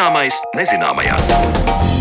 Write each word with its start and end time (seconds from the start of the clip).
Zināmais 0.00 0.38
nezināmajā. 0.56 1.99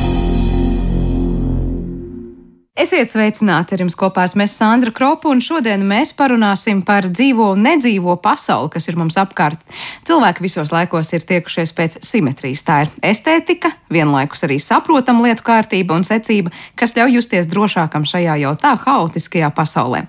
Esiet 2.79 3.09
sveicināti 3.11 3.75
ar 3.75 3.81
jums 3.83 3.97
kopā 3.99 4.23
mēs 4.39 4.53
Sandra 4.55 4.93
Kropa, 4.96 5.28
un 5.28 5.41
šodien 5.43 5.81
mēs 5.83 6.13
parunāsim 6.15 6.79
par 6.87 7.09
dzīvo 7.11 7.49
un 7.51 7.65
nedzīvo 7.65 8.13
pasauli, 8.23 8.69
kas 8.71 8.85
ir 8.87 8.96
mums 8.96 9.17
apkārt. 9.19 9.59
Cilvēki 10.07 10.46
visos 10.46 10.71
laikos 10.71 11.11
ir 11.11 11.25
tiekušies 11.28 11.73
pēc 11.75 11.97
simetrijas. 12.07 12.63
Tā 12.63 12.78
ir 12.85 12.93
estētika, 13.10 13.73
vienlaikus 13.92 14.46
arī 14.47 14.61
saprotama 14.63 15.25
lietu 15.25 15.43
kārtība 15.49 15.97
un 15.97 16.05
secība, 16.07 16.53
kas 16.79 16.95
ļauj 16.95 17.17
justies 17.17 17.49
drošākam 17.51 18.05
šajā 18.07 18.37
jau 18.45 18.53
tā 18.61 18.71
haotiskajā 18.85 19.51
pasaulē. 19.59 20.05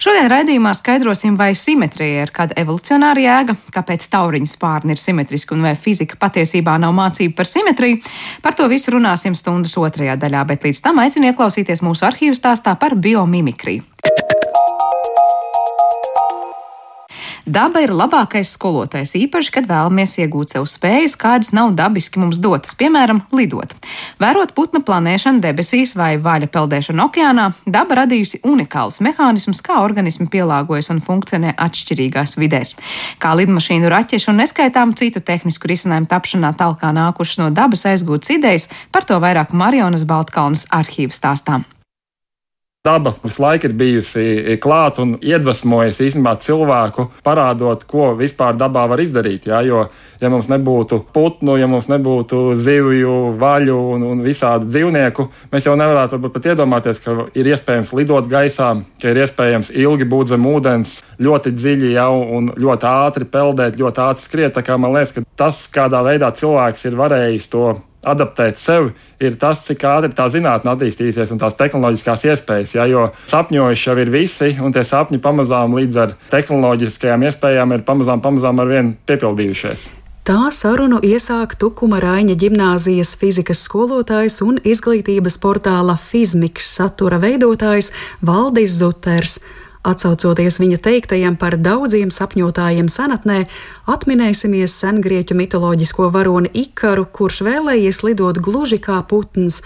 Šodien 0.00 0.30
raidījumā 0.32 0.72
skaidrosim, 0.80 1.36
vai 1.36 1.50
simetrija 1.52 2.24
ir 2.24 2.32
kāda 2.32 2.56
evolucionāra 2.64 3.20
jēga, 3.20 3.58
kāpēc 3.76 4.08
tauriņa 4.16 4.48
spārni 4.54 4.96
ir 4.96 5.04
simetriski 5.04 5.58
un 5.58 5.68
vai 5.68 5.74
fizika 5.76 6.16
patiesībā 6.24 6.78
nav 6.80 6.96
mācība 6.96 7.36
par 7.42 7.52
simetriju. 7.52 8.00
Par 8.40 8.56
to 8.56 8.72
visu 8.72 8.96
runāsim 8.96 9.36
stundas 9.36 9.76
otrajā 9.76 10.16
daļā, 10.24 10.48
bet 10.54 10.64
līdz 10.64 10.84
tam 10.88 11.04
aicinu 11.04 11.28
ieklausīties 11.34 11.84
mūsu 11.84 12.13
arhīvu 12.14 12.38
stāstā 12.38 12.78
par 12.78 12.94
biomimikriju. 12.94 13.90
Daba 17.44 17.82
ir 17.84 17.90
labākais 17.92 18.54
skolotājs, 18.56 19.10
īpaši, 19.18 19.50
kad 19.52 19.66
vēlamies 19.68 20.14
iegūt 20.22 20.54
sev 20.54 20.64
spējas, 20.64 21.12
kādas 21.20 21.50
nav 21.52 21.74
dabiski 21.76 22.16
mums 22.16 22.38
dotas, 22.40 22.72
piemēram, 22.80 23.20
lidot. 23.36 23.74
Vērot 24.16 24.54
putna 24.56 24.80
planēšanu 24.80 25.44
debesīs 25.44 25.92
vai 25.92 26.14
vaļa 26.16 26.48
peldēšanu 26.54 27.04
okeānā, 27.04 27.50
daba 27.68 27.98
radījusi 28.00 28.40
unikālus 28.48 29.02
mehānismus, 29.04 29.60
kā 29.60 29.82
organismi 29.84 30.30
pielāgojas 30.32 30.88
un 30.94 31.04
funkcionē 31.04 31.52
atšķirīgās 31.66 32.38
vidēs. 32.40 32.78
Kā 33.20 33.36
lidmašīnu 33.36 33.92
raķešu 33.92 34.32
un 34.32 34.40
neskaitām 34.40 34.96
citu 34.96 35.20
tehnisku 35.20 35.68
risinājumu 35.68 36.08
tapšanā 36.08 36.54
talkā 36.56 36.96
nākušas 36.96 37.44
no 37.44 37.52
dabas 37.52 37.84
aizgūtas 37.92 38.38
idejas, 38.38 38.70
par 38.88 39.04
to 39.04 39.20
vairāk 39.20 39.52
Marionas 39.52 40.08
Baltkalnas 40.08 40.64
arhīvas 40.72 41.20
stāstām. 41.20 41.68
Daba 42.84 43.14
visu 43.22 43.40
laiku 43.40 43.64
ir 43.64 43.72
bijusi 43.80 44.56
klāta 44.60 45.00
un 45.00 45.14
iedvesmojusi 45.24 46.04
īstenībā 46.04 46.34
cilvēku, 46.44 47.06
parādot, 47.24 47.86
ko 47.88 48.10
vispār 48.18 48.58
dabā 48.60 48.82
var 48.90 49.00
izdarīt. 49.00 49.46
Jā, 49.48 49.62
jo, 49.64 49.86
ja 50.20 50.28
mums 50.28 50.50
nebūtu 50.52 50.98
putnu, 51.16 51.54
ja 51.56 51.64
mums 51.64 51.88
nebūtu 51.88 52.42
zivju, 52.60 53.14
vaļu 53.40 53.78
un, 53.94 54.04
un 54.10 54.20
visādu 54.26 54.68
dzīvnieku, 54.68 55.26
mēs 55.54 55.70
jau 55.70 55.78
nevarētu 55.80 56.20
pat 56.26 56.50
iedomāties, 56.52 57.00
ka 57.00 57.16
ir 57.32 57.48
iespējams 57.54 57.94
lidot 57.96 58.28
gaisā, 58.28 58.74
ka 59.00 59.14
ir 59.14 59.22
iespējams 59.24 59.72
ilgi 59.72 60.10
būt 60.12 60.34
zem 60.34 60.44
ūdens, 60.52 60.98
ļoti 61.24 61.54
dziļi 61.56 61.94
jau 61.96 62.12
un 62.36 62.52
ļoti 62.52 62.90
ātri 62.92 63.30
peldēt, 63.32 63.80
ļoti 63.80 64.04
ātri 64.10 64.28
skriet. 64.28 64.58
Tā 64.58 64.66
kā 64.68 64.76
man 64.76 64.92
liekas, 64.92 65.16
ka 65.16 65.24
tas, 65.40 65.64
kādā 65.72 66.04
veidā 66.04 66.34
cilvēks 66.36 66.84
ir 66.92 67.00
varējis 67.00 67.48
to 67.56 67.66
adaptēt 68.08 68.60
sevi, 68.60 68.92
ir 69.22 69.38
tas, 69.40 69.64
cik 69.66 69.84
ātri 69.88 70.12
tā 70.16 70.28
zinātnē 70.32 70.74
attīstīsies 70.74 71.32
un 71.34 71.42
tās 71.42 71.58
tehnoloģiskās 71.58 72.28
iespējas. 72.30 72.76
Ja, 72.76 72.86
jo 72.90 73.08
sapņojuši 73.30 73.90
jau 73.90 73.98
ir 74.02 74.12
visi, 74.14 74.54
un 74.60 74.74
tie 74.74 74.84
sapņi 74.86 75.20
pamazām 75.24 75.76
līdz 75.78 76.00
ar 76.04 76.16
tehnoloģiskajām 76.32 77.28
iespējām 77.30 77.76
ir 77.76 77.84
pamazām, 77.86 78.24
pamazām 78.24 78.62
ar 78.62 78.72
vien 78.72 78.96
piepildījušies. 79.08 79.90
Tā 80.24 80.48
sarunu 80.56 81.02
iesāk 81.04 81.52
Tukuma 81.60 81.98
Raiņa 82.00 82.32
ģimnāzijas 82.40 83.10
fizikas 83.20 83.60
skolotājs 83.66 84.38
un 84.40 84.56
izglītības 84.64 85.36
portāla 85.42 85.98
Fizmiks 86.00 86.70
satura 86.78 87.18
veidotājs 87.20 87.90
Valdis 88.24 88.78
Zuters. 88.78 89.36
Atcaucoties 89.84 90.56
viņa 90.62 90.78
teiktajam 90.80 91.34
par 91.36 91.58
daudziem 91.60 92.08
sapņotājiem 92.08 92.86
senatnē, 92.88 93.42
atminēsimies 93.84 94.72
sengrieķu 94.80 95.36
mitoloģisko 95.36 96.08
varoni 96.14 96.48
Ikaru, 96.56 97.04
kurš 97.04 97.42
vēlējies 97.44 98.00
lidot 98.06 98.40
gluži 98.40 98.80
kā 98.80 99.02
putns. 99.04 99.60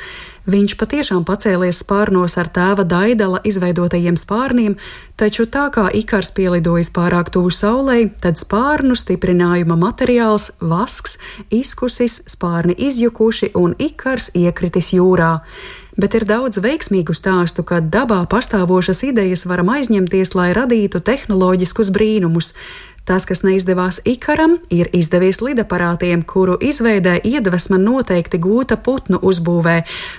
Viņš 0.49 0.75
patiešām 0.81 1.23
pacēlies 1.29 1.85
spārnos 1.85 2.35
ar 2.41 2.51
tēva 2.51 2.83
Daidala 2.89 3.39
izveidotajiem 3.47 4.19
spārniem, 4.19 4.75
taču 5.21 5.47
tā 5.47 5.69
kā 5.71 5.87
Ikars 5.95 6.33
pielidojis 6.35 6.91
pārāk 6.91 7.31
tuvu 7.31 7.53
saulei, 7.55 8.09
tad 8.19 8.41
spārnu 8.43 8.99
stiprinājuma 8.99 9.77
materiāls- 9.79 10.51
vasks, 10.73 11.19
izkusis, 11.51 12.23
spārni 12.27 12.75
izjukuši 12.75 13.53
un 13.55 13.77
Ikars 13.79 14.33
iekritis 14.35 14.97
jūrā 14.97 15.45
bet 15.99 16.15
ir 16.15 16.27
daudz 16.29 16.63
veiksmīgu 16.63 17.15
stāstu, 17.17 17.65
ka 17.67 17.83
dabā 17.83 18.23
pastāvošas 18.31 19.03
idejas 19.11 19.45
varam 19.51 19.75
aizņemties, 19.75 20.35
lai 20.39 20.53
radītu 20.57 21.03
tehnoloģiskus 21.05 21.91
brīnumus. 21.95 22.55
Tas, 23.09 23.25
kas 23.25 23.41
neizdevās 23.41 24.03
Ikaram, 24.05 24.59
ir 24.69 24.91
izdevies 24.93 25.39
lidaparātiem, 25.41 26.27
kuru 26.29 26.59
izveidē 26.61 27.15
iedvesma 27.25 27.79
noteikti 27.81 28.37
gūta 28.37 28.77
putnu 28.77 29.17
uzbūvē. 29.25 29.79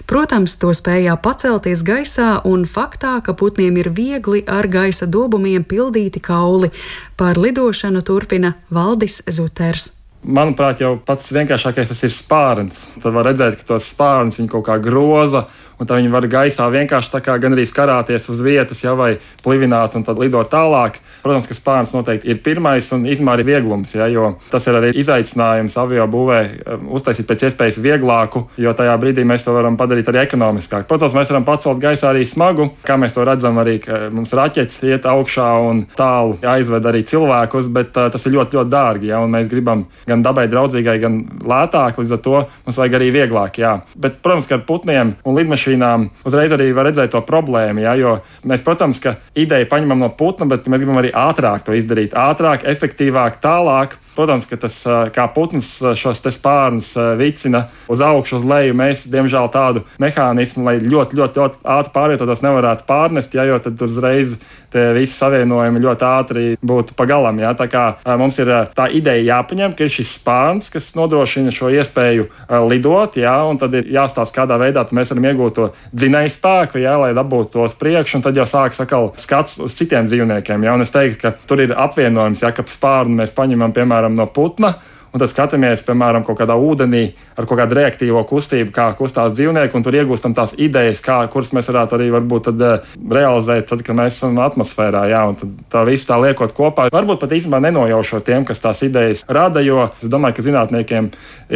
Protams, 0.10 0.56
to 0.58 0.74
spējā 0.74 1.14
pacelties 1.22 1.84
gaisā 1.86 2.40
un 2.50 2.66
faktā, 2.66 3.20
ka 3.22 3.38
putniem 3.38 3.78
ir 3.78 3.92
viegli 3.94 4.42
ar 4.50 4.66
gaisa 4.66 5.06
dobumiem 5.06 5.68
pildīti 5.70 6.18
kauli. 6.18 6.72
Par 7.14 7.38
lidošanu 7.38 8.02
turpina 8.02 8.56
Valdis 8.74 9.22
Zuters. 9.30 9.92
Manuprāt, 10.20 10.82
jau 10.82 10.98
pats 11.06 11.30
vienkāršākais 11.32 11.94
tas 11.94 12.02
ir 12.04 12.12
spārns. 12.12 12.82
Tad 13.00 13.14
var 13.14 13.30
redzēt, 13.30 13.62
ka 13.62 13.76
tos 13.76 13.94
spārnus 13.94 14.42
kaut 14.50 14.66
kā 14.66 14.82
groza 14.82 15.46
un 15.80 15.88
tā 15.88 16.00
viņi 16.00 16.12
var 16.14 16.28
gaisā 16.30 16.68
vienkārši 16.72 17.14
tā 17.14 17.22
kā 17.24 17.38
gan 17.42 17.56
arī 17.56 17.66
karāties 17.70 18.28
uz 18.32 18.42
vietas, 18.44 18.84
ja, 18.84 18.96
vai 18.98 19.18
plivināt 19.44 19.96
un 19.96 20.06
tad 20.08 20.20
lidot 20.20 20.50
tālāk. 20.52 21.00
Protams, 21.24 21.48
ka 21.50 21.56
spārns 21.58 21.94
noteikti 21.96 22.30
ir 22.32 22.42
pirmais 22.44 22.88
un 22.96 23.06
īstenībā 23.08 23.36
arī 23.38 23.46
vieglums, 23.48 23.94
ja, 23.96 24.08
jo 24.12 24.34
tas 24.52 24.68
ir 24.68 24.78
arī 24.80 24.92
izaicinājums 25.00 25.78
avio 25.80 26.08
būvē 26.12 26.40
um, 26.46 26.88
uztaisīt 26.98 27.28
pēc 27.30 27.48
iespējas 27.50 27.80
vieglāku, 27.84 28.46
jo 28.60 28.74
tajā 28.76 28.96
brīdī 29.02 29.26
mēs 29.28 29.46
to 29.48 29.56
varam 29.56 29.78
padarīt 29.80 30.10
arī 30.12 30.24
ekonomiskāk. 30.24 30.88
Protams, 30.90 31.16
mēs 31.18 31.32
varam 31.34 31.48
pacelt 31.48 31.82
gaisā 31.84 32.12
arī 32.12 32.26
smagu, 32.28 32.70
kā 32.88 32.98
mēs 33.00 33.16
to 33.16 33.26
redzam, 33.28 33.60
arī 33.62 33.80
mums 34.16 34.34
raķetes 34.36 34.82
iet 34.88 35.08
augšā 35.10 35.50
un 35.70 35.84
tālu 35.98 36.40
aizved 36.56 36.88
arī 36.92 37.04
cilvēkus, 37.08 37.72
bet 37.76 37.96
uh, 37.96 38.10
tas 38.14 38.26
ir 38.28 38.36
ļoti, 38.38 38.60
ļoti 38.60 38.74
dārgi, 38.74 39.12
ja, 39.14 39.22
mēs 39.30 39.52
gribam 39.52 39.86
gan 40.08 40.24
dabai 40.26 40.48
draudzīgai, 40.52 40.98
gan 41.04 41.22
lētāk, 41.46 42.00
līdz 42.00 42.16
ar 42.16 42.24
to 42.26 42.38
mums 42.66 42.80
vajag 42.80 43.00
arī 43.00 43.12
vieglāk. 43.16 43.60
Jā. 43.62 43.76
Bet, 44.00 44.20
protams, 44.26 44.48
ka 44.50 44.60
ar 44.60 44.66
putniem 44.68 45.16
un 45.28 45.38
lidmašīnām 45.38 45.69
lidmašīnām, 45.69 46.09
uzreiz 46.25 46.52
arī 46.52 46.74
var 46.74 46.90
redzēt 46.90 47.13
to 47.13 47.22
problēmu. 47.22 47.84
Ja, 47.84 47.96
jo 47.96 48.19
mēs, 48.44 48.63
protams, 48.66 49.00
ka 49.00 49.18
ideju 49.35 49.69
paņemam 49.69 50.00
no 50.00 50.09
putna, 50.09 50.47
bet 50.50 50.68
mēs 50.68 50.81
gribam 50.81 51.00
arī 51.02 51.12
ātrāk 51.13 51.66
to 51.66 51.74
izdarīt. 51.74 52.13
Ātrāk, 52.13 52.66
efektīvāk, 52.66 53.41
tālāk. 53.41 53.97
Protams, 54.19 54.44
ka 54.50 54.57
tas 54.59 54.75
kā 55.16 55.30
putns 55.31 55.78
šos 55.96 56.19
spārnus 56.19 56.91
vicina 57.16 57.69
uz 57.88 58.02
augšu, 58.03 58.41
uz 58.41 58.44
leju. 58.44 58.75
Mēs, 58.75 59.06
diemžēl, 59.07 59.47
tādu 59.53 59.85
mehānismu, 60.02 60.66
lai 60.66 60.75
ļoti, 60.81 61.16
ļoti, 61.16 61.40
ļoti 61.40 61.62
ātri 61.63 61.94
pārvietotos, 61.94 62.41
nevarētu 62.44 62.84
pārnest, 62.90 63.38
ja, 63.38 63.46
jo 63.47 63.62
tad 63.63 63.80
uzreiz 63.86 64.36
tie 64.74 64.90
visi 64.97 65.16
savienojumi 65.16 65.80
ļoti 65.86 66.06
ātri 66.06 66.44
būtu 66.59 66.97
pagalam. 67.00 67.40
Ja. 67.40 67.53
Tā 67.57 67.69
kā 67.72 67.86
mums 68.19 68.41
ir 68.44 68.51
tā 68.75 68.90
ideja 68.91 69.38
jāpaņem, 69.38 69.78
ka 69.78 69.88
ir 69.88 69.94
šis 69.94 70.12
spārns, 70.19 70.68
kas 70.74 70.91
nodrošina 71.00 71.53
šo 71.56 71.72
iespēju 71.80 72.28
lidot, 72.68 73.16
ja, 73.22 73.38
un 73.47 73.62
tad 73.62 73.78
ir 73.80 73.88
jāstāsta, 73.94 74.41
kādā 74.41 74.59
veidā 74.59 74.84
mēs 74.91 75.13
varam 75.13 75.30
iegūt 75.31 75.59
to 75.59 75.70
dzinēju 75.94 76.36
spēku, 76.36 76.81
ja, 76.81 76.97
lai 77.02 77.12
dabūtu 77.18 77.58
tos 77.58 77.75
priekšu, 77.80 78.20
un 78.20 78.25
tad 78.25 78.40
jau 78.40 78.47
sākas 78.50 78.81
atkal 78.86 79.12
skats 79.20 79.59
uz 79.62 79.75
citiem 79.78 80.09
dzīvniekiem. 80.09 80.66
Ja, 80.66 80.78
un 80.78 80.86
es 80.86 80.96
teiktu, 80.96 81.22
ka 81.25 81.36
tur 81.50 81.62
ir 81.64 81.75
apvienojums, 81.78 82.46
ja 82.46 82.53
ka 82.56 82.66
spārnu 82.68 83.22
mēs 83.22 83.36
paņemam 83.36 83.75
piemēram 83.75 84.18
no 84.18 84.30
putna 84.31 84.78
un 85.14 85.22
tad 85.22 85.31
skatāmies, 85.31 85.81
piemēram, 85.86 86.24
kaut 86.25 86.38
kādā 86.40 86.56
ūdenī 86.59 87.02
ar 87.38 87.48
kaut 87.50 87.59
kādu 87.62 87.78
reaktīvo 87.80 88.22
kustību, 88.30 88.72
kā 88.75 88.90
kustās 88.98 89.34
dzīvnieki, 89.38 89.75
un 89.78 89.86
tur 89.86 89.98
iegūstam 89.98 90.36
tās 90.38 90.54
idejas, 90.57 91.01
kā, 91.06 91.19
kuras 91.34 91.51
mēs 91.56 91.69
varētu 91.72 91.98
arī 91.98 92.10
varbūt, 92.13 92.50
tad, 92.50 92.62
uh, 92.66 93.00
realizēt, 93.16 93.69
tad, 93.72 93.84
kad 93.86 93.98
mēs 93.98 94.19
esam 94.19 94.38
atmosfērā. 94.44 95.06
Jā, 95.12 95.24
un 95.31 95.39
tad 95.39 95.57
tā 95.74 95.84
visu 95.89 96.10
tā 96.10 96.19
liekot 96.22 96.54
kopā, 96.57 96.89
varbūt 96.94 97.24
pat 97.24 97.36
īstenībā 97.39 97.62
nenojaušot 97.69 98.28
tiem, 98.30 98.45
kas 98.48 98.62
tās 98.63 98.84
idejas 98.86 99.25
rada, 99.30 99.63
jo 99.66 99.89
es 99.98 100.12
domāju, 100.12 100.38
ka 100.38 100.48
zinātniekiem, 100.50 101.12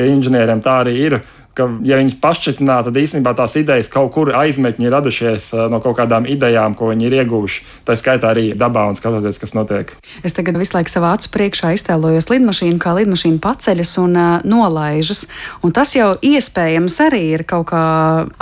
inženieriem 0.07 0.65
tā 0.65 0.81
arī 0.83 0.97
ir 1.05 1.19
ka, 1.57 1.67
ja 1.85 1.97
viņi 1.99 2.17
pašķitinā, 2.21 2.79
tad 2.87 2.97
īstenībā 2.97 3.33
tās 3.37 3.55
idejas 3.59 3.89
kaut 3.91 4.11
kur 4.15 4.31
aizmetņi 4.37 4.87
ir 4.87 4.93
radušies 4.93 5.49
uh, 5.53 5.65
no 5.71 5.79
kaut 5.83 5.97
kādām 5.99 6.25
idejām, 6.29 6.75
ko 6.77 6.89
viņi 6.89 7.07
ir 7.07 7.17
ieguvuši. 7.21 7.63
Tā 7.87 7.95
skaitā 7.99 8.31
arī 8.33 8.45
dabā 8.57 8.85
un 8.89 8.97
skatoties, 8.97 9.39
kas 9.41 9.53
notiek. 9.57 9.93
Es 10.25 10.35
tagad 10.37 10.57
visu 10.59 10.75
laiku 10.77 10.91
savā 10.91 11.13
acu 11.17 11.29
priekšā 11.33 11.73
iztēlojos 11.77 12.29
lidmašīnu, 12.31 12.79
kā 12.81 12.95
lidmašīna 12.97 13.41
paceļas 13.43 13.93
un 14.01 14.17
uh, 14.17 14.47
nolaižas. 14.47 15.25
Un 15.65 15.75
tas 15.75 15.93
jau 15.97 16.13
iespējams 16.25 16.97
arī 17.05 17.23
ir 17.37 17.45
kaut 17.49 17.69
kā 17.73 17.83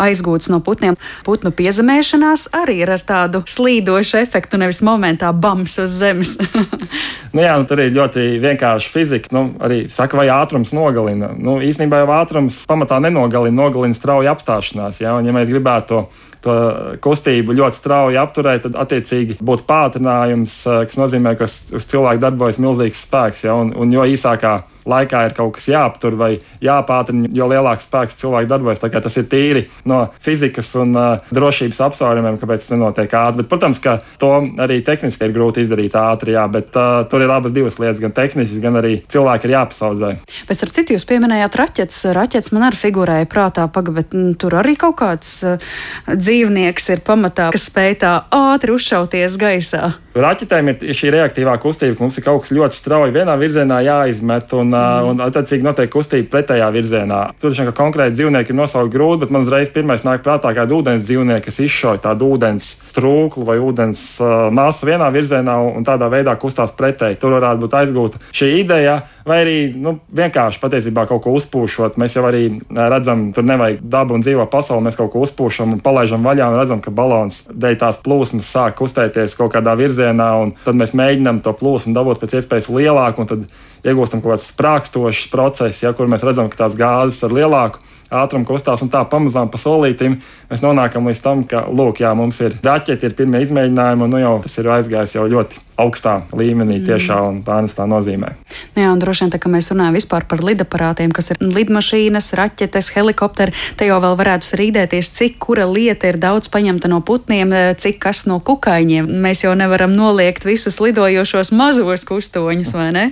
aizgūts 0.02 0.52
no 0.54 0.62
putniem. 0.64 0.98
Putnu 1.28 1.52
piezemēšanās 1.56 2.48
arī 2.62 2.80
ir 2.86 2.94
ar 2.96 3.04
tādu 3.06 3.44
slīdošu 3.50 4.22
efektu, 4.22 4.60
nevis 4.62 4.82
momentā 4.86 5.34
bams 5.36 5.76
uz 5.84 5.98
zemes. 6.00 6.38
nu, 7.36 7.44
jā, 7.44 7.58
nu, 7.60 7.68
tur 7.68 7.84
ir 7.84 7.94
ļoti 7.96 8.28
vienkārši 8.44 8.94
fizika. 8.94 9.34
Nu, 9.36 9.50
arī 9.64 9.84
saka, 9.92 10.20
vai 10.20 10.30
ātrums 10.32 10.72
nogalina. 10.76 11.34
Nu, 11.36 11.60
īstenībā 11.64 12.04
jau 12.04 12.12
ātrums 12.16 12.64
pamatā 12.70 13.01
nenogalina, 13.04 13.56
nogalina 13.64 13.98
strauja 13.98 14.36
apstāšanās. 14.36 15.02
Ja? 15.04 15.16
Un, 15.18 15.28
ja 15.28 15.36
mēs 15.36 15.50
gribētu 15.52 15.88
to, 15.92 16.02
to 16.46 16.58
kustību 17.04 17.56
ļoti 17.58 17.80
strauji 17.80 18.20
apturēt, 18.22 18.66
tad 18.68 18.78
attiecīgi 18.86 19.40
būtu 19.42 19.68
pātrinājums, 19.70 20.58
eh, 20.68 20.84
kas 20.90 21.00
nozīmē, 21.02 21.36
ka 21.40 21.50
uz 21.50 21.88
cilvēku 21.92 22.24
darbojas 22.24 22.62
milzīgs 22.64 23.06
spēks. 23.08 23.46
Ja? 23.50 23.58
Un, 23.60 23.74
un 23.78 23.94
jo 23.96 24.06
īsākā 24.08 24.60
laikā 24.90 25.26
ir 25.28 25.36
kaut 25.38 25.56
kas 25.58 25.68
jāaptur 25.72 26.18
vai 26.20 26.32
jāpātrina, 26.64 27.30
jo 27.36 27.48
lielāks 27.52 27.88
spēks 27.90 28.18
cilvēku 28.22 28.50
darbojas. 28.50 28.82
Tas 28.82 29.18
ir 29.18 29.28
tīri 29.32 29.66
no 29.90 30.04
fizikas 30.24 30.70
un 30.80 30.96
uh, 30.98 31.32
drošības 31.34 31.82
apsvērumiem, 31.88 32.40
kāpēc 32.42 32.66
tas 32.66 32.74
nenotiek 32.74 33.14
ātri. 33.18 33.42
Bet, 33.42 33.50
protams, 33.52 33.82
ka 33.84 33.98
to 34.22 34.32
arī 34.62 34.82
tehniski 34.86 35.28
ir 35.28 35.36
grūti 35.36 35.66
izdarīt 35.66 35.96
ātri, 35.98 36.36
jā, 36.38 36.46
bet 36.52 36.76
uh, 36.78 37.02
tur 37.12 37.26
ir 37.26 37.34
abas 37.34 37.56
divas 37.56 37.80
lietas, 37.82 38.02
gan 38.04 38.16
tehniski, 38.16 38.62
gan 38.64 38.80
arī 38.82 38.98
cilvēki 39.12 39.50
ir 39.50 39.56
jāpasaudzē. 39.56 40.12
Bet 40.50 40.66
ar 40.66 40.74
citu 40.78 40.96
jūs 40.96 41.08
pieminējāt 41.10 41.58
raķetes. 41.62 42.04
Raķetes 42.18 42.54
man 42.56 42.68
arī 42.70 42.82
figurēja 42.82 43.30
prātā, 43.32 43.68
paga, 43.74 43.96
bet 44.02 44.16
m, 44.18 44.32
tur 44.40 44.58
arī 44.62 44.78
kaut 44.80 45.00
kāds 45.02 45.34
uh, 45.48 45.72
dzīvnieks 46.12 46.92
ir 46.96 47.04
pamatā, 47.08 47.50
kas 47.54 47.68
spēj 47.72 48.00
tā 48.04 48.16
ātri 48.36 48.76
uzšauties 48.76 49.38
gaisā. 49.42 49.94
Raķetēm 50.12 50.74
ir 50.74 50.96
šī 50.98 51.14
reaktīvā 51.16 51.54
kustība, 51.64 51.96
ka 51.96 52.04
mums 52.04 52.18
ir 52.20 52.26
kaut 52.26 52.44
kas 52.44 52.52
ļoti 52.52 52.76
strauji 52.76 53.14
vienā 53.16 53.38
virzienā 53.40 53.78
jāizmet, 53.86 54.52
un, 54.60 54.71
mm. 54.78 55.10
un 55.12 55.24
attiecīgi 55.28 55.66
notiek 55.66 55.92
kustība 55.92 56.30
pretējā 56.36 56.70
virzienā. 56.74 57.22
Tur 57.42 57.56
šeit 57.58 57.72
konkrēti 57.78 58.18
dzīvnieki 58.20 58.54
ir 58.54 58.60
nosaukti 58.60 58.96
grūti, 58.96 59.24
bet 59.26 59.34
man 59.36 59.46
uzreiz 59.46 59.72
pirmais 59.74 60.06
nāk 60.08 60.24
prātā 60.26 60.54
kāda 60.58 60.78
ūdens 60.78 61.06
dzīvnieka, 61.08 61.46
kas 61.48 61.62
izšauj 61.66 62.02
tādu 62.06 62.32
ūdens 62.36 62.74
trūklu 62.96 63.46
vai 63.48 63.58
ūdens 63.62 64.04
uh, 64.22 64.50
masu 64.54 64.90
vienā 64.90 65.10
virzienā 65.14 65.58
un 65.72 65.88
tādā 65.88 66.10
veidā 66.12 66.36
kustās 66.40 66.74
pretēji. 66.78 67.20
Tur 67.22 67.38
varētu 67.38 67.66
būt 67.66 67.78
aizgūta 67.82 68.22
šī 68.36 68.52
ideja, 68.62 69.02
vai 69.28 69.42
arī 69.44 69.58
nu, 69.78 69.98
vienkārši 70.16 70.62
patiesībā 70.62 71.06
kaut 71.10 71.24
ko 71.26 71.36
uzpūšot. 71.38 72.00
Mēs 72.02 72.18
jau 72.18 72.26
arī 72.30 72.44
redzam, 72.70 73.30
tur 73.36 73.46
nevajag 73.48 73.82
dabu 73.94 74.18
un 74.18 74.26
dzīvo 74.26 74.48
pasauli, 74.52 74.86
mēs 74.88 75.00
kaut 75.00 75.12
ko 75.14 75.26
uzpūšam 75.26 75.76
un 75.76 75.84
palaidām 75.84 76.26
vaļā 76.26 76.52
un 76.52 76.60
redzam, 76.62 76.84
ka 76.84 76.94
balons 76.96 77.44
dēļ 77.52 77.80
tās 77.82 78.02
plūsmas 78.04 78.50
sāk 78.52 78.78
kustēties 78.82 79.38
kaut 79.40 79.54
kādā 79.56 79.76
virzienā 79.80 80.32
un 80.42 80.56
tad 80.66 80.80
mēs 80.80 80.96
mēģinām 80.98 81.42
to 81.46 81.54
plūsmu 81.58 81.96
dabūt 81.98 82.22
pēc 82.22 82.40
iespējas 82.40 82.72
lielāku, 82.74 83.24
un 83.24 83.32
tad 83.32 83.46
iegūstam 83.86 84.22
kaut 84.22 84.36
kāds 84.36 84.50
sprākstošs 84.52 85.30
process, 85.32 85.82
ja, 85.84 85.94
kur 85.98 86.10
mēs 86.12 86.26
redzam, 86.28 86.50
ka 86.52 86.66
tās 86.66 86.78
gāzes 86.78 87.24
ar 87.26 87.36
lielāku 87.36 87.82
ātrumu 88.12 88.48
kustās, 88.48 88.84
un 88.84 88.92
tā 88.92 89.02
pamazām 89.08 89.50
pa 89.52 89.60
solītim 89.62 90.20
mēs 90.52 90.64
nonākam 90.64 91.08
līdz 91.08 91.24
tam, 91.24 91.44
ka, 91.48 91.64
lūk, 91.72 92.04
jā, 92.04 92.12
mums 92.18 92.42
ir 92.44 92.58
raķeti, 92.64 93.08
ir 93.08 93.18
pirmie 93.18 93.44
izmēģinājumi, 93.46 94.06
un 94.06 94.16
nu 94.16 94.22
jau 94.22 94.34
tas 94.44 94.58
ir 94.60 94.72
aizgājis 94.76 95.16
jau 95.16 95.28
ļoti 95.32 95.64
augstā 95.80 96.22
līmenī 96.36 96.80
mm. 96.80 96.86
tiešā 96.88 97.18
un 97.28 97.40
pārnestā 97.46 97.86
nozīmē. 97.90 98.34
Nu 98.76 98.84
jā, 98.84 98.90
un 98.94 99.02
droši 99.02 99.26
vien, 99.26 99.32
tā, 99.34 99.40
ka 99.42 99.52
mēs 99.52 99.72
runājam 99.72 99.98
vispār 99.98 100.26
par 100.30 100.44
lidaparātiem, 100.46 101.14
kas 101.16 101.32
ir 101.34 101.42
lidmašīnas, 101.42 102.32
raķetes, 102.38 102.92
helikopteri, 102.96 103.56
te 103.80 103.88
jau 103.90 104.00
vēl 104.04 104.18
varētu 104.20 104.50
strīdēties, 104.50 105.12
cik 105.18 105.38
kura 105.44 105.68
lieta 105.70 106.12
ir 106.12 106.20
daudz 106.22 106.52
paņemta 106.54 106.92
no 106.92 107.02
putniem, 107.06 107.54
cik 107.82 108.02
kas 108.04 108.24
no 108.30 108.40
kukaiņiem. 108.46 109.10
Mēs 109.24 109.46
jau 109.46 109.54
nevaram 109.58 109.94
noliegt 109.96 110.46
visus 110.48 110.80
lidojošos 110.84 111.54
mazos 111.56 112.06
kustoņus, 112.08 112.74
vai 112.78 112.90
ne? 112.96 113.06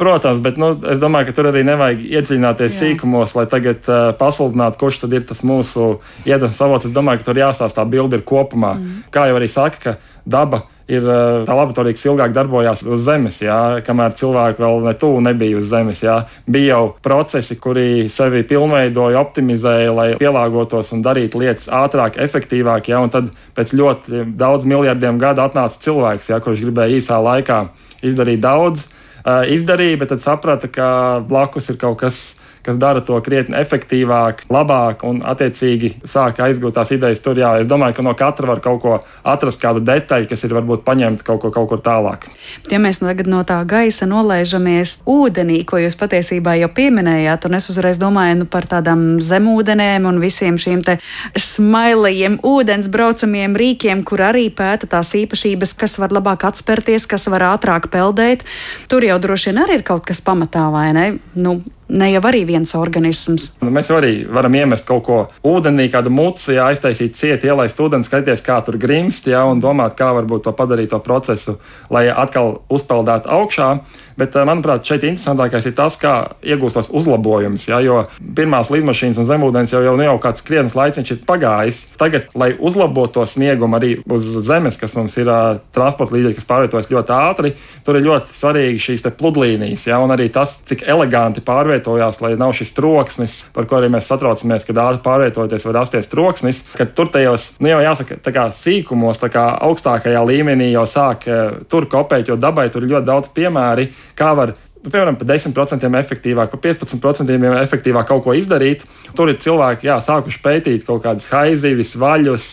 Protams, 0.00 0.42
bet 0.44 0.60
nu, 0.60 0.74
es 0.92 1.02
domāju, 1.02 1.30
ka 1.30 1.36
tur 1.38 1.50
arī 1.52 1.64
nevajag 1.66 2.04
iedziļināties 2.06 2.72
Jā. 2.72 2.78
sīkumos, 2.82 3.36
lai 3.38 3.46
tagad 3.50 3.88
uh, 3.90 4.10
pasludinātu, 4.18 4.80
kurš 4.82 5.02
tad 5.04 5.16
ir 5.16 5.26
tas 5.28 5.42
mūsu 5.46 5.96
iedvesmas 6.26 6.62
avots. 6.66 6.88
Es 6.88 6.94
domāju, 6.94 7.22
ka 7.22 7.30
tur 7.30 7.40
jāstāsta 7.40 7.82
tā 7.82 7.88
bilde 7.88 8.20
ir 8.20 8.24
kopumā. 8.26 8.76
Mm. 8.76 9.04
Kā 9.14 9.28
jau 9.30 9.38
arī 9.38 9.48
saka, 9.50 9.82
ka 9.82 9.96
daba 10.26 10.64
ir 10.64 10.75
tā 10.86 11.50
laboratorija, 11.50 11.96
kas 11.96 12.06
ilgāk 12.06 12.34
darbojās 12.34 12.84
uz 12.86 13.02
Zemes, 13.02 13.40
jā, 13.42 13.82
kamēr 13.86 14.14
cilvēki 14.14 14.62
vēl 14.62 14.84
ne 14.86 14.92
tuvu 14.94 15.20
nebija 15.24 15.58
uz 15.58 15.66
Zemes. 15.70 16.02
Jā. 16.04 16.20
Bija 16.46 16.76
jau 16.76 16.94
procesi, 17.02 17.56
kuri 17.58 18.06
sevi 18.12 18.44
pilnveidoja, 18.46 19.18
optimizēja, 19.18 19.92
lai 19.96 20.06
pielāgotos 20.20 20.92
un 20.94 21.02
darītu 21.02 21.42
lietas 21.42 21.66
ātrāk, 21.66 22.20
efektīvāk. 22.22 22.92
Jā, 22.92 23.02
un 23.02 23.10
tad 23.10 23.32
pēc 23.58 23.74
ļoti 23.74 24.24
daudz 24.38 24.68
miljardiem 24.68 25.18
gadu 25.18 25.42
atnāca 25.42 25.82
cilvēks, 25.82 26.30
jā, 26.30 26.40
kurš 26.44 26.62
gribēja 26.68 27.00
īsā 27.00 27.18
laikā 27.18 27.64
izdarīt 28.06 28.44
daudz. 28.46 28.86
Izdarīja, 29.26 29.98
bet 29.98 30.12
tad 30.14 30.22
saprata, 30.22 30.70
ka 30.70 30.88
blakus 31.26 31.72
ir 31.72 31.80
kaut 31.82 31.98
kas 32.04 32.36
kas 32.66 32.78
dara 32.80 33.02
to 33.04 33.18
krietni 33.24 33.56
efektīvāk, 33.60 34.46
labāk 34.52 35.04
un 35.06 35.22
attiecīgi 35.26 35.92
sāk 36.08 36.40
aizgūt 36.44 36.76
tās 36.76 36.92
idejas 36.94 37.22
tur. 37.24 37.38
Jā, 37.38 37.54
es 37.62 37.70
domāju, 37.70 37.98
ka 37.98 38.06
no 38.06 38.14
katra 38.18 38.50
var 38.50 38.62
kaut 38.64 38.82
ko 38.82 38.98
atrast, 39.26 39.60
kādu 39.62 39.82
detaļu, 39.86 40.28
kas 40.30 40.44
ir 40.46 40.54
varbūt 40.56 40.84
paņemta 40.86 41.26
kaut, 41.26 41.40
ko, 41.44 41.52
kaut 41.54 41.70
kur 41.70 41.82
tālāk. 41.84 42.26
Ja 42.72 42.80
mēs 42.82 43.00
tagad 43.02 43.30
no 43.30 43.42
tā 43.46 43.60
gaisa 43.68 44.08
nolaižamies 44.10 44.98
ūdenī, 45.08 45.62
ko 45.68 45.80
jūs 45.82 45.98
patiesībā 46.00 46.56
jau 46.60 46.70
pieminējāt, 46.74 47.46
un 47.48 47.58
es 47.60 47.70
uzreiz 47.72 48.00
domāju 48.02 48.42
nu, 48.42 48.48
par 48.50 48.68
tādām 48.70 49.06
zemūdenēm 49.22 50.08
un 50.08 50.20
visiem 50.22 50.58
šiem 50.60 50.82
smailajiem 51.40 52.40
ūdens 52.46 52.90
braucamiem 52.92 53.56
rīkiem, 53.58 54.02
kur 54.06 54.22
arī 54.28 54.48
pēta 54.54 54.88
tās 54.90 55.14
īpašības, 55.16 55.74
kas 55.78 55.96
var 56.02 56.14
labāk 56.14 56.46
atspērties, 56.48 57.08
kas 57.10 57.28
var 57.32 57.46
ātrāk 57.54 57.88
peldēt. 57.92 58.44
Tur 58.90 59.06
jau 59.06 59.18
droši 59.22 59.52
vien 59.52 59.62
arī 59.64 59.80
ir 59.80 59.86
kaut 59.86 60.06
kas 60.08 60.22
pamatā, 60.24 60.66
vai 60.72 60.90
ne? 60.96 61.06
Nu, 61.34 61.58
ne 61.88 62.08
jau 62.10 62.22
arī 62.28 62.42
viens 62.48 62.74
organisms. 62.78 63.48
Nu, 63.62 63.70
mēs 63.74 63.90
arī 63.94 64.12
varam 64.32 64.54
iemest 64.58 64.86
kaut 64.88 65.04
ko 65.06 65.18
ūdenī, 65.46 65.88
kādu 65.92 66.10
muci, 66.14 66.56
jā, 66.56 66.66
aiztaisīt 66.72 67.16
cieti, 67.18 67.50
ielaist 67.50 67.78
ūdeni, 67.80 68.06
skatīties, 68.06 68.42
kā 68.46 68.58
tur 68.66 68.78
grimst, 68.80 69.28
jā, 69.30 69.42
un 69.46 69.62
domāt, 69.62 69.96
kā 69.98 70.10
varbūt 70.16 70.46
to 70.46 70.54
padarīt 70.56 70.90
to 70.94 71.00
procesu, 71.04 71.58
lai 71.92 72.08
atkal 72.10 72.60
uzpeldētu 72.72 73.30
augšā. 73.38 73.70
Bet, 74.16 74.36
eh, 74.36 74.44
manuprāt, 74.48 74.84
šeit 74.86 75.04
interesantākais 75.04 75.66
ir 75.68 75.74
tas, 75.76 75.96
kā 76.00 76.14
iegūst 76.40 76.78
tos 76.78 76.88
uzlabojumus. 76.88 77.66
Ja, 77.68 77.82
jo 77.84 78.06
pirmās 78.36 78.70
lidmašīnas 78.72 79.20
un 79.20 79.28
zemūdens 79.28 79.74
jau, 79.74 79.82
jau, 79.84 79.96
nu, 79.98 80.06
jau 80.06 80.16
kāds 80.22 80.44
krietnes 80.44 80.76
laiciņš 80.76 81.12
ir 81.12 81.18
pagājis. 81.28 81.82
Tagad, 82.00 82.30
lai 82.34 82.54
uzlabotu 82.56 83.18
to 83.18 83.26
sniegumu 83.28 83.76
arī 83.76 83.90
uz 84.08 84.24
zemes, 84.46 84.78
kas 84.80 84.96
mums 84.96 85.16
ir 85.20 85.28
uh, 85.28 85.60
transporta 85.76 86.16
līdzekļi, 86.16 86.38
kas 86.38 86.48
pārvietojas 86.48 86.88
ļoti 86.92 87.14
ātri, 87.16 87.52
tur 87.84 87.98
ir 87.98 88.06
ļoti 88.08 88.32
svarīgi 88.36 88.82
šīs 88.86 89.04
pludlīnijas. 89.20 89.86
Ja, 89.90 90.00
un 90.00 90.14
arī 90.16 90.30
tas, 90.32 90.56
cik 90.64 90.86
eleganti 90.88 91.44
pārvietojās, 91.44 92.20
lai 92.24 92.32
nav 92.40 92.56
šis 92.56 92.72
troksnis, 92.76 93.38
par 93.52 93.68
ko 93.68 93.80
arī 93.80 93.92
mēs 93.92 94.08
satraucamies, 94.08 94.64
kad 94.64 94.80
ātri 94.80 95.04
pārvietoties 95.04 95.68
var 95.68 95.80
rasties 95.82 96.08
troksnis. 96.12 96.62
Tur 96.96 97.12
tajos, 97.12 97.50
nu, 97.60 97.68
jau 97.74 97.84
jāsaka, 97.84 98.16
tā 98.24 98.32
kā 98.32 98.48
sīkumos, 98.56 99.20
tā 99.20 99.28
kā 99.32 99.46
augstākajā 99.68 100.24
līmenī 100.24 100.72
jau 100.72 100.88
sāk 100.88 101.28
uh, 101.28 101.60
tur 101.68 101.88
kopēt, 101.92 102.32
jo 102.32 102.40
dabai 102.40 102.70
tur 102.72 102.84
ir 102.84 102.96
ļoti 102.96 103.10
daudz 103.12 103.32
piemēru 103.36 103.88
kā 104.14 104.32
var 104.38 104.54
piemēram, 104.86 105.16
par 105.18 105.28
10% 105.28 105.86
efektīvāk, 106.00 106.52
par 106.52 106.60
15% 106.62 107.46
efektīvāk 107.62 108.08
kaut 108.08 108.24
ko 108.26 108.34
izdarīt. 108.38 108.84
Tur 109.16 109.32
ir 109.32 109.40
cilvēki, 109.42 109.88
jā, 109.88 109.98
sākuši 110.02 110.42
pētīt 110.44 110.86
kaut 110.86 111.02
kādas 111.06 111.28
haizīves, 111.32 111.94
vaļus, 112.00 112.48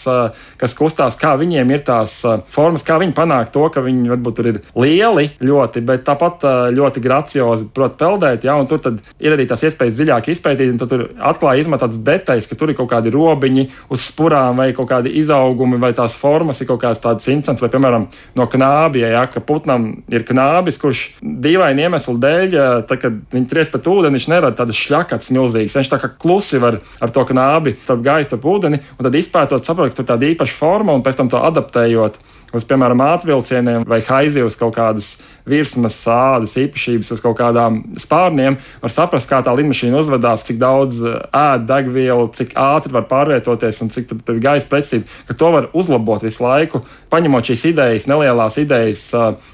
kas 0.64 0.76
kustās, 0.78 1.18
kā 1.20 1.36
viņiem 1.40 1.76
ir 1.76 1.84
tās 1.88 2.16
formas, 2.54 2.86
kā 2.88 2.98
viņi 3.02 3.16
panāk 3.18 3.52
to, 3.54 3.66
ka 3.74 3.84
viņi 3.84 4.14
varbūt 4.14 4.42
ir 4.44 4.62
lieli 4.80 5.30
ļoti, 5.44 5.84
bet 5.86 6.06
tāpat 6.08 6.46
ļoti 6.74 7.04
graciozi 7.04 7.68
prot 7.76 7.98
peldēt, 8.00 8.48
jā, 8.48 8.56
un 8.56 8.70
tur 8.70 8.80
ir 9.20 9.36
arī 9.36 9.48
tās 9.50 9.66
iespējas 9.68 9.98
dziļāk 9.98 10.30
izpētīt, 10.34 10.72
un 10.72 10.80
tur 10.82 11.06
atklāja 11.20 11.66
izmet 11.66 11.84
tādas 11.84 12.00
detaļas, 12.06 12.48
ka 12.48 12.58
tur 12.60 12.72
ir 12.72 12.78
kaut 12.80 12.92
kādi 12.94 13.12
robiņi 13.14 13.68
uz 13.94 14.08
spurām 14.08 14.62
vai 14.62 14.70
kaut 14.76 14.90
kādi 14.92 15.14
izaugumi, 15.20 15.82
vai 15.82 15.92
tās 15.98 16.16
formas 16.20 16.62
ir 16.62 16.70
kaut 16.70 16.82
kādas 16.84 17.04
tādas 17.04 17.28
incents, 17.32 17.64
vai, 17.64 17.72
piemēram, 17.74 18.08
no 18.40 18.48
knābja, 18.50 19.12
jā, 19.18 19.24
ka 19.34 19.44
putnam 19.44 19.90
ir 20.14 20.26
knābis, 20.28 20.80
kurš 20.82 21.04
dīvaini 21.22 21.88
iemesli 21.88 22.16
dēļ, 22.24 22.58
tad, 22.90 23.00
kad 23.02 23.20
viņi 23.34 23.50
tries 23.52 23.72
pret 23.74 23.90
ūdeni, 23.90 24.18
viņš 24.18 24.30
nerada 24.32 24.58
tādas 24.62 24.80
šļakats 24.80 25.32
milzīgas. 25.36 25.78
Viņš 25.80 25.92
tā 25.92 26.00
kā 26.02 26.12
klusi 26.20 26.62
var 26.64 26.80
ar 27.04 27.14
to 27.14 27.26
knābi 27.30 27.76
starp 27.84 28.04
gaisu, 28.06 28.30
starp 28.32 28.48
ūdeni, 28.54 28.82
un 28.98 29.08
tad 29.08 29.18
izpētot, 29.20 29.66
saprot, 29.66 29.94
ka 29.94 30.02
tur 30.02 30.10
tāda 30.14 30.30
īpaša 30.32 30.53
forma, 30.58 30.96
un 30.96 31.04
pēc 31.06 31.20
tam 31.20 31.32
to 31.32 31.42
adaptējot 31.42 32.22
uz, 32.54 32.66
piemēram, 32.70 33.02
ātrvilcieniem 33.02 33.86
vai 33.90 34.00
haizi 34.06 34.44
uz 34.46 34.56
kaut 34.58 34.76
kādas 34.78 35.16
virsmas 35.50 35.96
sādas 36.00 36.54
īpašības, 36.60 37.12
uz 37.16 37.22
kaut 37.24 37.36
kādām 37.40 37.82
spārniem, 38.00 38.60
var 38.84 38.94
saprast, 38.94 39.28
kā 39.30 39.42
tā 39.44 39.54
lidmašīna 39.58 40.00
uzvedās, 40.00 40.46
cik 40.48 40.60
daudz 40.62 41.02
ēd 41.04 41.66
degvielu, 41.70 42.30
cik 42.38 42.54
ātri 42.60 42.94
var 42.96 43.08
pārvietoties 43.10 43.82
un 43.84 43.92
cik 43.94 44.12
tur 44.14 44.38
ir 44.38 44.44
gaisa 44.44 44.70
pretsība, 44.70 45.10
ka 45.28 45.38
to 45.38 45.50
var 45.56 45.72
uzlabot 45.74 46.24
visu 46.24 46.46
laiku, 46.46 46.84
paņemot 47.14 47.50
šīs 47.52 47.66
idejas, 47.74 48.08
nelielās 48.12 48.60
idejas, 48.62 49.10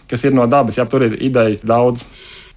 kas 0.10 0.28
ir 0.28 0.36
no 0.36 0.50
dabas, 0.52 0.78
ja 0.78 0.86
tur 0.90 1.08
ir 1.08 1.18
ideja 1.24 1.58
daudz. 1.64 2.06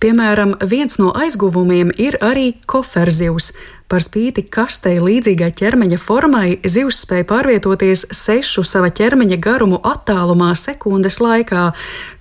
Piemēram, 0.02 0.56
viens 0.66 0.98
no 0.98 1.12
aizguvumiem 1.14 1.92
ir 1.94 2.16
arī 2.26 2.56
koferzivs. 2.66 3.52
Par 3.92 4.00
spīti 4.00 4.40
kastei 4.48 4.94
līdzīgai 5.04 5.50
ķermeņa 5.52 5.98
formai, 6.00 6.46
zivs 6.64 7.02
spēja 7.04 7.26
pārvietoties 7.28 8.06
sešu 8.16 8.64
sava 8.64 8.88
ķermeņa 8.88 9.36
garumu 9.44 9.82
attālumā 9.84 10.54
sekundes 10.56 11.20
laikā. 11.20 11.66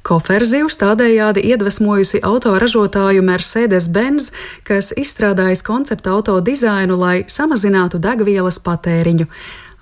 Koferzivs 0.03 0.75
tādējādi 0.81 1.45
iedvesmojusi 1.53 2.19
autoražotāju 2.27 3.23
Mercedes-Benz, 3.23 4.33
kas 4.67 4.91
izstrādājis 4.99 5.63
konceptu 5.63 6.11
auto 6.11 6.35
dizainu, 6.43 6.99
lai 6.99 7.21
samazinātu 7.31 8.03
degvielas 8.03 8.59
patēriņu. 8.59 9.31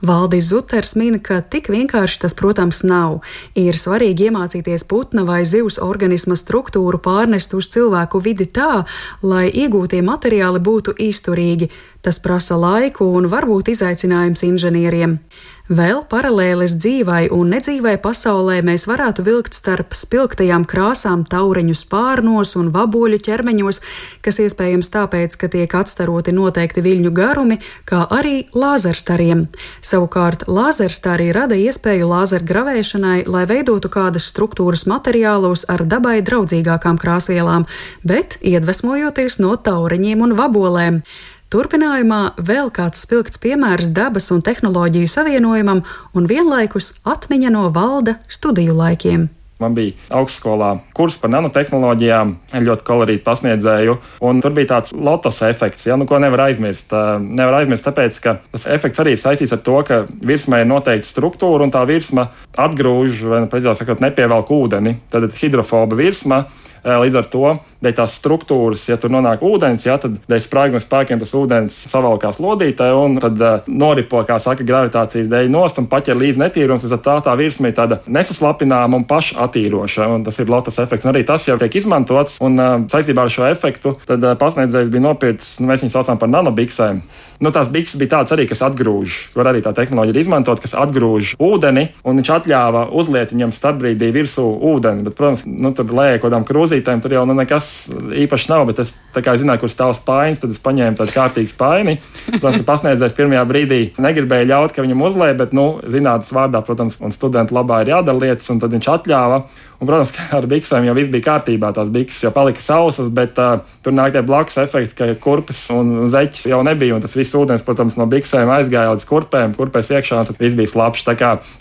Valdis 0.01 0.47
Zuters 0.47 0.93
min, 0.95 1.17
ka 1.19 1.41
tik 1.41 1.67
vienkārši 1.67 2.21
tas, 2.23 2.35
protams, 2.37 2.81
nav. 2.87 3.19
Ir 3.59 3.75
svarīgi 3.75 4.29
iemācīties 4.29 4.85
putna 4.87 5.25
vai 5.27 5.41
zivs 5.43 5.75
organisma 5.83 6.37
struktūru 6.39 7.01
pārnest 7.03 7.53
uz 7.57 7.67
cilvēku 7.73 8.21
vidi 8.23 8.47
tā, 8.47 8.85
lai 9.21 9.49
iegūtie 9.51 9.99
materiāli 9.99 10.63
būtu 10.63 10.95
izturīgi. 11.03 11.67
Tas 11.99 12.21
prasa 12.23 12.55
laiku 12.55 13.09
un 13.11 13.27
varbūt 13.27 13.73
izaicinājums 13.75 14.45
inženieriem. 14.47 15.19
Vēl 15.69 15.99
paralēlis 16.09 16.73
dzīvai 16.81 17.27
un 17.29 17.51
nedzīvai 17.53 17.99
pasaulē 18.01 18.55
mēs 18.65 18.87
varētu 18.89 19.21
vilkt 19.27 19.53
starp 19.53 19.93
spilgtajām 19.93 20.63
krāsām 20.65 21.21
taureņu 21.29 21.75
spārnos 21.77 22.55
un 22.57 22.71
vaboļu 22.73 23.19
ķermeņos, 23.27 23.77
kas 24.25 24.41
iespējams 24.41 24.89
tāpēc, 24.95 25.37
ka 25.37 25.51
tiek 25.53 25.77
atstaroti 25.77 26.33
noteikti 26.33 26.81
viļņu 26.81 27.13
garumi, 27.13 27.59
kā 27.85 28.01
arī 28.09 28.47
lāzerstariem. 28.49 29.45
Savukārt 29.85 30.47
lāzerstari 30.49 31.29
rada 31.37 31.53
iespēju 31.53 32.09
lāzergravēšanai, 32.15 33.27
lai 33.29 33.45
veidotu 33.45 33.93
kādas 33.93 34.25
struktūras 34.33 34.87
materiālos 34.89 35.67
ar 35.69 35.85
dabai 35.85 36.23
draudzīgākām 36.25 36.97
krāsvielām, 36.97 37.69
bet 38.01 38.39
iedvesmojoties 38.41 39.37
no 39.37 39.53
taureņiem 39.53 40.25
un 40.25 40.39
vabolēm. 40.41 41.03
Turpinājumā 41.49 42.35
vēl 42.45 42.67
kāds 42.69 43.07
spilgts 43.07 43.39
piemērs 43.41 43.87
dabas 43.89 44.27
un 44.29 44.43
tehnoloģiju 44.45 45.09
savienojumam 45.09 45.79
un 46.13 46.27
vienlaikus 46.29 46.91
atmiņa 47.09 47.49
no 47.55 47.63
valda 47.73 48.19
studiju 48.29 48.75
laikiem. 48.77 49.23
Man 49.59 49.73
bija 49.73 49.95
augstskolā 50.13 50.69
kurs 50.95 51.17
par 51.19 51.33
nanotehnoloģijām, 51.33 52.35
ļoti 52.67 52.85
kolorītu 52.85 53.25
pasniedzēju, 53.25 53.97
un 54.29 54.43
tur 54.45 54.53
bija 54.55 54.75
tāds 54.75 54.93
lotos 54.93 55.41
efekts, 55.49 55.89
ja, 55.89 55.97
nu, 55.97 56.05
ko 56.07 56.21
nevar 56.21 56.45
aizmirst. 56.45 56.93
Nevar 57.25 57.63
aizmirst, 57.63 57.87
tāpēc, 57.89 58.21
ka 58.23 58.37
tas 58.53 58.69
efekts 58.69 59.01
arī 59.01 59.17
ir 59.17 59.25
saistīts 59.25 59.57
ar 59.57 59.65
to, 59.65 59.81
ka 59.89 60.03
virsmai 60.05 60.61
ir 60.61 60.69
noteikta 60.69 61.09
struktūra, 61.09 61.65
un 61.65 61.73
tā 61.73 61.81
virsma 61.89 62.29
atgrūž, 62.61 63.25
vai, 63.25 63.41
nu, 63.43 63.49
precīzāk 63.49 63.81
sakot, 63.81 64.05
nepievelk 64.05 64.53
ūdeni. 64.53 64.99
Tad 65.09 65.25
hidrofoba 65.41 65.97
virsma 65.97 66.43
Līdz 66.83 67.17
ar 67.19 67.27
to, 67.31 67.53
dēļ 67.83 67.95
tās 67.97 68.15
struktūras, 68.19 68.85
ja 68.89 68.97
tur 68.99 69.11
nonāk 69.13 69.43
ūdens, 69.45 69.85
ja, 69.87 69.97
tad 70.01 70.17
dēļ 70.29 70.41
sprāguma 70.43 70.81
spēkiem 70.83 71.19
tas 71.21 71.33
ūdens 71.35 71.77
savalkās 71.91 72.39
lodītē 72.43 72.89
un 72.95 73.17
tad 73.21 73.39
uh, 73.43 73.67
noripo, 73.67 74.21
kā 74.27 74.39
saka, 74.41 74.65
gravitācijas 74.67 75.29
dēļ 75.31 75.51
nost 75.53 75.79
un 75.81 75.89
paķer 75.91 76.19
līdz 76.19 76.41
netīrums. 76.43 76.87
Tad 76.89 77.03
tā, 77.05 77.17
tā 77.25 77.35
virsma 77.39 77.71
ir 77.71 77.77
tāda 77.77 77.99
nesaslapināma 78.07 78.99
un 78.99 79.07
pašatīroša. 79.09 80.09
Un 80.15 80.27
tas 80.27 80.39
ir 80.39 80.51
lotas 80.51 80.79
efekts. 80.81 81.07
Un 81.07 81.13
arī 81.13 81.25
tas 81.27 81.47
jau 81.47 81.57
tiek 81.61 81.79
izmantots. 81.81 82.39
Un 82.43 82.59
uh, 82.59 82.75
saistībā 82.91 83.25
ar 83.25 83.33
šo 83.33 83.47
efektu 83.49 83.97
tad 84.09 84.23
pasniedzējs 84.39 84.91
bija 84.93 85.07
nopircis, 85.09 85.57
nu, 85.59 85.69
mēs 85.71 85.83
viņus 85.83 85.99
saucam 85.99 86.21
par 86.21 86.31
nanobiksēm. 86.31 87.03
Nu, 87.39 87.53
tās 87.55 87.69
bikses 87.71 87.95
bija 87.99 88.17
tādas 88.17 88.33
arī, 88.35 88.43
kas 88.49 88.59
atgrūž, 88.67 89.17
var 89.37 89.53
arī 89.53 89.61
tā 89.63 89.71
tehnoloģija 89.75 90.25
izmantot, 90.25 90.59
kas 90.59 90.73
atgrūž 90.75 91.37
ūdeni, 91.39 91.85
un 92.03 92.19
viņš 92.19 92.31
atļāva 92.35 92.81
uzliet 92.99 93.31
viņam 93.31 93.53
starpbrīdī 93.55 94.09
virsū 94.11 94.43
ūdeni. 94.73 95.05
Bet, 95.07 95.15
protams, 95.15 95.45
nu, 95.47 95.71
tur 95.75 95.87
lēja 95.95 96.17
kaut 96.19 96.27
kādām 96.27 96.47
krūzītēm, 96.69 97.01
tur 97.01 97.13
jau 97.15 97.25
nu, 97.27 97.35
nekas 97.37 97.89
īpašs 97.89 98.49
nav, 98.51 98.67
bet 98.69 98.81
es 98.83 98.93
kā 99.15 99.33
zināju, 99.39 99.63
kur 99.63 99.71
stāv 99.71 99.95
spainis, 99.97 100.39
tad 100.41 100.53
es 100.53 100.61
paņēmu 100.61 100.99
tādu 100.99 101.15
kārtīgu 101.15 101.49
spaini. 101.49 101.97
Protams, 102.29 102.59
ka 102.61 102.67
pasniedzējs 102.67 103.17
pirmajā 103.17 103.45
brīdī 103.49 103.79
negribēja 103.97 104.49
ļaut, 104.53 104.75
ka 104.75 104.85
viņam 104.85 105.01
uzlēja, 105.09 105.37
bet, 105.39 105.55
nu, 105.57 105.79
zinātnes 105.89 106.29
vārdā, 106.35 106.61
protams, 106.65 106.99
un 107.01 107.15
studentu 107.15 107.57
labā 107.57 107.81
ir 107.83 107.95
jādara 107.95 108.21
lietas, 108.21 108.51
un 108.53 108.61
tad 108.61 108.75
viņš 108.75 108.91
atļāva. 108.93 109.41
Un, 109.79 109.87
protams, 109.87 110.11
ka 110.15 110.27
ar 110.37 110.47
biksēm 110.51 110.87
jau 110.89 110.95
viss 110.97 111.11
bija 111.11 111.25
kārtībā. 111.29 111.71
Tās 111.75 111.91
bikses 111.93 112.25
jau 112.25 112.33
palika 112.35 112.63
sausas, 112.63 113.09
bet 113.15 113.39
uh, 113.39 113.63
tur 113.85 113.95
nāk 113.95 114.13
tie 114.15 114.23
blakus 114.25 114.59
efekti, 114.61 114.97
ka 114.99 115.09
kurpes 115.23 115.65
un 115.73 116.09
zeķis 116.11 116.49
jau 116.51 116.61
nebija. 116.67 116.97
Un 116.97 117.05
tas 117.05 117.15
viss 117.17 117.35
ūdens, 117.39 117.63
protams, 117.65 117.97
no 117.99 118.07
biksēm 118.11 118.51
aizgāja 118.59 118.93
līdz 118.93 119.07
kurpēm, 119.09 119.55
kurpēs 119.57 119.93
iekšā, 119.95 120.21
un 120.21 120.29
tad 120.29 120.41
viss 120.41 120.57
bija 120.59 120.73
slapjš. 120.73 121.07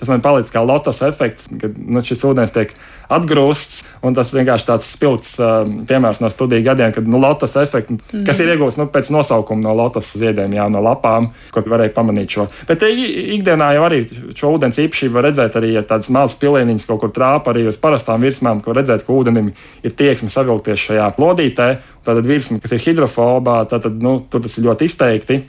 Tas 0.02 0.10
man 0.10 0.24
palicis 0.24 0.54
kā 0.54 0.64
lotos 0.66 1.02
efekts, 1.06 1.46
kad 1.62 1.78
nu, 1.78 2.02
šis 2.04 2.26
ūdens 2.26 2.54
tiek 2.54 2.74
atgrūsts. 3.12 3.82
Tas 4.18 4.32
vienkārši 4.34 4.66
tāds 4.68 4.88
spilgts 4.92 5.36
uh, 5.40 5.62
piemērs 5.88 6.20
no 6.22 6.30
studiju 6.32 6.64
gadiem, 6.66 6.92
kad 6.94 7.08
nu, 7.08 7.20
lotus 7.22 7.56
efekts, 7.60 7.92
mm. 7.94 8.24
kas 8.26 8.40
ir 8.42 8.52
iegūts 8.54 8.78
nu, 8.80 8.88
pēc 8.92 9.10
nosaukuma 9.14 9.64
no 9.64 9.74
lotus 9.78 10.10
ziediem, 10.18 10.54
jā, 10.56 10.68
no 10.72 10.82
lapām, 10.84 11.30
kur 11.54 11.66
varēja 11.68 11.94
pamanīt 11.96 12.36
šo. 12.36 12.48
Bet 12.68 12.84
ikdienā 12.88 13.70
jau 13.76 13.84
arī 13.88 14.02
šo 14.38 14.54
ūdens 14.56 14.80
īpašību 14.84 15.18
var 15.18 15.28
redzēt 15.28 15.58
arī, 15.60 15.74
ja 15.76 15.84
tādas 15.86 16.10
mazas 16.14 16.38
pilieniņas 16.40 16.88
kaut 16.88 17.02
kur 17.04 17.14
trāpa 17.14 17.54
arī 17.54 17.66
uz 17.70 17.78
parastām 17.80 18.24
virsmām, 18.24 18.62
kur 18.64 18.76
redzēt, 18.78 19.04
ka 19.06 19.14
ūdenim 19.14 19.52
ir 19.84 19.96
tieksme 19.98 20.30
savilkties 20.32 20.88
šajā 20.88 21.12
lodītē. 21.20 21.70
Tātad 22.08 22.28
virsma, 22.28 22.60
kas 22.62 22.72
ir 22.76 22.84
hidrofobā, 22.86 23.60
tad 23.68 23.88
nu, 24.00 24.18
tur 24.30 24.44
tas 24.44 24.54
ir 24.56 24.68
ļoti 24.68 24.88
izteikti. 24.88 25.42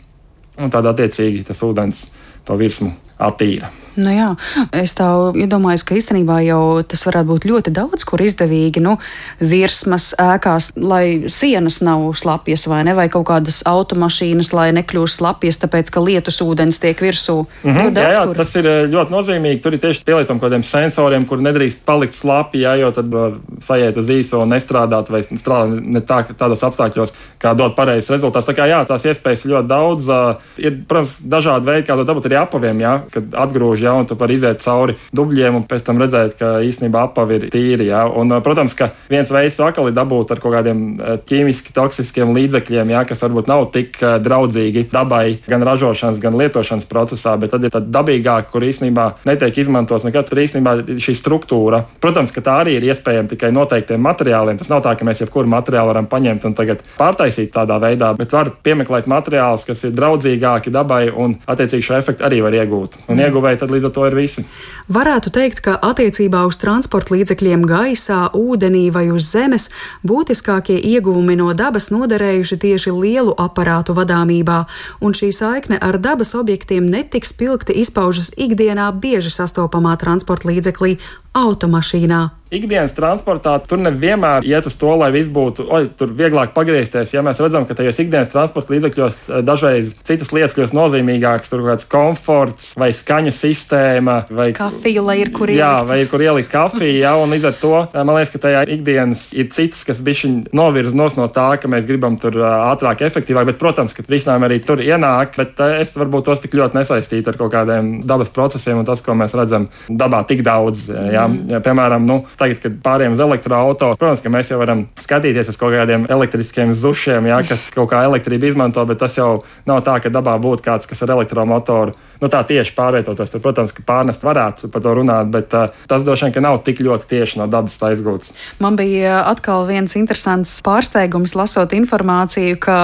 Un 0.60 0.72
tādā 0.74 0.92
attiecīgi 0.92 1.46
tas 1.48 1.62
ūdens 1.64 2.10
to 2.48 2.58
virsmu 2.60 2.92
attīra. 3.20 3.70
Nu 4.00 4.14
jā, 4.14 4.30
es 4.76 4.94
tā 4.98 5.08
iedomājos, 5.36 5.84
ka 5.84 5.98
īstenībā 5.98 6.40
jau 6.46 6.62
tas 6.88 7.04
varētu 7.08 7.30
būt 7.30 7.48
ļoti 7.50 7.74
daudz, 7.76 8.06
kur 8.08 8.22
izdevīgi 8.24 8.82
nu, 8.84 8.96
virsmas 9.40 10.12
ēkās, 10.20 10.72
lai 10.80 11.30
sienas 11.32 11.82
nav 11.86 12.06
slapjas 12.20 12.68
vai 12.72 12.84
ne, 12.88 12.96
vai 12.98 13.10
kaut 13.12 13.28
kādas 13.30 13.62
automašīnas, 13.68 14.54
lai 14.56 14.70
nekļūst 14.78 15.20
slapjas, 15.20 15.60
tāpēc 15.64 15.92
ka 15.92 16.04
lietus 16.04 16.40
ūdens 16.46 16.80
tiek 16.80 17.00
virsū. 17.04 17.42
Mm 17.64 17.76
-hmm, 17.76 17.94
daudz, 17.98 18.06
jā, 18.06 18.14
jā 18.16 18.26
kur... 18.28 18.36
tas 18.40 18.56
ir 18.56 18.70
eh, 18.70 18.80
ļoti 18.94 19.16
nozīmīgi. 19.16 19.62
Tur 19.64 19.76
ir 19.76 19.84
tieši 19.84 20.06
pielietojumi 20.06 20.40
kaut 20.40 20.50
kādiem 20.50 20.64
sensoriem, 20.64 21.26
kur 21.26 21.44
nedrīkst 21.44 21.84
palikt 21.86 22.16
slapji, 22.16 22.64
jā, 22.64 22.76
jo 22.80 22.92
tad 22.96 23.12
var 23.12 23.38
sajiet 23.66 23.98
uz 23.98 24.10
īso 24.10 24.40
un 24.44 24.54
nestrādāt 24.54 25.12
vai 25.12 25.24
strādāt 25.24 25.84
ne 25.84 26.02
tā, 26.02 26.24
tādos 26.38 26.64
apstākļos, 26.64 27.14
kā 27.42 27.54
dot 27.58 27.76
pareizs 27.76 28.10
rezultāts. 28.10 28.48
Tā 28.48 28.56
kā 28.56 28.70
jā, 28.70 28.80
tās 28.88 29.06
iespējas 29.06 29.46
ir 29.46 29.52
ļoti 29.56 29.68
daudz. 29.68 30.10
Ir, 30.58 30.80
protams, 30.88 31.18
dažādi 31.20 31.66
veidi, 31.66 31.88
kā 31.88 31.98
to 32.00 32.08
dabūt 32.08 32.30
arī 32.30 32.40
apaviem, 32.40 32.80
jā, 32.80 32.96
kad 33.14 33.36
atgrūž 33.46 33.84
ja, 33.90 33.98
un 33.98 34.08
tu 34.10 34.18
vari 34.20 34.38
iziet 34.38 34.62
cauri 34.64 34.96
dubļiem 35.16 35.60
un 35.60 35.66
pēc 35.70 35.86
tam 35.88 36.00
redzēt, 36.02 36.38
ka 36.40 36.52
īstenībā 36.66 37.08
apavi 37.10 37.40
ir 37.40 37.48
tīri. 37.54 37.90
Ja. 37.90 38.06
Un, 38.08 38.32
protams, 38.46 38.76
ka 38.78 38.92
viens 39.10 39.32
veids 39.34 39.58
to 39.58 39.66
akali 39.68 39.94
dabūt 39.96 40.34
ar 40.36 40.42
kaut 40.44 40.56
kādiem 40.60 40.84
ķīmiski 41.30 41.74
toksiskiem 41.76 42.34
līdzekļiem, 42.38 42.94
ja, 42.94 43.04
kas 43.10 43.24
varbūt 43.26 43.50
nav 43.50 43.70
tik 43.74 43.98
draudzīgi 44.00 44.88
dabai 44.94 45.40
gan 45.50 45.66
ražošanas, 45.66 46.22
gan 46.22 46.38
lietošanas 46.40 46.88
procesā, 46.90 47.36
bet 47.42 47.54
tad 47.56 47.66
ir 47.66 47.74
tāda 47.74 47.90
dabīgāka, 48.00 48.52
kur 48.54 48.66
īstenībā 48.66 49.10
netiek 49.30 49.62
izmantots 49.64 50.06
nekad 50.08 50.30
tur 50.30 50.44
īstenībā 50.44 50.76
šī 51.02 51.16
struktūra. 51.18 51.84
Protams, 52.04 52.34
ka 52.36 52.44
tā 52.46 52.60
arī 52.64 52.78
ir 52.78 52.88
iespējama 52.90 53.32
tikai 53.34 53.52
noteiktiem 53.56 54.02
materiāliem. 54.04 54.60
Tas 54.60 54.72
nav 54.72 54.84
tā, 54.86 54.96
ka 54.98 55.08
mēs 55.08 55.24
jebkuru 55.24 55.50
materiālu 55.52 55.94
varam 55.94 56.10
paņemt 56.10 56.46
un 56.50 56.56
tagad 56.58 56.84
pārtaisīt 57.00 57.52
tādā 57.56 57.80
veidā, 57.82 58.12
bet 58.18 58.34
var 58.36 58.52
piemeklēt 58.66 59.10
materiālus, 59.10 59.66
kas 59.68 59.84
ir 59.88 59.96
draudzīgāki 59.98 60.74
dabai 60.74 61.08
un 61.10 61.38
attiecīgi 61.50 61.88
šo 61.90 61.98
efektu 62.00 62.26
arī 62.28 62.42
var 62.46 62.58
iegūt. 62.58 63.00
Un 63.08 63.16
mm. 63.16 63.26
ieguvēji 63.28 63.62
tad 63.62 63.74
līdz 63.74 63.79
ar 63.88 63.94
to 63.96 64.06
ir 64.08 64.16
visi. 64.18 64.44
Varētu 64.90 65.32
teikt, 65.36 65.62
ka 65.66 65.78
attiecībā 65.90 66.42
uz 66.50 66.58
transporta 66.62 67.14
līdzekļiem 67.16 67.66
gaisā, 67.70 68.20
ūdenī 68.36 68.88
vai 68.94 69.08
uz 69.14 69.30
zemes 69.32 69.70
būtiskākie 70.08 70.80
ieguvumi 70.94 71.38
no 71.40 71.52
dabas 71.54 71.90
noderējuši 71.94 72.60
tieši 72.66 72.96
lielu 72.96 73.36
aparātu 73.38 73.96
vadāmībā, 73.98 74.60
un 75.02 75.16
šī 75.16 75.32
saikne 75.36 75.80
ar 75.82 76.00
dabas 76.02 76.36
objektiem 76.36 76.90
netik 76.90 77.28
spilgti 77.28 77.78
izpaužas 77.82 78.34
ikdienā 78.38 78.92
bieži 79.00 79.32
sastopamā 79.34 79.96
transporta 80.02 80.50
līdzeklī 80.50 80.98
automašīnā. 81.38 82.28
Ikdienas 82.50 82.96
transportā 82.98 83.52
tur 83.62 83.78
nevienmēr 83.78 84.42
iet 84.50 84.66
uz 84.66 84.74
to, 84.82 84.90
lai 84.98 85.12
viss 85.14 85.30
būtu, 85.30 85.68
oi, 85.70 85.84
tur 85.94 86.10
vieglāk 86.18 86.50
pagriezties. 86.56 87.12
Ja 87.14 87.22
mēs 87.22 87.38
redzam, 87.44 87.68
ka 87.70 87.76
tajos 87.78 88.00
ikdienas 88.02 88.32
transporta 88.32 88.74
līdzekļos 88.74 89.18
eh, 89.20 89.44
dažreiz 89.46 89.92
citas 90.08 90.32
lietas 90.34 90.56
kļūst 90.58 90.74
nozīmīgākas, 90.74 91.52
tur 91.52 91.62
kāds 91.68 91.86
komforts 91.90 92.72
vai 92.80 92.90
skaņas 92.98 93.42
sistēma, 93.46 94.16
vai 94.34 94.48
kafija, 94.58 95.04
lai 95.06 95.20
ir 95.22 95.30
kur 95.36 95.52
ielikt. 95.52 95.62
Jā, 95.62 95.76
vai 95.86 96.00
ir 96.02 96.10
kur 96.10 96.24
ielikt 96.26 96.50
kafiju, 96.50 96.96
jā, 97.04 97.12
un 97.22 97.36
līdz 97.36 97.46
ar 97.52 97.60
to 97.62 97.76
eh, 97.84 98.00
man 98.00 98.18
liekas, 98.18 98.34
ka 98.34 98.42
tajā 98.48 98.66
ikdienas 98.80 99.28
ir 99.38 99.52
citas, 99.54 99.86
kas 99.86 100.02
bišķiņ 100.10 100.42
novirz 100.58 100.98
nos 100.98 101.20
no 101.22 101.30
tā, 101.30 101.52
ka 101.62 101.70
mēs 101.70 101.86
gribam 101.86 102.18
tur 102.18 102.34
eh, 102.34 102.50
ātrāk, 102.72 103.06
efektīvāk, 103.06 103.52
bet, 103.52 103.62
protams, 103.62 103.94
ka 103.94 104.08
risinājumi 104.10 104.50
arī 104.50 104.60
tur 104.66 104.82
ienāk, 104.82 105.38
bet 105.38 105.62
es 105.84 105.94
varbūt 106.02 106.32
tos 106.32 106.42
tik 106.42 106.58
ļoti 106.58 106.82
nesaistītu 106.82 107.30
ar 107.30 107.38
kaut 107.44 107.54
kādiem 107.54 107.94
dabas 108.10 108.34
procesiem 108.34 108.82
un 108.82 108.90
tas, 108.90 109.06
ko 109.06 109.14
mēs 109.22 109.38
redzam 109.38 109.70
dabā 109.86 110.26
tik 110.26 110.42
daudz. 110.50 110.88
Jā, 110.90 111.19
jā, 111.50 111.62
piemēram, 111.66 112.06
nu, 112.08 112.20
tagad, 112.40 112.62
kad 112.64 112.78
pārējām 112.86 113.16
uz 113.18 113.24
elektroautorātu, 113.26 114.00
protams, 114.00 114.24
ka 114.26 114.34
mēs 114.34 114.52
jau 114.52 114.60
varam 114.62 114.86
skatīties 115.02 115.52
uz 115.54 115.60
kaut 115.60 115.76
kādiem 115.76 116.08
elektriskiem 116.12 116.74
zušiem, 116.76 117.30
jā, 117.32 117.42
kas 117.50 117.70
kaut 117.76 117.92
kā 117.94 118.04
elektrību 118.08 118.54
izmanto, 118.54 118.86
bet 118.90 119.02
tas 119.04 119.18
jau 119.20 119.42
nav 119.70 119.84
tā, 119.88 120.00
ka 120.04 120.14
dabā 120.14 120.38
būtu 120.42 120.66
kāds, 120.66 120.90
kas 120.90 121.04
ar 121.06 121.18
elektromotoru 121.18 121.98
nu, 122.20 122.30
tā 122.32 122.42
tieši 122.48 122.74
pārvietoties. 122.78 123.32
Tur, 123.32 123.44
protams, 123.44 123.74
ka 123.76 123.84
pārnest 123.88 124.24
varētu 124.26 124.70
par 124.72 124.84
to 124.84 124.94
runāt, 125.00 125.32
bet 125.34 125.54
uh, 125.56 125.74
tas 125.90 126.04
droši 126.06 126.30
vien 126.30 126.46
nav 126.46 126.62
tik 126.66 126.82
ļoti 126.84 127.10
tieši 127.10 127.40
no 127.42 127.48
dabas 127.52 127.78
aizgūts. 127.90 128.34
Man 128.64 128.78
bija 128.80 129.24
atkal 129.30 129.66
viens 129.70 129.96
interesants 130.00 130.58
pārsteigums, 130.66 131.36
lasot 131.38 131.74
informāciju, 131.78 132.58
ka 132.62 132.78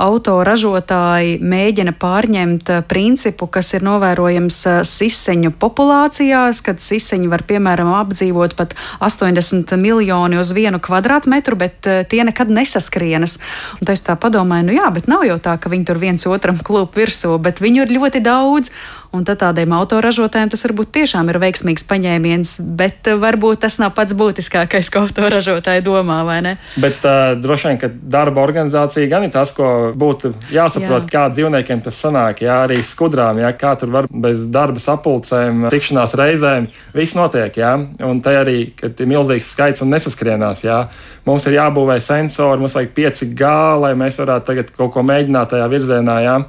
autoražotāji 0.00 1.38
mēģina 1.44 1.94
pārņemt 2.00 2.72
principu, 2.88 3.48
kas 3.52 3.72
ir 3.76 3.84
novērojams 3.86 4.60
siseņu 4.88 5.52
populācijās, 5.60 6.62
kad 6.64 6.82
siseņi 6.82 7.30
var 7.30 7.44
piemēram 7.48 7.92
apdzīvot 8.00 8.56
pat 8.58 8.74
80 9.04 9.76
miljoni 9.80 10.40
uz 10.40 10.52
vienu 10.56 10.80
kvadrātmetru, 10.82 11.58
bet 11.60 11.88
tie 12.10 12.24
nekad 12.26 12.50
nesaskrienas. 12.52 13.38
Un 13.78 13.86
tad 13.86 13.96
es 13.96 14.04
tā 14.06 14.16
padomāju, 14.20 14.68
nu 14.68 14.76
jā, 14.78 14.88
bet 14.94 15.08
nav 15.10 15.26
jau 15.28 15.38
tā, 15.42 15.56
ka 15.60 15.70
viņi 15.72 15.88
tur 15.88 16.00
viens 16.00 16.26
otram 16.28 16.60
klūp 16.64 16.96
virsū, 16.98 17.34
bet 17.42 17.62
viņu 17.64 17.84
ir 17.84 17.94
ļoti 17.98 18.22
daudz. 18.24 18.72
Un 19.12 19.24
tad 19.24 19.40
tādiem 19.40 19.72
autoražotājiem 19.72 20.50
tas 20.52 20.64
varbūt 20.66 20.90
tiešām 20.98 21.30
ir 21.32 21.38
veiksmīgs 21.40 21.86
paņēmiens, 21.88 22.54
bet 22.76 23.08
varbūt 23.20 23.62
tas 23.64 23.78
nav 23.80 23.94
pats 23.96 24.16
būtiskākais, 24.18 24.90
ko 24.92 25.06
autoražotāji 25.06 25.84
domā, 25.86 26.20
vai 26.28 26.38
ne? 26.44 26.54
Bet 26.80 27.04
uh, 27.08 27.32
droši 27.40 27.70
vien, 27.70 27.80
ka 27.80 27.88
darba 27.88 28.44
organizācija 28.44 29.08
gan 29.10 29.24
ir 29.28 29.32
tas, 29.34 29.54
ko 29.56 29.94
būtu 29.96 30.34
jāsaprot, 30.52 31.08
jā. 31.08 31.12
kā 31.14 31.24
dzīvniekiem 31.32 31.82
tas 31.86 32.00
sanāk, 32.04 32.44
jā, 32.44 32.60
arī 32.68 32.82
skudrām, 32.84 33.40
jā, 33.40 33.52
kā 33.56 33.74
tur 33.80 33.94
var 33.96 34.10
bez 34.12 34.44
darba 34.52 34.82
sapulcēm, 34.82 35.68
tikšanās 35.72 36.16
reizēm, 36.18 36.68
viss 36.96 37.16
notiek, 37.16 37.56
jā, 37.62 37.74
un 38.04 38.24
te 38.24 38.36
arī, 38.36 38.58
kad 38.76 39.00
ir 39.00 39.12
milzīgs 39.16 39.54
skaits 39.56 39.84
un 39.84 39.94
nesaskrienās, 39.96 40.66
jā, 40.68 40.82
mums 41.28 41.48
ir 41.48 41.56
jābūvē 41.56 41.96
sensori, 42.04 42.60
mums 42.60 42.76
vajag 42.76 42.92
5G, 42.96 43.52
lai 43.80 43.96
mēs 43.96 44.20
varētu 44.20 44.52
tagad 44.52 44.74
kaut 44.76 44.92
ko 44.92 45.04
mēģināt 45.06 45.56
tajā 45.56 45.68
virzienā, 45.72 46.24
jā 46.28 46.40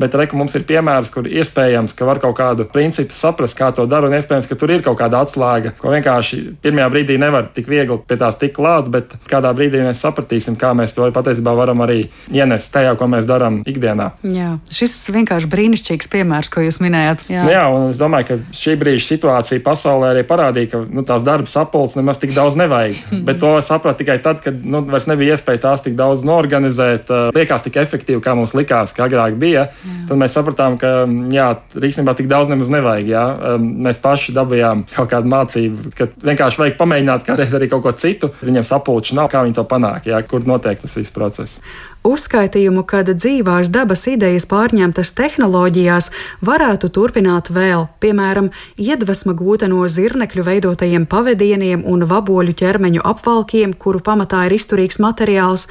bet 0.00 0.14
reku 0.18 0.38
mums 0.38 0.54
ir 0.58 0.66
piemērs, 0.68 1.10
kur 1.12 1.28
iespējams, 1.28 1.94
ka 1.96 2.08
var 2.08 2.20
kaut 2.22 2.36
kādu 2.38 2.66
principu 2.70 3.14
saprast, 3.16 3.56
kā 3.58 3.70
to 3.74 3.86
dara, 3.90 4.08
un 4.08 4.16
iespējams, 4.16 4.48
ka 4.48 4.58
tur 4.58 4.72
ir 4.74 4.84
kaut 4.84 4.98
kāda 5.00 5.22
atslēga, 5.24 5.74
ko 5.80 5.92
vienkārši 5.94 6.42
pirmajā 6.64 6.88
brīdī 6.92 7.18
nevar 7.20 7.50
tik 7.54 7.70
viegli 7.70 7.98
pie 8.08 8.18
tās 8.20 8.38
tik 8.40 8.54
klāt, 8.56 8.90
bet 8.92 9.16
kādā 9.30 9.52
brīdī 9.56 9.82
mēs 9.84 10.02
sapratīsim, 10.04 10.58
kā 10.60 10.72
mēs 10.76 10.94
to 10.96 11.08
patiesībā 11.16 11.54
varam 11.56 11.84
arī 11.84 12.06
ienest 12.32 12.72
tajā, 12.74 12.94
ko 12.98 13.08
mēs 13.10 13.26
darām 13.28 13.62
ikdienā. 13.66 14.10
Jā, 14.26 14.56
šis 14.72 14.94
vienkārši 15.14 15.50
brīnišķīgs 15.52 16.10
piemērs, 16.12 16.52
ko 16.52 16.64
jūs 16.64 16.80
minējāt. 16.84 17.26
Jā. 17.32 17.46
Nu, 17.46 17.54
jā, 17.54 17.64
un 17.72 17.88
es 17.92 18.00
domāju, 18.00 18.28
ka 18.30 18.56
šī 18.56 18.76
brīža 18.80 19.08
situācija 19.14 19.64
pasaulē 19.64 20.12
arī 20.14 20.26
parādīja, 20.28 20.72
ka 20.74 20.82
nu, 20.84 21.04
tās 21.06 21.24
darba 21.26 21.50
sapulces 21.50 21.98
nemaz 21.98 22.20
tik 22.22 22.34
daudz 22.36 22.58
nevajag. 22.58 23.00
bet 23.28 23.40
to 23.42 23.52
sapratu 23.64 24.02
tikai 24.02 24.18
tad, 24.24 24.42
kad 24.44 24.58
nu, 24.64 24.82
vairs 24.90 25.08
nebija 25.10 25.36
iespēja 25.36 25.64
tās 25.68 25.84
tik 25.84 25.96
daudz 25.98 26.24
norganizēt, 26.26 27.10
liekas 27.36 27.64
tik 27.66 27.78
efektīvi, 27.80 28.20
kā 28.24 28.36
mums 28.38 28.54
likās, 28.56 28.94
ka 28.96 29.06
agrāk 29.08 29.38
bija. 29.40 29.66
Tad 30.06 30.20
mēs 30.20 30.36
sapratām, 30.36 30.76
ka 30.80 30.92
jā, 31.34 31.48
īstenībā 31.74 32.14
tik 32.18 32.30
daudz 32.30 32.52
nemaz 32.52 32.70
nevajag. 32.72 33.10
Jā. 33.10 33.24
Mēs 33.58 33.98
paši 34.02 34.34
dabūjām 34.36 34.86
kaut 34.92 35.10
kādu 35.12 35.32
mācību, 35.32 35.90
ka 35.96 36.08
vienkārši 36.28 36.62
vajag 36.62 36.78
pamēģināt 36.78 37.26
kādreiz 37.26 37.54
arī 37.58 37.70
kaut 37.72 37.84
ko 37.86 37.94
citu. 37.98 38.30
Viņiem 38.44 38.66
sapulču 38.66 39.18
nav, 39.18 39.30
kā 39.32 39.42
viņi 39.46 39.58
to 39.58 39.66
panāk, 39.68 40.08
jā, 40.10 40.22
kur 40.26 40.46
notiek 40.46 40.80
tas 40.82 40.96
viss 40.98 41.14
process. 41.14 41.60
Uzskaitījumu, 42.06 42.84
kad 42.86 43.08
dzīvās 43.10 43.66
dabas 43.74 44.04
idejas 44.06 44.46
pārņemtas 44.46 45.10
tehnoloģijās, 45.18 46.10
varētu 46.46 46.90
turpināt 46.94 47.50
vēl, 47.50 47.88
piemēram, 47.98 48.52
iedvesma 48.78 49.34
gūta 49.34 49.66
no 49.72 49.82
zirnekļu 49.90 50.44
veidotajiem 50.46 51.08
pavadieniem 51.10 51.82
un 51.82 52.06
vaboļu 52.06 52.54
ķermeņu 52.62 53.02
apvalkiem, 53.02 53.74
kuru 53.74 54.04
pamatā 54.06 54.44
ir 54.46 54.54
izturīgs 54.54 55.02
materiāls. 55.02 55.66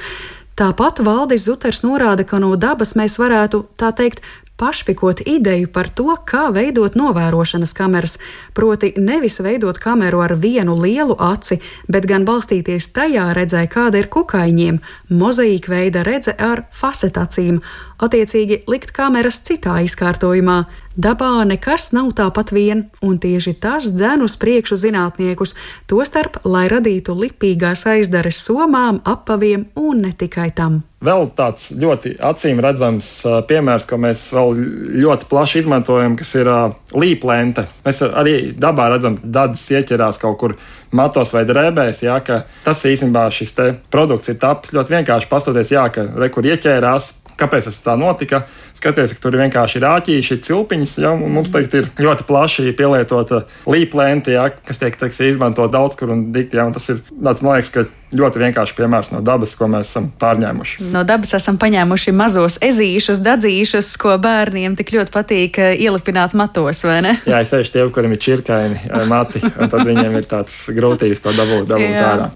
Tāpat 0.56 1.02
Valdis 1.04 1.42
Zuters 1.44 1.82
norāda, 1.84 2.24
ka 2.24 2.38
no 2.40 2.54
dabas 2.56 2.94
mēs 2.96 3.18
varētu, 3.20 3.58
tā 3.76 3.90
teikt, 3.92 4.22
pašpikot 4.56 5.20
ideju 5.28 5.68
par 5.68 5.90
to, 5.92 6.14
kā 6.24 6.46
veidot 6.48 6.96
novērošanas 6.96 7.74
kameras, 7.76 8.16
proti 8.56 8.94
nevis 8.96 9.36
veidot 9.44 9.76
kameru 9.76 10.22
ar 10.24 10.32
vienu 10.40 10.78
lielu 10.80 11.16
aci, 11.20 11.60
bet 11.92 12.08
gan 12.08 12.24
balstīties 12.24 12.88
tajā 12.96 13.26
redzē, 13.36 13.66
kāda 13.68 14.00
ir 14.00 14.08
kukaiņiem, 14.08 14.80
mozaīka 15.12 15.74
veida 15.74 16.06
redze 16.08 16.32
ar 16.32 16.64
fasetacīm, 16.72 17.60
attiecīgi 18.00 18.62
likt 18.64 18.96
kameras 18.96 19.42
citā 19.44 19.76
izkārtojumā. 19.84 20.62
Dabā 20.96 21.44
nekas 21.44 21.90
nav 21.92 22.14
tāpat 22.16 22.54
vien, 22.56 22.86
un 23.04 23.18
tieši 23.20 23.52
tas 23.60 23.90
dzen 23.92 24.22
uz 24.24 24.32
priekšu 24.40 24.78
zinātniekus, 24.80 25.52
tostarp, 25.92 26.38
lai 26.48 26.70
radītu 26.72 27.12
lipīgās 27.12 27.82
aizdares 27.90 28.38
somām, 28.40 29.02
apaviem 29.04 29.66
un 29.76 30.00
ne 30.06 30.14
tikai 30.16 30.46
tam. 30.56 30.78
Vēl 31.04 31.28
tāds 31.36 31.66
ļoti 31.76 32.14
acīm 32.24 32.62
redzams 32.64 33.10
piemērs, 33.50 33.84
ko 33.84 33.98
mēs 34.00 34.22
vēl 34.32 34.56
ļoti 35.04 35.28
plaši 35.28 35.60
izmantojam, 35.60 36.16
kas 36.16 36.32
ir 36.40 36.48
līplente. 36.96 37.66
Mēs 37.84 38.00
arī 38.08 38.34
dabā 38.56 38.88
redzam, 38.94 39.20
ka 39.20 39.30
dadas 39.36 39.66
ieķerās 39.68 40.16
kaut 40.22 40.40
kur 40.40 40.56
matos 40.96 41.34
vai 41.36 41.44
drēbēs. 41.44 42.00
Jā, 42.08 42.16
tas 42.64 42.82
īstenībā 42.88 43.28
šis 43.28 43.52
produkts 43.92 44.32
ir 44.32 44.40
tapis 44.40 44.72
ļoti 44.72 44.96
vienkārši. 44.96 45.28
Pastoties, 45.28 45.76
jā, 45.76 45.84
ka 45.92 46.08
rekur 46.16 46.48
ieķērās, 46.48 47.12
Kāpēc 47.36 47.68
tas 47.68 47.76
tā 47.84 47.94
notika? 48.00 48.46
Skaties, 48.76 49.14
ka 49.16 49.22
tur 49.24 49.36
vienkārši 49.40 49.78
ir 49.80 49.86
āķīši, 49.88 50.40
cilpiņas, 50.44 50.96
ja, 51.00 51.14
un 51.16 51.32
mums 51.32 51.48
teikt, 51.52 51.76
ir 51.78 51.86
ļoti 51.96 52.26
plaši 52.28 52.74
pielietota 52.76 53.44
līplēnta, 53.64 54.34
ja, 54.34 54.50
kas 54.68 54.82
tiek 54.82 54.98
teiks, 55.00 55.22
izmantot 55.24 55.72
daudz 55.72 55.96
kur 55.96 56.12
un 56.12 56.26
dikti. 56.34 56.58
Ja, 56.60 56.66
un 56.68 56.76
tas 56.76 56.90
ir 56.92 57.00
tāds, 57.08 57.40
man 57.40 57.56
liekas, 57.56 57.72
ka 57.72 57.86
ļoti 58.16 58.42
vienkārši 58.42 58.76
piemērs 58.76 59.10
no 59.14 59.22
dabas, 59.24 59.56
ko 59.58 59.68
mēs 59.70 59.90
esam 59.90 60.10
pārņēmuši. 60.20 60.86
No 60.94 61.02
dabas 61.08 61.34
esam 61.38 61.58
paņēmuši 61.62 62.14
mazos 62.16 62.58
ezīšus, 62.64 63.22
dadzīšus, 63.24 63.94
ko 64.00 64.14
bērniem 64.22 64.76
tik 64.78 64.92
ļoti 64.94 65.14
patīk 65.14 65.60
eh, 65.62 65.74
ielipināt 65.86 66.36
matos, 66.38 66.84
vai 66.86 67.00
ne? 67.06 67.16
Jā, 67.26 67.42
es 67.42 67.52
sevišķi 67.54 67.78
tie, 67.78 67.86
kuriem 67.96 68.14
ir 68.16 68.22
čirkaini 68.22 68.82
eh, 68.84 69.06
mati, 69.10 69.42
un 69.42 69.72
tad 69.72 69.88
viņiem 69.88 70.20
ir 70.20 70.28
tāds 70.30 70.66
grūtības 70.76 71.24
to 71.24 71.34
dabūt, 71.40 71.70
dabūt 71.72 72.02
ārā. 72.12 72.34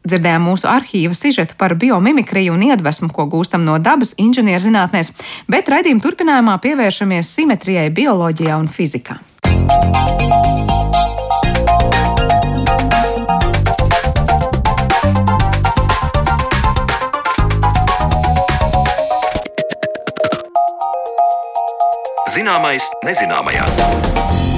Dzirdējām 0.00 0.46
mūsu 0.48 0.64
arhīva 0.70 1.12
sižetu 1.12 1.58
par 1.60 1.74
biomimikriju 1.76 2.54
un 2.56 2.62
iedvesmu, 2.70 3.10
ko 3.12 3.26
gūstam 3.28 3.66
no 3.66 3.76
dabas 3.78 4.14
inženierzinātnēs, 4.16 5.12
bet 5.50 5.68
raidījuma 5.68 6.00
turpinājumā 6.00 6.56
pievēršamies 6.64 7.34
simetrijai 7.36 7.90
bioloģijā 7.92 8.56
un 8.56 8.70
fizikā. 8.72 9.20
Zināmais 22.30 22.86
nezināmajā. 23.04 24.49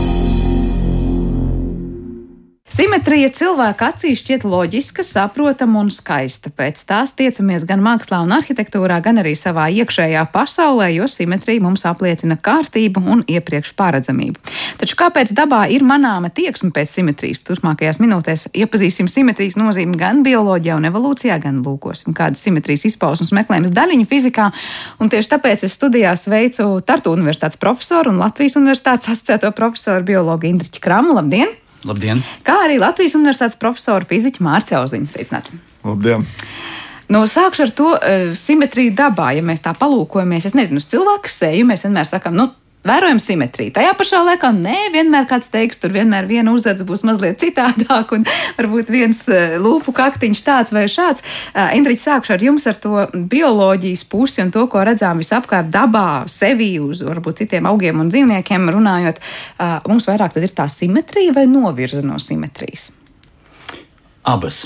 Simetrija 2.83 3.29
cilvēka 3.31 3.93
acīs 3.93 4.19
šķiet 4.25 4.43
loģiska, 4.43 5.05
saprotama 5.07 5.85
un 5.85 5.91
skaista. 5.95 6.51
Pēc 6.51 6.81
tās 6.89 7.13
tiecamies 7.15 7.63
gan 7.69 7.79
mākslā 7.79 8.19
un 8.25 8.35
arhitektūrā, 8.35 8.97
gan 9.05 9.21
arī 9.23 9.37
savā 9.39 9.69
iekšējā 9.71 10.25
pasaulē, 10.35 10.89
jo 10.91 11.07
simetrija 11.07 11.63
mums 11.63 11.87
apliecina 11.87 12.35
kārtību 12.35 13.05
un 13.15 13.23
iepriekš 13.31 13.77
paredzamību. 13.79 14.43
Taču 14.83 14.99
kāpēc 14.99 15.31
dabā 15.39 15.61
ir 15.71 15.87
manāma 15.87 16.33
tieksme 16.35 16.73
pēc 16.75 16.97
simetrijas? 16.97 17.45
Turpmākajās 17.47 18.03
minūtēs 18.03 18.49
iepazīsim 18.51 19.07
simetrijas 19.07 19.61
nozīmi 19.63 19.95
gan 20.03 20.27
bioloģijā 20.27 20.83
un 20.83 20.91
evolūcijā, 20.91 21.39
gan 21.47 21.63
lūkosim, 21.63 22.19
kādas 22.19 22.43
simetrijas 22.43 22.89
izpausmes 22.91 23.31
meklējums 23.39 23.71
daļiņu 23.79 24.11
fizikā. 24.11 24.51
Un 24.99 25.15
tieši 25.15 25.37
tāpēc 25.37 25.69
es 25.71 25.79
studijās 25.79 26.27
veicu 26.27 26.73
Tartu 26.83 27.15
Universitātes 27.15 27.63
profesoru 27.63 28.11
un 28.11 28.19
Latvijas 28.27 28.59
Universitātes 28.59 29.15
asociēto 29.15 29.55
profesoru 29.55 30.03
biologu 30.17 30.51
Indriķu 30.51 30.83
Kramu. 30.83 31.15
Labdien! 31.23 31.62
Labdien! 31.89 32.23
Kā 32.47 32.61
arī 32.67 32.79
Latvijas 32.83 33.17
Universitātes 33.19 33.59
profesora 33.59 34.07
fiziķa 34.09 34.45
Mārcis 34.45 34.79
Auziņš. 34.79 35.17
Sveicināti! 35.17 35.59
Labdien! 35.83 36.27
Nu, 37.13 37.25
sākšu 37.29 37.67
ar 37.67 37.73
to 37.77 37.89
uh, 37.97 38.33
simetriju 38.39 38.95
dabā. 38.97 39.33
Ja 39.37 39.43
mēs 39.45 39.65
tā 39.65 39.75
palūkojamies, 39.77 40.47
es 40.49 40.57
nezinu, 40.57 40.81
uz 40.81 40.89
cilvēku 40.89 41.31
seju 41.31 41.67
mēs 41.69 41.85
vienmēr 41.85 42.09
sakām, 42.09 42.39
nu, 42.39 42.49
vērojam 42.87 43.21
simetriju. 43.23 43.73
Tajā 43.77 43.93
pašā 43.99 44.23
laikā 44.27 44.51
nē, 44.57 44.77
vienmēr 44.95 45.27
kāds 45.31 45.51
teiks, 45.53 45.79
tur 45.83 45.95
vienmēr 45.95 46.27
viena 46.31 46.55
uzvedze 46.55 46.87
būs 46.87 47.05
mazliet 47.07 47.39
citādāk, 47.43 48.15
un 48.17 48.27
varbūt 48.59 48.91
viens 48.93 49.23
e, 49.31 49.43
lūpu 49.63 49.95
kaktiņš 49.97 50.43
tāds 50.47 50.75
vai 50.75 50.85
šāds. 50.91 51.23
Uh, 51.53 51.71
Indriķis, 51.79 52.09
sākšu 52.09 52.35
ar 52.37 52.47
jums 52.49 52.67
ar 52.71 52.81
to 52.83 53.07
bioloģijas 53.15 54.05
pusi 54.11 54.43
un 54.45 54.53
to, 54.55 54.67
ko 54.71 54.83
redzām 54.87 55.23
visapkārt 55.23 55.71
dabā, 55.73 56.25
sevi, 56.33 56.75
uz 56.83 57.05
varbūt 57.07 57.45
citiem 57.45 57.71
augiem 57.71 58.03
un 58.03 58.11
dzīvniekiem 58.13 58.71
runājot. 58.75 59.23
Uh, 59.57 59.79
mums 59.91 60.09
vairāk 60.11 60.35
tad 60.35 60.47
ir 60.47 60.55
tā 60.57 60.67
simetrija 60.73 61.39
vai 61.39 61.47
novirza 61.51 62.03
no 62.05 62.19
simetrijas? 62.23 62.91
Abas. 64.27 64.65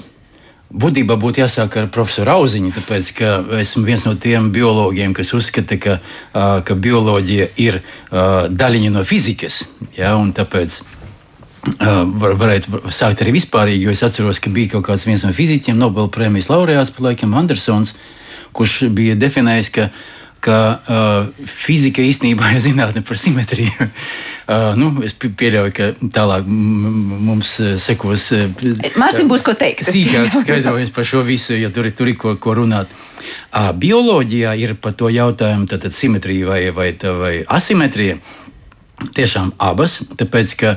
Būtībā 0.66 1.14
būtu 1.20 1.44
jāsāk 1.44 1.76
ar 1.78 1.86
profesoru 1.94 2.32
Auziņu, 2.40 2.72
tāpēc 2.74 3.12
ka 3.14 3.28
esmu 3.60 3.84
viens 3.86 4.02
no 4.06 4.16
tiem 4.18 4.48
biologiem, 4.50 5.14
kas 5.14 5.30
uzskata, 5.36 5.78
ka, 5.78 5.94
ka 6.66 6.74
bioloģija 6.74 7.46
ir 7.62 7.78
daļiņa 8.10 8.90
no 8.96 9.04
fizikas. 9.06 9.62
Ja, 9.94 10.16
tāpēc 10.34 10.80
var, 11.78 12.34
varētu 12.42 12.82
sākt 12.90 13.22
arī 13.22 13.36
vispārīgi, 13.38 13.86
jo 13.86 13.94
es 13.94 14.02
atceros, 14.06 14.42
ka 14.42 14.50
bija 14.50 14.74
kaut 14.74 14.88
kāds 14.90 15.06
no 15.06 15.32
fizikiem, 15.32 15.78
Nobela 15.78 16.10
prēmijas 16.10 16.50
laureāts, 16.50 16.90
pa 16.90 17.08
laikam 17.08 17.38
Andersons, 17.38 17.94
kurš 18.52 18.88
bija 18.90 19.14
definējis, 19.14 19.70
ka 19.70 19.90
ka 20.46 20.56
fizika 21.48 22.04
īstenībā 22.04 22.52
ir 22.54 22.62
zinātne 22.62 23.02
par 23.06 23.18
simetriju. 23.18 23.88
uh, 24.48 24.72
nu, 24.78 24.92
es 25.06 25.16
pieļauju, 25.16 25.74
ka 25.76 25.90
tālāk 26.14 26.46
mums 26.46 27.56
sekos. 27.82 28.28
Uh, 28.36 28.46
Mārcis 29.00 29.26
būs 29.28 29.46
ko 29.46 29.56
teikt. 29.58 29.86
Sīkāk 29.88 30.36
skaidrojums 30.42 30.94
par 30.94 31.08
šo 31.08 31.24
visu, 31.26 31.56
jo 31.58 31.72
tur, 31.74 31.90
tur 31.96 32.12
ir 32.12 32.18
ko, 32.20 32.36
ko 32.40 32.56
runāt. 32.60 32.92
Bioloģijā 33.56 34.52
ir 34.60 34.76
par 34.78 34.94
to 34.94 35.08
jautājumu, 35.10 35.66
tad 35.70 35.88
simetrija 35.94 36.46
vai, 36.46 36.62
vai, 36.74 36.90
vai 37.20 37.34
asimetrija. 37.58 38.20
Tiešām 39.16 39.50
abas, 39.60 39.98
tāpēc 40.16 40.54
ka 40.56 40.70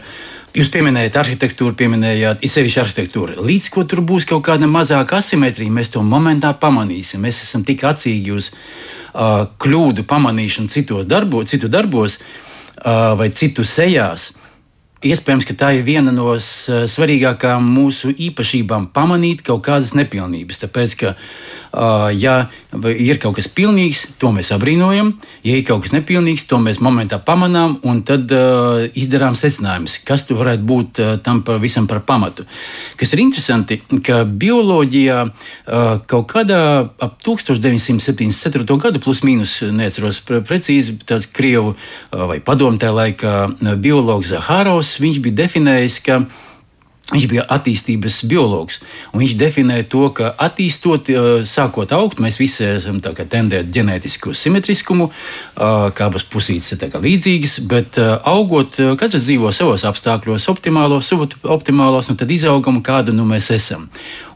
Jūs 0.58 0.72
pieminējāt 0.74 1.18
arhitektūru, 1.20 1.76
pieminējāt 1.78 2.42
sevišķi 2.50 2.80
arhitektūru. 2.82 3.36
Līdz 3.46 3.68
ko 3.70 3.84
tur 3.86 4.02
būs 4.02 4.26
kaut 4.30 4.42
kāda 4.48 4.66
mazāka 4.70 5.20
asimetrija, 5.22 5.70
mēs 5.74 5.92
to 5.94 6.02
momentā 6.02 6.56
pamanīsim. 6.58 7.22
Mēs 7.22 7.44
esam 7.46 7.62
tik 7.68 7.84
acīgi 7.86 8.34
uz 8.34 8.50
uh, 8.50 9.46
kļūdu 9.62 10.08
pamanīšanu 10.10 10.74
citos 10.74 11.06
darbo, 11.10 11.44
citu 11.46 11.70
darbos, 11.70 12.18
vai 12.84 13.30
citu 13.36 13.66
sejās, 13.68 14.30
Iespējams, 15.00 15.46
ka 15.48 15.54
tā 15.56 15.68
ir 15.78 15.86
viena 15.88 16.12
no 16.12 16.34
svarīgākajām 16.36 17.64
mūsu 17.72 18.10
īpašībām, 18.20 18.90
pamanīt 18.92 19.46
kaut 19.48 19.62
kādas 19.64 19.94
nepilnības. 19.96 20.60
Tāpēc, 20.66 20.96
ka 21.00 21.14
Ja 21.70 22.36
ir 22.90 23.20
kaut 23.22 23.36
kas 23.38 23.48
pilnīgs, 23.54 24.16
to 24.18 24.32
mēs 24.34 24.50
apbrīnojam, 24.56 25.12
ja 25.46 25.54
ir 25.54 25.66
kaut 25.68 25.84
kas 25.84 25.94
nepilnīgs, 25.94 26.48
to 26.50 26.58
mēs 26.58 26.80
momentā 26.82 27.20
pamanām 27.22 27.76
un 27.86 28.02
tad 28.08 28.32
izdarām 28.98 29.38
secinājumus, 29.38 30.00
kas 30.08 30.26
tur 30.26 30.40
varētu 30.42 30.66
būt 30.66 31.02
tam 31.26 31.44
par 31.46 31.62
visam 31.62 31.86
par 31.90 32.02
pamatu. 32.08 32.48
Kas 32.98 33.14
ir 33.14 33.22
interesanti, 33.22 33.80
ka 34.02 34.24
bioloģijā 34.26 35.20
kaut 36.10 36.28
kādā 36.34 36.62
ap 36.90 37.22
1974. 37.22 38.66
gadu, 38.82 39.04
plus 39.06 39.22
mīnus, 39.22 39.60
neatceros 39.70 40.24
precīzi, 40.26 40.98
tāds 41.06 41.30
krievu 41.30 41.76
vai 42.10 42.42
padomu 42.42 42.82
tajā 42.82 42.98
laikā 42.98 43.34
biologs 43.78 44.34
Zahāros, 44.34 44.98
viņš 45.02 45.22
bija 45.22 45.44
definējis, 45.46 46.02
ka 46.06 46.24
Viņš 47.10 47.26
bija 47.26 47.42
attīstības 47.50 48.20
biologs. 48.30 48.76
Viņš 49.18 49.32
definēja 49.40 49.88
to, 49.90 50.04
ka 50.14 50.30
attīstot, 50.46 51.08
sākot 51.50 51.90
augt, 51.98 52.20
mēs 52.22 52.38
visi 52.38 52.68
esam 52.68 53.00
tendēti 53.02 53.74
ģenētisku 53.74 54.36
simetriskumu, 54.38 55.08
kā 55.58 56.06
abas 56.06 56.28
pusītes 56.30 56.76
ir 56.76 57.00
līdzīgas, 57.02 57.56
bet 57.72 57.98
augot, 58.30 58.78
katrs 59.02 59.26
dzīvo 59.26 59.50
savos 59.56 59.88
apstākļos, 59.90 60.46
optimālos, 60.54 61.10
suboptimālos, 61.10 62.12
un 62.14 62.20
tad 62.20 62.30
izaugam, 62.30 62.78
kāda 62.86 63.16
nu 63.16 63.26
mēs 63.26 63.50
esam. 63.58 63.90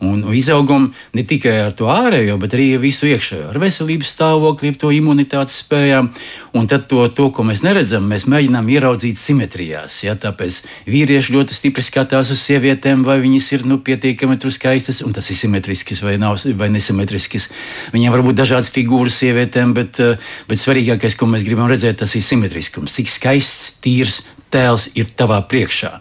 Un 0.04 0.26
izaugam 0.34 0.90
ne 1.14 1.24
tikai 1.30 1.54
ar 1.68 1.78
to 1.78 1.92
ārējo, 1.94 2.40
bet 2.42 2.58
arī 2.58 2.72
visu 2.82 3.06
iekšējo, 3.12 3.52
ar 3.54 3.62
veselības 3.62 4.16
stāvokli, 4.18 4.74
to 4.82 4.90
imunitātes 4.92 5.62
spējām. 5.62 6.10
Un 6.58 6.68
tad 6.70 6.90
to, 6.90 7.06
to, 7.14 7.30
ko 7.34 7.46
mēs 7.46 7.62
neredzam, 7.66 8.10
mēs 8.10 8.26
mēģinām 8.30 8.68
ieraudzīt 8.74 9.22
simetrijās. 9.22 10.02
Ja? 10.04 10.18
Tāpēc 10.20 10.60
vīrieši 10.90 11.38
ļoti 11.38 11.56
stipri 11.58 11.86
skatās 11.86 12.34
uz 12.34 12.42
sievieti 12.42 12.62
sievietēm, 12.63 13.04
vai 13.04 13.19
viņas 13.19 13.47
ir 13.58 13.65
nu, 13.67 13.80
pietiekami 13.84 14.38
skaistas, 14.52 15.02
un 15.04 15.13
tas 15.13 15.28
ir 15.30 15.36
simetrisks 15.36 16.02
vai, 16.02 16.15
nav, 16.17 16.39
vai 16.56 16.69
nesimetrisks. 16.69 17.49
Viņiem 17.93 18.12
var 18.12 18.23
būt 18.23 18.39
dažādas 18.39 18.71
figūras 18.71 19.19
sievietēm, 19.19 19.73
bet, 19.73 19.99
eh, 19.99 20.17
bet 20.47 20.58
svarīgākais, 20.58 21.17
ko 21.17 21.26
mēs 21.26 21.43
gribam 21.43 21.67
redzēt, 21.67 21.97
tas 21.97 22.15
ir 22.15 22.21
simetriskums. 22.21 22.93
Cik 22.93 23.08
skaists, 23.08 23.73
tīrs 23.84 24.21
tēls 24.49 24.89
ir 24.95 25.06
tavā 25.06 25.41
priekšā. 25.47 25.99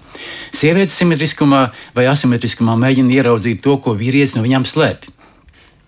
Sievietes 0.53 0.95
simetriskumā 0.95 1.73
vai 1.95 2.05
asimetriskumā 2.05 2.77
mēģina 2.79 3.11
ieraudzīt 3.11 3.63
to, 3.63 3.79
ko 3.79 3.97
vīrietis 3.97 4.37
no 4.37 4.43
viņām 4.43 4.65
slēpj. 4.69 5.22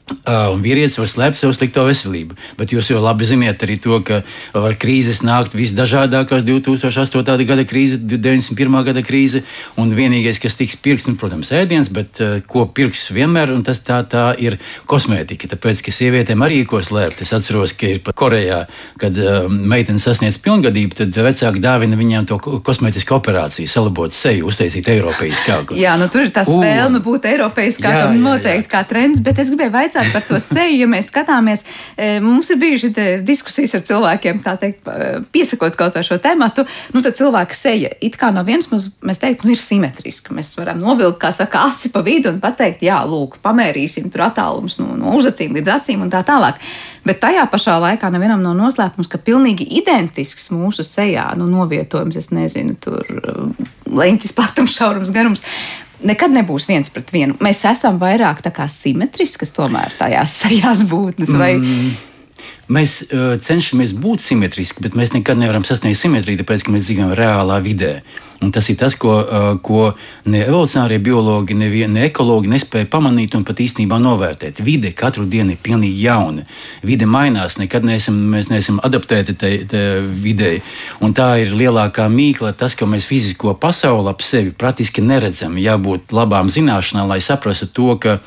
Uh, 0.04 0.50
un 0.52 0.60
vīrietis 0.60 0.98
var 1.00 1.08
slēpt 1.08 1.38
savu 1.38 1.54
slikto 1.56 1.80
veselību. 1.86 2.34
Bet 2.58 2.74
jūs 2.74 2.90
jau 2.90 2.98
labi 3.00 3.24
zināt 3.24 3.62
arī 3.64 3.78
to, 3.80 3.96
ka 4.04 4.18
var 4.52 4.74
krīzes 4.76 5.22
nākt 5.24 5.54
visdažādākās 5.56 6.42
2008. 6.44 7.44
gada 7.48 7.64
krīze, 7.64 7.96
91. 7.96 8.76
gada 8.84 9.00
krīze. 9.00 9.40
Un 9.80 9.94
vienīgais, 9.96 10.36
kas 10.42 10.58
tiks 10.58 10.76
pirks, 10.76 11.06
nu, 11.08 11.16
protams, 11.16 11.48
ēdiens, 11.56 11.88
bet 11.88 12.20
uh, 12.20 12.34
ko 12.44 12.66
pirks 12.68 13.06
vienmēr, 13.16 13.54
un 13.56 13.64
tas 13.64 13.80
tā, 13.80 14.02
tā 14.04 14.26
ir 14.36 14.58
kosmētika. 14.84 15.48
Tāpēc, 15.54 15.80
ka 15.86 15.96
sievietēm 15.96 16.44
arī 16.44 16.60
ir 16.60 16.68
ko 16.68 16.82
slēpt. 16.84 17.24
Es 17.24 17.32
atceros, 17.32 17.72
ka 17.72 17.94
ir 17.96 18.04
pat 18.04 18.20
Korejā, 18.20 18.60
kad 19.00 19.16
uh, 19.16 19.48
meitene 19.48 20.04
sasniedz 20.04 20.36
pilngadību, 20.44 21.00
tad 21.00 21.16
vecāki 21.16 21.64
dāvina 21.64 21.96
viņām 21.96 22.28
to 22.28 22.40
kosmētisku 22.44 23.16
operāciju, 23.16 23.72
salabot 23.72 24.12
seju, 24.12 24.52
uztaisīt 24.52 24.92
eiropeiskāku. 24.98 25.80
jā, 25.80 25.96
nu 25.96 26.12
tur 26.12 26.28
ir 26.28 26.36
tā 26.36 26.44
spēle 26.44 27.00
būt 27.08 27.32
eiropeiskākam 27.32 28.20
noteikti 28.20 28.72
kā 28.76 28.84
trends, 28.88 29.24
bet 29.24 29.40
es 29.40 29.48
gribēju 29.48 29.72
vaicāt, 29.72 29.93
vaicāt 29.94 30.12
par 30.12 30.24
to 30.26 30.38
seju, 30.42 30.78
ja 30.82 30.88
mēs 30.90 31.08
skatāmies, 31.10 31.64
e, 31.96 32.18
mums 32.22 32.50
ir 32.50 32.58
bijuši 32.60 32.90
diskusijas 33.24 33.74
ar 33.78 33.84
cilvēkiem, 33.86 34.40
tā 34.44 34.56
teikt, 34.60 34.88
piesakot 35.32 35.76
kaut 35.78 35.94
vai 35.94 36.04
šo 36.06 36.18
tēmatu, 36.22 36.66
nu 36.94 37.02
tad 37.02 37.16
cilvēka 37.18 37.54
seja 37.54 37.92
it 38.00 38.18
kā 38.20 38.32
no 38.34 38.44
vienas 38.44 38.68
puses 38.70 38.90
mēs 39.02 39.20
teikt, 39.22 39.44
nu 39.44 39.54
ir 39.54 39.60
simetriska. 39.60 40.34
Mēs 40.34 40.54
varam 40.58 40.80
novilkt, 40.82 41.20
kā 41.22 41.30
saka, 41.32 41.66
asi 41.68 41.92
pa 41.94 42.02
vidu 42.04 42.32
un 42.32 42.40
pateikt, 42.42 42.82
jā, 42.82 43.00
lūk, 43.06 43.38
pamērīsim 43.44 44.10
tur 44.10 44.26
attālums 44.28 44.80
no, 44.82 44.94
no 44.98 45.14
uzacīm 45.18 45.54
līdz 45.54 45.72
acīm 45.78 46.04
un 46.04 46.12
tā 46.12 46.24
tālāk. 46.26 46.60
Bet 47.04 47.20
tajā 47.20 47.44
pašā 47.52 47.76
laikā 47.82 48.08
nevienam 48.14 48.40
nav 48.40 48.54
noslēpums, 48.56 49.10
ka 49.12 49.20
pilnīgi 49.20 49.66
identisks 49.76 50.48
mūsu 50.54 50.86
sejā, 50.88 51.26
nu, 51.36 51.50
novietojums, 51.52 52.16
es 52.16 52.30
nezinu, 52.32 52.78
tur 52.80 53.04
leņķis, 53.84 54.32
platums, 54.32 54.72
šaurums, 54.78 55.12
garums 55.12 55.44
nekad 56.04 56.34
nebūs 56.34 56.68
viens 56.70 56.90
pret 56.92 57.12
vienu. 57.14 57.36
Mēs 57.44 57.64
esam 57.68 58.00
vairāk 58.02 58.42
simetriskas 58.70 59.54
tomēr 59.56 59.94
tajās 60.00 60.36
sajās 60.44 60.88
būtnes. 60.90 61.32
Vai... 61.38 61.54
Mm. 61.60 61.94
Mēs 62.72 63.02
uh, 63.04 63.34
cenšamies 63.40 63.92
būt 64.00 64.22
simetriski, 64.24 64.80
bet 64.84 64.94
mēs 64.96 65.12
nekad 65.12 65.36
nevaram 65.36 65.66
sasniegt 65.68 66.00
simetriju, 66.00 66.40
tāpēc, 66.40 66.64
ka 66.64 66.72
mēs 66.72 66.86
dzīvojam 66.86 67.12
reālā 67.18 67.58
vidē. 67.64 67.98
Un 68.44 68.50
tas 68.52 68.66
ir 68.72 68.78
tas, 68.80 68.96
ko, 69.00 69.12
uh, 69.20 69.44
ko 69.64 69.90
ne 70.28 70.40
evolūcionārie 70.46 70.96
biologi, 71.04 71.56
ne, 71.56 71.68
ne 71.92 72.06
ekologi 72.08 72.48
nespēja 72.50 72.88
pamanīt 72.92 73.36
un 73.36 73.44
pat 73.44 73.60
īstenībā 73.60 73.98
novērtēt. 74.00 74.62
Vide 74.64 74.94
katru 74.96 75.26
dienu 75.28 75.54
ir 75.54 75.60
pilnīgi 75.64 76.06
jauna. 76.06 76.46
Vide 76.84 77.08
mainās, 77.08 77.58
nekad 77.60 77.84
neesam, 77.84 78.16
mēs 78.32 78.48
neesam 78.52 78.80
adaptēti 78.84 79.36
tajā 79.40 80.00
vidē. 80.24 80.54
Un 81.04 81.12
tā 81.16 81.34
ir 81.44 81.52
lielākā 81.56 82.08
mīkla, 82.12 82.54
tas, 82.56 82.76
ka 82.76 82.88
mēs 82.88 83.08
fizisko 83.08 83.54
pasauli 83.60 84.12
ap 84.12 84.24
sevi 84.24 84.56
praktiski 84.56 85.04
neredzam. 85.04 85.60
Jābūt 85.60 86.16
labām 86.16 86.52
zināšanām, 86.52 87.12
lai 87.12 87.20
saprastu 87.24 87.68
to, 87.76 87.92
ka 88.00 88.18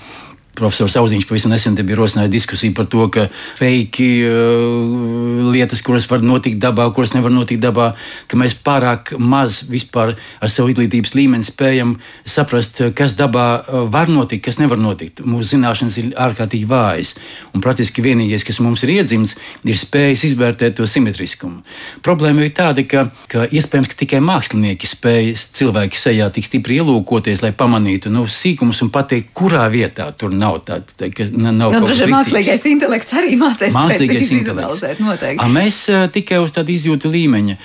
Profesors 0.58 0.96
Auziņš 0.98 1.28
pavisam 1.30 1.54
nesen 1.54 1.76
bija 1.78 2.00
rosinājis 2.00 2.34
diskusiju 2.34 2.74
par 2.78 2.88
to, 2.90 3.06
ka 3.14 3.28
fake 3.60 4.08
uh, 4.26 5.50
lietas, 5.54 5.84
kuras 5.86 6.08
var 6.10 6.24
notikt 6.26 6.60
dabā, 6.64 6.88
kuras 6.96 7.14
nevar 7.14 7.34
notikt 7.34 7.62
dabā, 7.64 7.92
ka 8.28 8.40
mēs 8.40 8.58
pārāk 8.66 9.14
maz 9.20 9.62
vispār 9.70 10.16
ar 10.16 10.52
savu 10.52 10.72
izglītības 10.74 11.14
līmeni 11.18 11.48
spējam 11.48 11.96
saprast, 12.26 12.82
kas 12.98 13.16
dabā 13.20 13.48
uh, 13.60 13.84
var 13.92 14.10
notikt, 14.12 14.46
kas 14.48 14.60
nevar 14.62 14.82
notikt. 14.82 15.22
Mūsu 15.26 15.56
zināšanas 15.56 16.00
ir 16.02 16.12
ārkārtīgi 16.28 16.70
vājas. 16.70 17.14
Un 17.54 17.64
praktiski 17.64 18.06
vienīgais, 18.06 18.46
kas 18.48 18.62
mums 18.64 18.86
ir 18.88 18.96
iedzimts, 18.98 19.38
ir 19.68 19.78
spējas 19.78 20.26
izvērtēt 20.32 20.78
to 20.80 20.88
simetriskumu. 20.90 21.62
Problēma 22.06 22.46
ir 22.46 22.54
tāda, 22.58 22.86
ka, 22.90 23.08
ka 23.32 23.46
iespējams 23.52 23.92
ka 23.92 24.00
tikai 24.02 24.22
mākslinieki 24.24 24.90
spēj 24.90 25.34
cilvēku 25.58 26.00
sejā 26.00 26.30
tik 26.34 26.48
stipri 26.48 26.80
ielūkoties, 26.82 27.44
lai 27.46 27.54
pamanītu 27.58 28.12
nu, 28.14 28.26
sīkumus 28.32 28.82
un 28.86 28.92
pateikt, 28.94 29.34
kurā 29.38 29.66
vietā 29.74 30.10
tur 30.18 30.34
nav 30.34 30.47
nav 30.48 30.58
tāda, 30.66 30.96
tā, 30.98 31.12
nav 31.36 31.76
nu, 31.76 31.84
kas 31.86 32.04
mākslīgais 32.12 32.66
intelekts 32.72 33.14
arī 33.20 33.38
mācīs 33.40 33.76
mākslīgais 33.76 34.34
intelekts. 34.40 35.04
Noteikti. 35.04 35.40
A, 35.44 35.48
mēs 35.52 35.84
tikai 36.16 36.42
uz 36.44 36.56
tādu 36.56 36.76
izjūtu 36.76 37.12
līmeņa. 37.14 37.58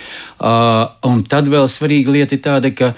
Uh, 0.43 0.85
un 1.09 1.23
tad 1.31 1.51
vēl 1.53 1.69
svarīga 1.71 2.15
lieta 2.19 2.39
ir 2.39 2.43
tāda, 2.45 2.73
ka 2.75 2.93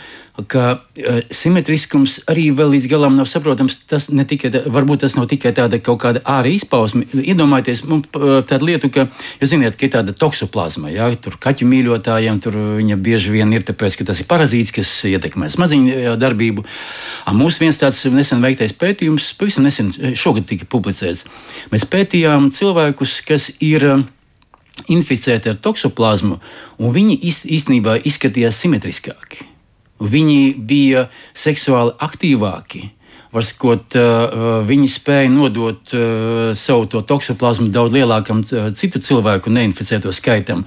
ka 0.50 0.62
uh, 0.74 1.18
simetriskums 1.30 2.16
arī 2.30 2.48
vēl 2.56 2.72
līdz 2.74 2.88
galam 2.90 3.14
nav 3.14 3.28
saprotams. 3.30 3.76
Tas 3.86 4.08
tikai, 4.10 4.50
varbūt 4.74 5.04
tas 5.04 5.14
nav 5.14 5.28
tikai 5.30 5.52
tāda 5.54 5.78
kaut 5.78 6.00
kāda 6.02 6.22
ārā 6.26 6.50
izpausme. 6.56 7.06
Iedomājieties, 7.14 7.84
mums 7.86 8.10
uh, 8.18 8.40
tādu 8.46 8.68
lietu, 8.70 8.90
ka, 8.94 9.06
jūs 9.38 9.52
zināt, 9.52 9.78
ka 9.78 9.86
ir 9.86 9.92
tāda 9.94 10.16
toksoplazma, 10.18 10.90
jā, 10.94 11.06
tur 11.22 11.38
kaķu 11.38 11.68
mīļotājiem, 11.70 12.42
tur 12.42 12.58
viņa 12.80 12.98
bieži 12.98 13.36
vien 13.36 13.54
ir 13.54 13.66
tāpēc, 13.66 14.00
ka 14.00 14.08
tas 14.10 14.24
ir 14.24 14.28
parazīts, 14.30 14.74
kas 14.74 14.90
ietekmē 15.12 15.52
smadziņu 15.54 16.16
darbību. 16.18 16.66
Mums 17.38 17.60
viens 17.62 17.78
tāds 17.78 18.02
nesen 18.10 18.42
veiktais 18.42 18.74
pētījums, 18.78 19.30
pavisam 19.38 19.68
nesen 19.68 19.94
šogad 20.18 20.50
tika 20.50 20.66
publicēts. 20.66 21.28
Mēs 21.70 21.86
pētījām 21.90 22.50
cilvēkus, 22.54 23.20
kas 23.28 23.52
ir 23.62 23.86
inficēti 24.90 25.52
ar 25.52 25.58
toksoplazmu, 25.62 26.38
un 26.82 26.94
viņi 26.94 27.18
īstenībā 27.30 28.00
izskatījās 28.10 28.58
simetriskāki. 28.64 29.53
Viņi 30.02 30.54
bija 30.58 31.08
seksuāli 31.38 31.94
aktīvāki. 32.02 32.88
Varskot, 33.34 33.96
viņi 34.68 34.88
spēja 34.90 35.30
nodot 35.32 35.90
savu 36.54 36.84
to 36.86 37.00
toksoplazmu 37.02 37.66
daudz 37.74 37.96
lielākam 37.96 38.44
citu 38.46 39.00
cilvēku 39.02 39.50
neinficēto 39.50 40.12
skaitam. 40.14 40.62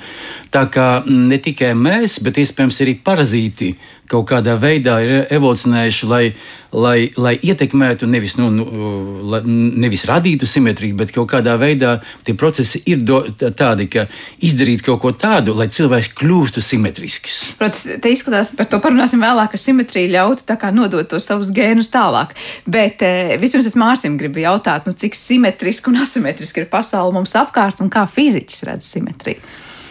Tā 0.52 0.66
kā 0.72 0.88
ne 1.08 1.40
tikai 1.40 1.72
mēs, 1.80 2.20
bet 2.24 2.42
iespējams 2.44 2.82
arī 2.84 2.98
parazīti 3.00 3.70
kaut 4.10 4.28
kādā 4.30 4.56
veidā 4.60 4.98
ir 5.04 5.14
evolūcionējuši, 5.36 6.08
lai, 6.10 6.22
lai, 6.72 6.96
lai 7.20 7.34
ietekmētu, 7.36 8.08
nevis, 8.10 8.38
nu, 8.40 8.50
nu, 8.54 8.92
nevis 9.84 10.06
radītu 10.08 10.48
simetriju, 10.50 10.96
bet 11.00 11.12
kaut 11.16 11.30
kādā 11.32 11.58
veidā 11.60 11.98
tie 12.28 12.36
procesi 12.38 12.82
ir 12.90 13.04
do, 13.04 13.22
tādi, 13.58 13.90
ka 13.92 14.08
izdarīt 14.44 14.84
kaut 14.86 15.02
ko 15.04 15.12
tādu, 15.12 15.56
lai 15.58 15.70
cilvēks 15.74 16.14
kļūstu 16.18 16.64
simetrisks. 16.64 17.38
Protams, 17.60 17.86
te 18.04 18.14
izskatās, 18.14 18.54
par 18.58 18.70
to 18.72 18.82
parunāsim 18.84 19.24
vēlāk, 19.24 19.54
ka 19.54 19.62
simetrija 19.62 20.14
ļautu 20.18 20.48
nodot 20.78 21.08
tos 21.10 21.28
savus 21.28 21.52
gēnus 21.54 21.92
tālāk. 21.94 22.36
Bet 22.66 23.04
eh, 23.06 23.36
vispirms 23.42 23.68
es 23.70 23.78
Mārsim 23.80 24.18
gribu 24.20 24.44
jautāt, 24.44 24.88
nu, 24.88 24.96
cik 24.96 25.16
simetriski 25.16 25.92
un 25.92 26.02
asimetriski 26.04 26.64
ir 26.64 26.72
pasaule 26.72 27.16
mums 27.16 27.36
apkārt 27.38 27.82
un 27.84 27.92
kā 27.94 28.08
fiziķis 28.10 28.68
redz 28.68 28.92
simetriju. 28.96 29.42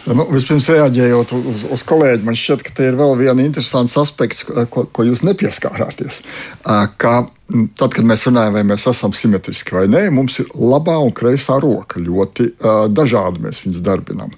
Nu, 0.07 0.23
vispirms, 0.31 0.69
reaģējot 0.71 1.31
uz, 1.35 1.63
uz 1.75 1.81
kolēģi, 1.87 2.23
man 2.23 2.37
šķiet, 2.39 2.61
ka 2.63 2.71
te 2.77 2.85
ir 2.87 2.95
vēl 2.95 3.17
viens 3.19 3.43
interesants 3.43 3.97
aspekts, 3.99 4.45
ko, 4.47 4.85
ko 4.87 5.03
jūs 5.03 5.23
nepieskārāties. 5.27 6.21
Ka 6.63 7.15
tad, 7.79 7.91
kad 7.91 8.07
mēs 8.07 8.23
runājam, 8.29 8.55
vai 8.55 8.63
mēs 8.69 8.85
esam 8.87 9.11
simetriski 9.15 9.75
vai 9.75 9.83
nē, 9.91 10.05
mums 10.15 10.39
ir 10.43 10.47
labā 10.55 10.95
un 11.03 11.11
kreisā 11.15 11.57
roka. 11.63 11.99
Ļoti 11.99 12.53
dažādi 12.95 13.43
mēs 13.43 13.59
viņus 13.65 13.83
darbinām. 13.83 14.31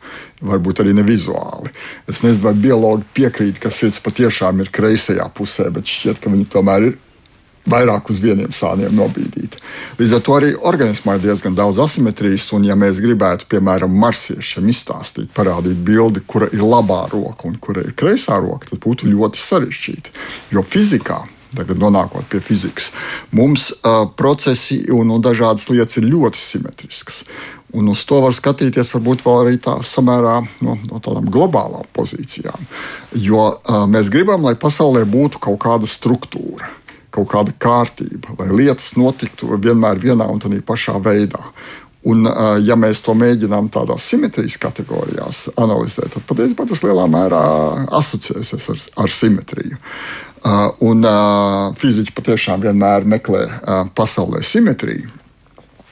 Varbūt 0.50 0.82
arī 0.82 0.96
ne 0.98 1.06
vizuāli. 1.06 1.70
Es 2.10 2.24
nezinu, 2.26 2.48
vai 2.48 2.56
biologi 2.58 3.06
piekrīt, 3.22 3.62
ka 3.62 3.70
sirds 3.74 4.02
patiešām 4.02 4.64
ir 4.64 4.74
kreisajā 4.74 5.30
pusē, 5.38 5.70
bet 5.76 5.90
šķiet, 5.90 6.24
ka 6.24 6.34
viņi 6.34 6.50
tomēr 6.50 6.90
ir 6.90 6.98
vairāk 7.70 8.12
uz 8.14 8.22
vieniem 8.24 8.54
sāniem 8.56 8.94
nobīdīti. 8.96 9.60
Līdz 10.00 10.16
ar 10.18 10.24
to 10.26 10.36
arī 10.38 10.52
organismā 10.56 11.18
ir 11.18 11.26
diezgan 11.26 11.58
daudz 11.58 11.82
asimetrijas, 11.84 12.48
un, 12.56 12.68
ja 12.68 12.78
mēs 12.80 13.02
gribētu, 13.04 13.50
piemēram, 13.52 13.98
marsiešiem 14.04 14.70
izstāstīt, 14.72 15.34
parādīt 15.36 15.82
bildi, 15.86 16.24
kura 16.28 16.50
ir 16.56 16.64
labā 16.64 17.06
roka 17.12 17.50
un 17.50 17.60
kura 17.62 17.84
ir 17.86 17.98
kreisā 17.98 18.40
roka, 18.42 18.72
tad 18.72 18.84
būtu 18.86 19.12
ļoti 19.12 19.44
sarežģīti. 19.44 20.16
Jo 20.56 20.66
fizikā 20.66 21.24
tagad 21.56 21.80
nonākot 21.82 22.28
pie 22.30 22.42
fizikas, 22.46 22.92
mums 23.34 23.72
uh, 23.74 24.04
procesi 24.18 24.84
un, 24.94 25.10
un 25.10 25.24
dažādas 25.24 25.70
lietas 25.72 25.98
ir 25.98 26.10
ļoti 26.10 26.38
simetriskas. 26.38 27.24
Un 27.78 27.90
uz 27.92 28.02
to 28.10 28.18
var 28.24 28.34
skatīties 28.34 28.90
varbūt 28.96 29.22
arī 29.30 29.60
tā 29.62 29.76
samērā 29.86 30.40
no, 30.66 30.74
no 30.90 31.02
tādām 31.06 31.28
globālām 31.30 31.86
pozīcijām. 31.94 32.66
Jo 33.14 33.44
uh, 33.54 33.84
mēs 33.90 34.10
gribam, 34.10 34.46
lai 34.46 34.56
pasaulē 34.58 35.04
būtu 35.10 35.42
kaut 35.44 35.60
kāda 35.62 35.90
struktūra, 35.90 36.72
kaut 37.14 37.30
kāda 37.32 37.54
kārtība, 37.62 38.36
lai 38.40 38.50
lietas 38.54 38.96
notiktu 39.00 39.58
vienmēr 39.58 40.02
vienā 40.02 40.28
un 40.30 40.42
tādā 40.42 40.62
pašā 40.66 40.98
veidā. 41.04 41.42
Un, 42.08 42.24
ja 42.64 42.78
mēs 42.80 43.02
to 43.04 43.12
mēģinām 43.18 43.68
tādās 43.76 44.06
simetrijas 44.08 44.56
kategorijās 44.62 45.50
analizēt, 45.60 46.14
tad 46.14 46.24
patiesībā 46.30 46.64
tas 46.70 46.84
lielā 46.86 47.04
mērā 47.12 47.42
asociēsies 48.00 48.70
ar, 48.72 48.84
ar 49.04 49.12
simetriju. 49.12 49.80
Un 50.88 51.08
fiziķi 51.76 52.16
patiešām 52.16 52.64
vienmēr 52.64 53.04
meklē 53.04 53.44
pasaulē 53.98 54.40
simetriju. 54.48 55.12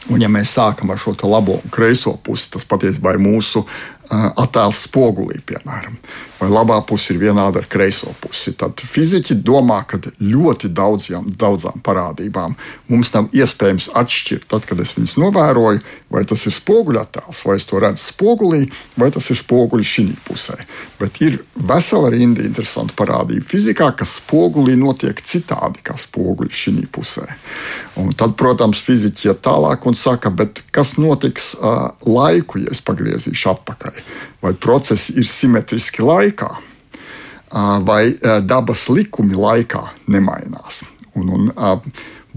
Un, 0.08 0.22
ja 0.24 0.30
mēs 0.32 0.54
sākam 0.56 0.94
ar 0.94 1.02
šo 1.04 1.12
labo 1.28 1.58
un 1.60 1.72
kreiso 1.74 2.14
pusi, 2.24 2.48
tas 2.54 2.64
patiesībā 2.64 3.18
ir 3.18 3.20
mūsu 3.20 3.66
attēls 4.08 4.86
spogulī, 4.88 5.42
piemēram 5.44 6.00
vai 6.40 6.50
labā 6.52 6.78
puse 6.88 7.14
ir 7.14 7.20
vienāda 7.22 7.62
ar 7.62 7.68
kreiso 7.70 8.14
pusi. 8.22 8.54
Tad 8.58 8.82
fiziķi 8.86 9.40
domā, 9.46 9.80
ka 9.90 10.00
ļoti 10.22 10.70
daudzām, 10.76 11.32
daudzām 11.40 11.82
parādībām 11.86 12.56
mums 12.92 13.14
nav 13.16 13.32
iespējams 13.36 13.90
atšķirt, 13.98 14.48
tad, 14.52 14.68
kad 14.70 14.82
es 14.84 14.94
viņus 14.98 15.18
novēroju, 15.22 15.82
vai 16.14 16.24
tas 16.30 16.46
ir 16.48 16.56
spoguļattēls, 16.56 17.44
vai 17.48 17.58
es 17.60 17.68
to 17.70 17.82
redzu 17.84 18.04
spogulī, 18.06 18.64
vai 19.00 19.10
tas 19.14 19.30
ir 19.34 19.40
spoguļs 19.42 19.94
šī 19.98 20.06
pusē. 20.28 20.60
Bet 21.02 21.20
ir 21.26 21.40
vesela 21.56 22.12
rinda 22.14 22.46
interesantu 22.46 22.96
parādību 22.98 23.46
fizikā, 23.48 23.90
kas 23.98 24.18
spogulī 24.22 24.78
notiek 24.80 25.20
citādi 25.22 25.84
kā 25.86 25.98
spoguļs 26.00 26.64
šī 26.64 26.78
pusē. 26.94 27.28
Un 27.98 28.14
tad, 28.18 28.38
protams, 28.38 28.84
fiziķi 28.86 29.32
iet 29.32 29.42
tālāk 29.46 29.88
un 29.90 29.98
saka, 29.98 30.32
kas 30.72 30.96
notiks 31.02 31.56
uh, 31.58 31.90
laiku, 32.06 32.62
ja 32.62 32.74
es 32.76 32.84
pagriezīšu 32.86 33.54
atpakaļ 33.56 34.02
vai 34.42 34.54
procesi 34.54 35.16
ir 35.18 35.28
simetriski 35.28 36.06
laikā, 36.06 36.50
vai 37.88 38.04
dabas 38.46 38.88
likumi 38.92 39.38
laikā 39.38 39.84
nemainās. 40.08 40.84
Un, 41.18 41.30
un, 41.34 41.50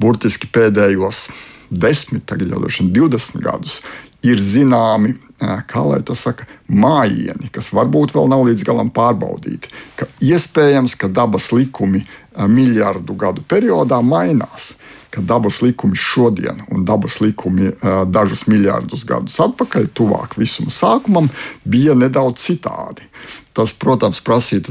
burtiski 0.00 0.48
pēdējos 0.48 1.26
desmit, 1.70 2.24
tagad 2.26 2.50
jau 2.50 2.60
20 2.62 3.42
gadus, 3.44 3.80
ir 4.24 4.40
zināmi, 4.40 5.14
kā 5.40 5.82
lai 5.84 6.00
to 6.04 6.16
saka, 6.16 6.46
mājiņi, 6.68 7.50
kas 7.52 7.70
varbūt 7.72 8.14
vēl 8.16 8.28
nav 8.32 8.44
līdz 8.48 8.64
galam 8.68 8.90
pārbaudīti. 8.92 9.70
Ka 9.96 10.08
iespējams, 10.24 10.96
ka 11.00 11.08
dabas 11.08 11.50
likumi 11.56 12.04
miljardu 12.48 13.16
gadu 13.18 13.44
periodā 13.48 14.00
mainās 14.04 14.74
ka 15.10 15.22
dabas 15.26 15.60
likumi 15.64 15.98
šodien 15.98 16.62
un 16.70 16.84
dabas 16.88 17.18
likumi 17.20 17.72
dažus 18.06 18.46
miljardus 18.50 19.04
gadus 19.08 19.40
atpakaļ, 19.42 19.90
tuvāk 19.94 20.38
visuma 20.38 20.72
sākumam, 20.74 21.30
bija 21.64 21.96
nedaudz 21.98 22.42
citādi. 22.44 23.08
Tas, 23.50 23.72
protams, 23.74 24.20
prasītu 24.22 24.70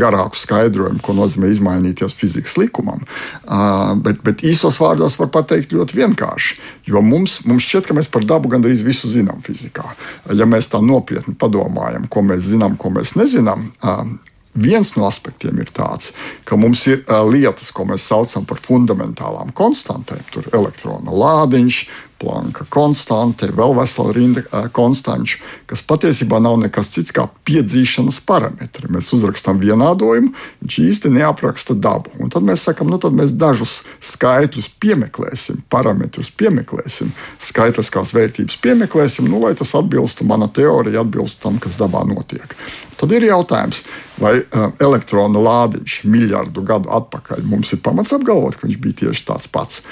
garāku 0.00 0.38
skaidrojumu, 0.40 1.02
ko 1.04 1.12
nozīmē 1.14 1.50
izmainīties 1.52 2.14
fizikas 2.16 2.56
likumam. 2.56 3.02
Bet, 4.02 4.22
bet 4.24 4.40
īsos 4.40 4.80
vārdos 4.80 5.18
var 5.20 5.28
pateikt 5.34 5.74
ļoti 5.76 5.98
vienkārši. 6.00 6.56
Jo 6.88 7.04
mums, 7.04 7.42
mums 7.44 7.66
šķiet, 7.68 7.90
ka 7.90 7.96
mēs 7.98 8.08
par 8.08 8.24
dabu 8.24 8.48
gandrīz 8.50 8.80
visu 8.86 9.12
zinām 9.12 9.44
fizikā. 9.44 9.84
Ja 10.32 10.48
mēs 10.48 10.72
tā 10.72 10.80
nopietni 10.80 11.36
padomājam, 11.36 12.08
ko 12.08 12.24
mēs 12.24 12.48
zinām, 12.48 12.80
ko 12.80 12.94
mēs 12.96 13.12
nezinām, 13.20 13.68
Viens 14.56 14.94
no 14.96 15.06
aspektiem 15.08 15.60
ir 15.60 15.70
tāds, 15.76 16.12
ka 16.48 16.56
mums 16.60 16.86
ir 16.88 17.02
uh, 17.04 17.22
lietas, 17.28 17.70
ko 17.76 17.84
mēs 17.88 18.06
saucam 18.08 18.46
par 18.48 18.60
fundamentālām 18.64 19.52
konstantēm. 19.56 20.24
Tur 20.32 20.48
ir 20.48 20.58
elektrona 20.60 21.12
lādiņš, 21.12 21.84
Planka 22.16 22.64
konstante, 22.72 23.50
vēl 23.52 23.74
vesela 23.76 24.14
rinda 24.16 24.62
konstanču, 24.72 25.42
kas 25.66 25.82
patiesībā 25.82 26.38
nav 26.42 26.58
nekas 26.62 26.90
cits 26.94 27.14
kā 27.14 27.26
piedzīšanas 27.48 28.20
parametri. 28.26 28.90
Mēs 28.92 29.10
uzrakstām 29.16 29.58
vienādojumu, 29.62 30.32
viņš 30.62 30.78
īsti 30.84 31.12
neapraksta 31.16 31.74
dabu. 31.74 32.14
Un 32.22 32.30
tad 32.32 32.46
mēs 32.46 32.66
sakām, 32.68 32.90
nu 32.92 33.00
tad 33.02 33.16
mēs 33.16 33.34
dažus 33.36 33.80
skaitļus 34.04 34.70
piemeklēsim, 34.82 35.64
parametrus 35.72 36.30
piemeklēsim, 36.38 37.12
skaitliskās 37.42 38.14
vērtības 38.16 38.58
piemeklēsim, 38.62 39.28
nu, 39.30 39.42
lai 39.42 39.54
tas 39.58 39.74
atbilstu 39.78 40.26
mana 40.28 40.48
teorija, 40.48 41.02
atbilstu 41.02 41.48
tam, 41.48 41.60
kas 41.62 41.78
dabā 41.80 42.06
notiek. 42.08 42.56
Tad 42.96 43.12
ir 43.12 43.26
jautājums, 43.26 43.82
vai 44.16 44.38
uh, 44.40 44.70
elektrona 44.80 45.42
lādiņš 45.42 45.98
miljardu 46.08 46.62
gadu 46.64 46.88
atpakaļ 46.96 47.44
mums 47.44 47.74
ir 47.76 47.82
pamats 47.84 48.14
apgalvot, 48.16 48.56
ka 48.56 48.64
viņš 48.64 48.78
bija 48.80 49.00
tieši 49.02 49.26
tāds 49.28 49.50
pats. 49.52 49.82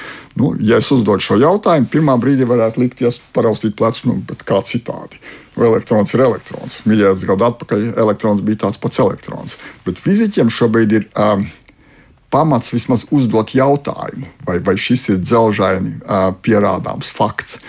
Nu, 0.41 0.55
ja 0.57 0.81
es 0.81 0.89
uzdodu 0.95 1.21
šo 1.21 1.37
jautājumu, 1.43 1.91
pirmā 1.93 2.17
brīdī 2.21 2.49
varētu 2.49 2.81
likties 2.81 3.21
paraustīt 3.37 3.77
plecu, 3.77 4.09
nu, 4.09 4.21
bet 4.25 4.47
kā 4.49 4.63
citādi. 4.65 5.21
Elektrons 5.55 6.15
ir 6.15 6.25
elektrons. 6.25 6.81
Miljardus 6.89 7.27
gadu 7.29 7.47
atpakaļ 7.47 7.93
elektrons 7.95 8.43
bija 8.43 8.65
tāds 8.67 8.81
pats 8.83 8.99
elektrons. 9.03 9.59
Bet 9.87 10.01
fiziķiem 10.03 10.51
šobrīd 10.51 10.97
ir 10.99 11.07
um, 11.15 11.47
pamats 12.35 12.73
vismaz 12.75 13.07
uzdot 13.15 13.55
jautājumu, 13.55 14.27
vai, 14.47 14.59
vai 14.65 14.75
šis 14.81 15.09
ir 15.15 15.21
dzelžaini 15.23 15.99
uh, 16.03 16.31
pierādāms 16.43 17.13
fakts. 17.15 17.61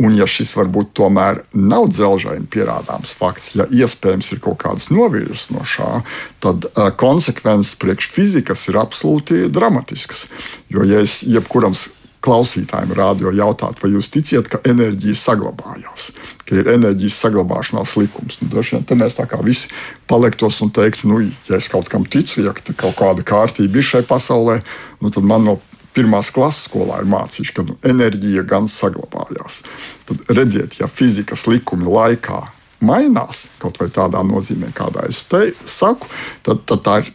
Un, 0.00 0.14
ja 0.16 0.24
šis 0.24 0.54
varbūt 0.56 0.94
tomēr 0.96 1.42
nav 1.52 1.90
dzelžaini 1.92 2.46
pierādāms 2.48 3.10
fakts, 3.12 3.50
ja 3.58 3.66
iespējams 3.68 4.30
ir 4.32 4.40
kaut 4.40 4.62
kādas 4.62 4.86
novirzes 4.88 5.50
no 5.52 5.66
šā, 5.68 6.00
tad 6.40 6.64
uh, 6.70 6.88
konsekvences 6.96 7.74
priekš 7.82 8.08
fizikas 8.14 8.64
ir 8.72 8.78
absolūti 8.80 9.50
dramatiskas. 9.52 10.24
Jo, 10.72 10.86
ja 10.88 11.02
es 11.04 11.20
jebkuram 11.28 11.76
klausītājiem 12.22 12.94
rādio 12.96 13.32
jautāt, 13.34 13.80
vai 13.82 13.92
jūs 13.94 14.10
ticiet, 14.14 14.48
ka 14.50 14.60
enerģija 14.68 15.18
saglabājās, 15.18 16.10
ka 16.46 16.60
ir 16.60 16.70
enerģijas 16.76 17.18
saglabāšanās 17.24 17.96
likums. 17.98 18.38
Nu, 18.42 18.50
Dažs 18.52 18.74
vien 18.76 19.00
mēs 19.00 19.18
tā 19.18 19.26
kā 19.30 19.40
visi 19.42 19.70
paliktos 20.10 20.60
un 20.62 20.70
teiktu, 20.74 21.10
nu, 21.10 21.20
ja 21.48 21.58
es 21.58 21.68
kaut 21.72 21.90
kam 21.92 22.06
ticu, 22.06 22.44
ja 22.46 22.54
kaut 22.54 22.96
kāda 22.98 23.26
kārtība 23.26 23.80
ir 23.80 23.88
šai 23.90 24.04
pasaulē, 24.06 24.60
nu, 25.02 25.10
tad 25.10 25.26
man 25.26 25.46
no 25.50 25.58
pirmās 25.92 26.30
klases 26.32 26.68
skolā 26.70 27.02
ir 27.02 27.10
mācījuši, 27.12 27.54
ka 27.56 27.66
nu, 27.68 27.76
enerģija 27.84 28.46
gan 28.48 28.68
saglabājās. 28.70 29.62
Tad 30.08 30.22
redziet, 30.32 30.78
ja 30.80 30.88
fizikas 30.88 31.46
likumi 31.50 31.88
laikā 31.90 32.40
mainās, 32.82 33.46
kaut 33.62 33.78
vai 33.82 33.90
tādā 33.94 34.22
nozīmē, 34.26 34.72
kādā 34.76 35.06
es 35.10 35.22
te 35.30 35.50
saku, 35.66 36.08
tad, 36.46 36.64
tad 36.70 36.86
tā 36.86 36.96
ir 37.02 37.12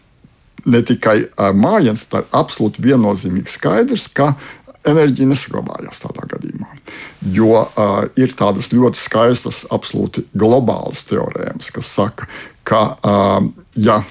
ne 0.68 0.84
tikai 0.84 1.18
mājiņas, 1.56 2.06
tā 2.12 2.22
ir 2.24 2.30
absolūti 2.36 2.84
viennozīmīgi 2.84 3.52
skaidrs, 3.52 4.08
ka 4.12 4.34
enerģija 4.90 5.30
nesaglabājās 5.32 6.04
tādā 6.04 6.28
gadījumā. 6.34 6.70
Jo 7.34 7.64
uh, 7.64 8.06
ir 8.20 8.36
tādas 8.38 8.72
ļoti 8.74 9.02
skaistas, 9.02 9.66
absolūti 9.74 10.26
globālas 10.38 11.06
teorēmas, 11.10 11.72
kas 11.76 11.92
saka, 12.00 12.30
ka 12.68 12.82
uh, 12.96 13.42
ja 13.76 14.02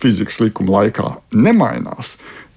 fizikas 0.00 0.40
likuma 0.42 0.80
laikā 0.80 1.10
nemainās, 1.34 2.16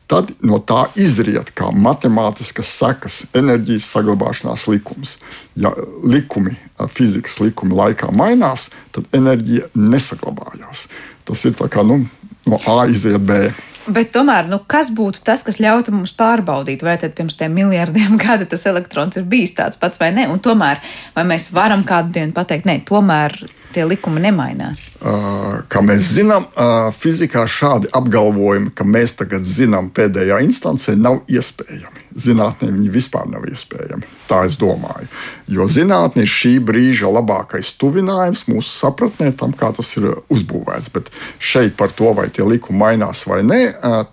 tad 0.09 0.31
no 0.41 0.57
tā 0.65 0.87
izriet 0.97 1.51
kā 1.57 1.69
matemātiskas 1.69 2.71
sekas 2.79 3.19
enerģijas 3.37 3.87
saglabāšanās 3.93 4.65
likums. 4.71 5.17
Ja 5.59 5.71
likumi, 6.03 6.55
fizikas 6.89 7.37
likumi 7.43 7.77
laikā 7.77 8.09
mainās, 8.15 8.69
tad 8.95 9.05
enerģija 9.15 9.69
nesaglabājās. 9.77 10.87
Tas 11.29 11.45
ir 11.45 11.53
kā 11.69 11.85
nu, 11.85 12.01
no 12.49 12.61
A 12.65 12.87
izriet 12.89 13.21
B. 13.21 13.51
Bet 13.89 14.11
tomēr, 14.13 14.49
nu, 14.51 14.59
kas 14.69 14.91
būtu 14.93 15.23
tas, 15.25 15.41
kas 15.45 15.59
ļautu 15.61 15.93
mums 15.95 16.13
pārbaudīt, 16.17 16.83
vai 16.85 16.97
tad 17.01 17.15
pirms 17.17 17.37
tiem 17.39 17.55
miljardiem 17.57 18.17
gadu 18.23 18.47
tas 18.49 18.65
elektrons 18.69 19.17
ir 19.19 19.27
bijis 19.29 19.55
tāds 19.57 19.79
pats 19.81 20.01
vai 20.01 20.11
nē? 20.15 20.27
Un 20.31 20.41
tomēr, 20.43 20.81
vai 21.15 21.25
mēs 21.29 21.49
varam 21.55 21.85
kādu 21.87 22.13
dienu 22.19 22.35
pateikt, 22.35 22.69
nē, 22.69 22.79
tomēr 22.89 23.37
tie 23.73 23.85
likumi 23.85 24.21
nemainās? 24.23 24.83
Uh, 24.99 25.61
kā 25.71 25.81
mēs 25.85 26.13
zinām, 26.17 26.45
uh, 26.53 26.89
fizikā 26.95 27.45
šādi 27.49 27.89
apgalvojumi, 27.95 28.73
ka 28.75 28.85
mēs 28.87 29.15
tagad 29.19 29.45
zinām 29.45 29.91
pēdējā 29.93 30.41
instancē, 30.45 30.97
nav 30.97 31.21
iespējami. 31.29 32.08
Zinātnē 32.15 32.69
viņi 32.73 32.89
vispār 32.93 33.27
nav 33.29 33.45
iespējami. 33.49 34.07
Tā 34.29 34.43
es 34.47 34.57
domāju. 34.59 35.07
Jo 35.49 35.67
zinātnē 35.69 36.25
ir 36.25 36.31
šī 36.31 36.51
brīža 36.65 37.09
labākais 37.11 37.71
tuvinājums 37.81 38.45
mūsu 38.49 38.69
sapratnē 38.69 39.31
tam, 39.37 39.53
kā 39.57 39.71
tas 39.75 39.91
ir 39.99 40.09
uzbūvēts. 40.31 40.91
Bet 40.93 41.11
šeit 41.37 41.77
par 41.79 41.93
to, 41.95 42.11
vai 42.17 42.29
tie 42.33 42.45
likumi 42.47 42.81
mainās 42.81 43.25
vai 43.29 43.41
nē, 43.45 43.61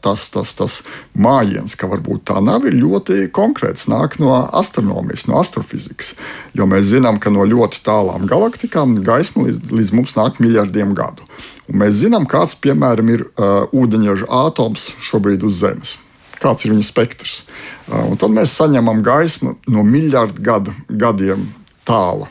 tas, 0.04 0.28
tas, 0.32 0.54
tas 0.58 0.78
mājiens, 1.16 1.76
ka 1.78 1.88
varbūt 1.90 2.26
tā 2.32 2.40
nav, 2.44 2.68
ir 2.68 2.78
ļoti 2.78 3.28
konkrēts. 3.36 3.88
Nāk 3.92 4.18
no 4.22 4.32
astronomijas, 4.36 5.26
no 5.30 5.40
astrofizikas. 5.40 6.14
Jo 6.56 6.68
mēs 6.70 6.90
zinām, 6.92 7.20
ka 7.22 7.32
no 7.32 7.46
ļoti 7.48 7.84
tālām 7.86 8.28
galaktikām 8.28 9.00
gaisma 9.06 9.48
līdz, 9.48 9.70
līdz 9.72 9.94
mums 9.96 10.16
nāk 10.18 10.40
miljardiem 10.42 10.96
gadu. 10.96 11.28
Un 11.66 11.80
mēs 11.82 12.00
zinām, 12.04 12.28
kāds 12.30 12.54
piemēram 12.62 13.08
ir 13.10 13.28
uh, 13.28 13.66
ūdeņraža 13.74 14.30
atoms 14.46 14.92
šobrīd 15.02 15.46
uz 15.46 15.62
Zemes 15.64 15.96
kāds 16.42 16.66
ir 16.66 16.74
viņa 16.74 16.86
spektrs. 16.86 17.42
Un 17.88 18.16
tad 18.20 18.34
mēs 18.34 18.54
saņemam 18.58 19.02
gaismu 19.06 19.56
no 19.72 19.84
miljardu 19.86 20.42
gadu, 20.42 20.74
gadiem 20.88 21.48
tāla. 21.86 22.30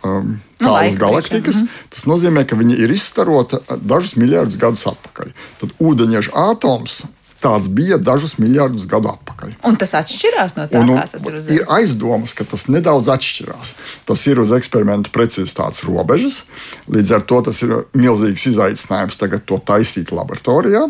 Um, 0.00 0.38
tālas 0.60 0.94
no 0.94 1.00
galaktikas. 1.00 1.56
Mm 1.60 1.66
-hmm. 1.66 1.86
Tas 1.90 2.04
nozīmē, 2.08 2.44
ka 2.48 2.56
viņi 2.56 2.78
ir 2.78 2.90
izstarota 2.90 3.60
dažus 3.76 4.16
miljardus 4.16 4.56
gadus 4.56 4.86
atpakaļ. 4.86 5.32
Tad 5.60 5.70
ūdeņraža 5.78 6.30
atoms 6.50 7.02
tāds 7.40 7.68
bija 7.68 7.96
dažus 7.96 8.36
miljardus 8.38 8.86
gadu 8.86 9.08
atpakaļ. 9.08 9.54
Un 9.68 9.76
tas 9.80 9.94
atšķirās 9.96 10.56
no 10.56 10.66
tā, 10.68 10.80
un, 10.80 10.92
un, 10.92 11.00
tas 11.00 11.24
ir 11.24 11.36
uz 11.38 11.46
Zemes. 11.46 11.60
Ir 11.60 11.72
aizdomas, 11.76 12.34
ka 12.36 12.44
tas 12.44 12.66
nedaudz 12.68 13.08
atšķirās. 13.08 13.72
Tas 14.08 14.26
ir 14.28 14.40
uz 14.42 14.52
eksperimentu 14.56 15.12
precizitātes 15.14 15.84
robežas. 15.88 16.42
Līdz 16.92 17.14
ar 17.16 17.24
to 17.24 17.40
tas 17.48 17.62
ir 17.64 17.72
milzīgs 17.96 18.44
izaicinājums 18.52 19.16
tagad 19.20 19.46
to 19.48 19.60
taisīt 19.64 20.12
laboratorijā, 20.12 20.84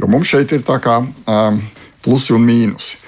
jo 0.00 0.10
mums 0.12 0.28
šeit 0.28 0.52
ir 0.52 0.66
tā 0.66 0.78
kā. 0.84 1.00
Um, 1.24 1.62
plusi 2.04 2.34
un 2.36 2.44
mīnusi. 2.46 3.00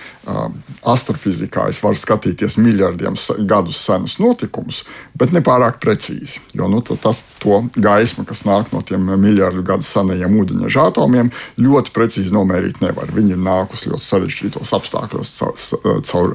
Astrofizikā 0.87 1.69
es 1.71 1.79
varu 1.85 1.99
skatīties 1.99 2.57
miljardiem 2.59 3.15
gadus 3.47 3.79
senus 3.87 4.17
notikumus, 4.19 4.81
bet 5.15 5.31
ne 5.31 5.43
pārāk 5.45 5.79
precīzi. 5.83 6.41
Jo 6.59 6.67
nu, 6.71 6.81
tas 6.83 7.21
to 7.39 7.61
gaismu, 7.79 8.25
kas 8.27 8.43
nāk 8.49 8.73
no 8.75 8.83
tiem 8.87 9.07
miljardu 9.23 9.63
gadu 9.67 9.87
senajiem 9.87 10.35
ūdeņraža 10.41 10.89
atomiem, 10.91 11.31
ļoti 11.63 11.95
precīzi 11.95 12.35
nomērīt 12.35 12.83
nevar. 12.83 13.13
Viņi 13.15 13.37
ir 13.37 13.45
nākusi 13.45 13.93
ļoti 13.93 14.07
sarežģītos 14.09 14.75
apstākļos 14.81 15.33
caur, 15.39 15.71
caur 16.11 16.35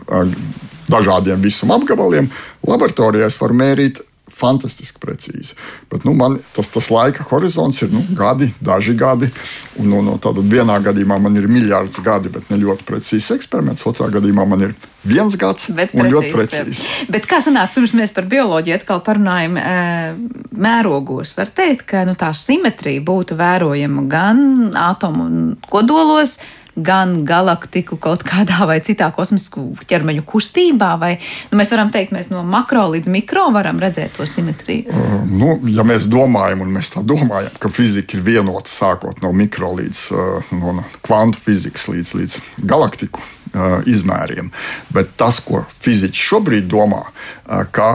dažādiem 0.91 1.43
visuma 1.43 1.75
apgabaliem. 1.79 2.31
Laboratorijās 2.67 3.35
var 3.43 3.57
mērīt 3.59 3.99
fantastiski 4.41 5.01
precīzi. 5.01 5.57
Bet 5.91 6.05
nu, 6.07 6.15
man 6.17 6.39
tas, 6.55 6.71
tas 6.73 6.89
laika 6.93 7.25
horizonts 7.29 7.81
ir 7.85 7.91
nu, 7.93 8.03
gadi, 8.17 8.51
daži 8.59 8.95
gadi. 8.97 9.29
Un, 9.79 9.93
un, 9.95 10.09
un 10.11 10.19
tad 10.21 10.39
vienā 10.51 10.75
gadījumā 10.83 11.17
man 11.21 11.37
ir 11.39 11.47
miljards 11.51 12.01
gadi, 12.03 12.31
bet 12.33 12.49
ne 12.51 12.59
ļoti 12.61 12.87
precīzs 12.87 13.31
eksperiments. 13.37 13.85
Otrā 13.87 14.09
gadījumā 14.11 14.45
man 14.49 14.67
ir 14.67 14.75
viens 15.07 15.35
gads, 15.39 15.69
bet 15.73 15.93
precīzi, 15.93 16.13
ļoti 16.13 16.31
precīzs. 16.35 16.81
Bet 17.13 17.27
kā 17.29 17.39
sanāk, 17.43 17.73
pirms 17.75 17.95
mēs 17.97 18.13
par 18.13 18.27
bioloģiju 18.31 18.77
atkal 18.77 19.01
parunājam, 19.05 19.57
mērogos 20.51 21.33
var 21.37 21.51
teikt, 21.55 21.87
ka 21.89 22.03
nu, 22.07 22.17
tā 22.19 22.33
simetrija 22.37 23.01
būtu 23.05 23.37
vērojama 23.39 24.05
gan 24.11 24.43
atomu 24.77 25.29
kodolos, 25.71 26.37
gan 26.37 26.60
galaktiku 26.75 27.97
kaut 28.01 28.23
kādā 28.27 28.63
vai 28.69 28.79
citā 28.83 29.09
kosmisku 29.15 29.63
ķermeņu 29.89 30.23
kustībā? 30.27 30.93
Vai 31.01 31.11
nu, 31.51 31.59
mēs 31.59 31.73
varam 31.73 31.91
teikt, 31.91 32.13
mēs 32.15 32.31
no 32.31 32.43
makro 32.47 32.87
līdz 32.93 33.11
mikro 33.11 33.49
varam 33.55 33.79
redzēt 33.81 34.15
to 34.17 34.27
simetriju? 34.29 34.91
Uh, 34.91 35.17
nu, 35.27 35.57
ja 35.71 35.85
mēs 35.87 36.07
domājam, 36.11 36.63
un 36.65 36.73
mēs 36.75 36.93
tā 36.95 37.03
domājam, 37.03 37.51
ka 37.59 37.71
fizika 37.73 38.17
ir 38.17 38.25
vienota 38.27 38.71
sākot 38.71 39.23
no 39.25 39.33
mikro 39.35 39.73
līdz 39.79 40.03
uh, 40.15 40.53
no 40.55 40.77
kvantu 41.05 41.41
fizikas 41.43 41.89
līdz, 41.91 42.13
līdz 42.21 42.39
galaktiku 42.71 43.21
uh, 43.21 43.81
izmēriem, 43.89 44.51
bet 44.95 45.15
tas, 45.19 45.41
ko 45.43 45.65
fiziķi 45.81 46.27
šobrīd 46.31 46.71
domā, 46.71 47.03
ka 47.75 47.87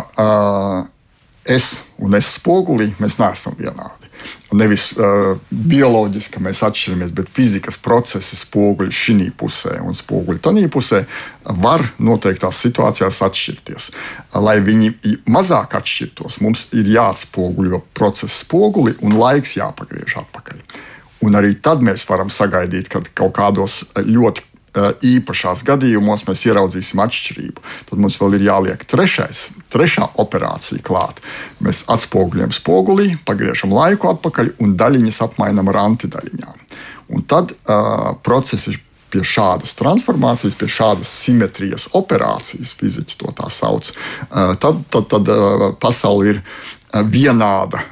es 1.46 1.68
un 2.02 2.16
es 2.18 2.34
spogulī, 2.36 2.90
mēs 3.00 3.16
neesam 3.20 3.56
vienādi. 3.58 4.05
Nevis 4.56 4.88
uh, 4.96 5.36
bioloģiski 5.50 6.40
mēs 6.44 6.62
atšķiramies, 6.66 7.12
bet 7.16 7.30
fizikas 7.32 7.78
procesi 7.82 8.38
spoguļi 8.38 8.94
šī 8.94 9.28
pusē 9.36 9.76
un 9.84 9.96
spoguļi 9.96 10.42
tajā 10.44 10.70
pusē 10.72 11.02
var 11.62 11.84
noteiktās 11.98 12.62
situācijās 12.64 13.20
atšķirties. 13.26 13.90
Lai 14.42 14.58
viņi 14.64 14.92
mazāk 15.32 15.76
atšķirtos, 15.80 16.40
mums 16.44 16.68
ir 16.76 16.88
jāatspoguļo 16.94 17.82
procesa 17.96 18.32
spoguli 18.32 18.96
un 19.06 19.18
laiks 19.20 19.56
jāpagriež 19.58 20.18
atpakaļ. 20.24 20.62
Un 21.26 21.38
arī 21.38 21.56
tad 21.62 21.82
mēs 21.84 22.04
varam 22.08 22.30
sagaidīt, 22.32 22.90
ka 22.92 23.02
kaut 23.16 23.34
kādos 23.36 23.82
ļoti 23.96 24.44
īpašās 24.76 25.64
gadījumos 25.66 26.26
mēs 26.28 26.44
ieraudzīsim 26.48 27.00
atšķirību. 27.00 27.62
Tad 27.90 28.00
mums 28.02 28.18
vēl 28.20 28.36
ir 28.38 28.46
jāliek 28.50 28.84
trešais, 28.88 29.46
trešā 29.72 30.08
operācija 30.22 30.82
klāt. 30.84 31.20
Mēs 31.64 31.84
atspoguļojam 31.92 32.54
spogulī, 32.56 33.12
pagriežam 33.28 33.74
laiku 33.76 34.10
atpakaļ 34.12 34.56
un 34.62 34.76
daļiņas 34.78 35.22
apmainām 35.28 35.72
ar 35.72 35.82
antidaļiņām. 35.84 36.66
Un 37.16 37.22
tad 37.30 37.54
uh, 37.54 38.14
process 38.26 38.70
ir 38.70 38.80
pie 39.10 39.22
šādas 39.22 39.76
transformācijas, 39.78 40.56
pie 40.58 40.66
šādas 40.70 41.10
simetrijas 41.22 41.86
operācijas, 41.94 42.74
fiziķi 42.78 43.20
to 43.20 43.30
tā 43.38 43.50
sauc, 43.54 43.92
uh, 43.92 44.56
tad, 44.58 44.82
tad, 44.90 45.06
tad 45.12 45.30
uh, 45.30 45.68
pasaule 45.80 46.34
ir 46.34 46.42
vienāda, 47.04 47.82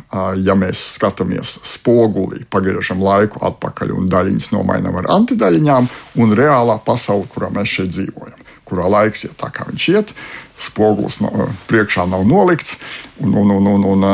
ja 0.41 0.55
mēs 0.57 0.79
skatāmies 0.95 1.59
spogulī, 1.67 2.45
pagriežam 2.51 3.03
laiku 3.05 3.43
atpakaļ 3.45 3.93
un 3.93 4.09
daļiņas 4.09 4.51
nomainām 4.55 4.97
ar 5.03 5.11
antidaļiņām, 5.19 5.89
un 6.23 6.35
reālā 6.39 6.79
pasaule, 6.87 7.27
kurā 7.33 7.51
mēs 7.53 7.75
šeit 7.75 7.93
dzīvojam, 7.93 8.39
kurā 8.65 8.89
laiks 8.89 9.27
iet 9.27 9.37
tā, 9.41 9.51
kā 9.53 9.67
viņš 9.69 9.89
iet, 9.93 10.15
spogulis 10.59 11.21
no, 11.25 11.49
priekšā 11.71 12.07
nav 12.11 12.27
nolikts, 12.29 12.79
un, 13.21 13.35
un, 13.43 13.57
un, 13.59 13.73
un, 13.75 13.89
un 13.95 14.07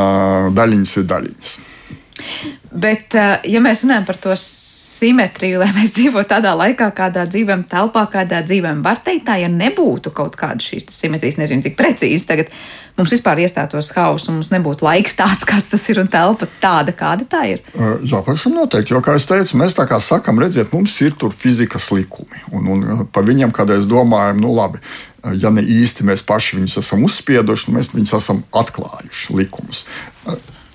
daļiņas 0.56 0.96
ir 1.00 1.10
daļiņas. 1.10 1.58
Bet, 2.70 3.16
ja 3.48 3.60
mēs 3.64 3.82
runājam 3.82 4.04
par 4.06 4.18
to 4.22 4.34
simetriju, 5.00 5.60
lai 5.62 5.70
mēs 5.76 5.94
dzīvotu 5.96 6.30
tādā 6.34 6.52
laikā, 6.58 6.90
kādā 6.96 7.24
dzīvojam, 7.28 7.64
telpā, 7.70 8.04
kādā 8.12 8.42
dzīvojam, 8.46 8.84
var 8.84 9.00
teikt, 9.04 9.26
tā, 9.30 9.40
ja 9.42 9.50
nebūtu 9.52 10.12
kaut 10.16 10.38
kāda 10.40 10.62
šīs 10.64 10.88
simetrijas, 10.94 11.40
nezinu, 11.40 11.64
cik 11.66 11.78
precīzi 11.78 12.28
tagad 12.28 12.52
mums 12.98 13.14
vispār 13.14 13.40
iestātos 13.40 13.90
hauss, 13.96 14.28
un 14.28 14.38
mums 14.38 14.50
nebūtu 14.52 14.84
laiks 14.84 15.16
tāds, 15.18 15.46
kāds 15.50 15.70
tas 15.72 15.86
ir, 15.92 16.02
un 16.02 16.10
telpa 16.12 16.48
tāda, 16.62 16.94
kāda 16.96 17.26
tā 17.30 17.44
ir. 17.54 17.64
Jā, 17.74 18.22
pavisam 18.26 18.56
noteikti, 18.58 18.94
jo, 18.94 19.02
kā 19.04 19.16
es 19.18 19.28
teicu, 19.30 19.58
mēs 19.60 19.76
tā 19.78 19.86
kā 19.90 20.00
sakam, 20.04 20.40
redziet, 20.42 20.72
mums 20.74 20.96
ir 21.04 21.16
tur 21.18 21.34
fizikas 21.36 21.90
likumi, 21.94 22.44
un, 22.52 22.74
un 22.74 23.06
par 23.12 23.26
viņiem 23.28 23.54
kādreiz 23.56 23.88
domājam, 23.90 24.42
nu 24.42 24.52
labi. 24.56 24.82
Ja 25.40 25.50
ne 25.52 25.62
īsti 25.62 26.06
mēs 26.08 26.22
paši 26.26 26.58
viņus 26.60 26.78
esam 26.80 27.04
uzspieduši, 27.04 27.74
mēs 27.74 27.92
viņus 27.92 28.16
esam 28.16 28.44
atklājuši 28.56 29.36
likumus. 29.36 29.84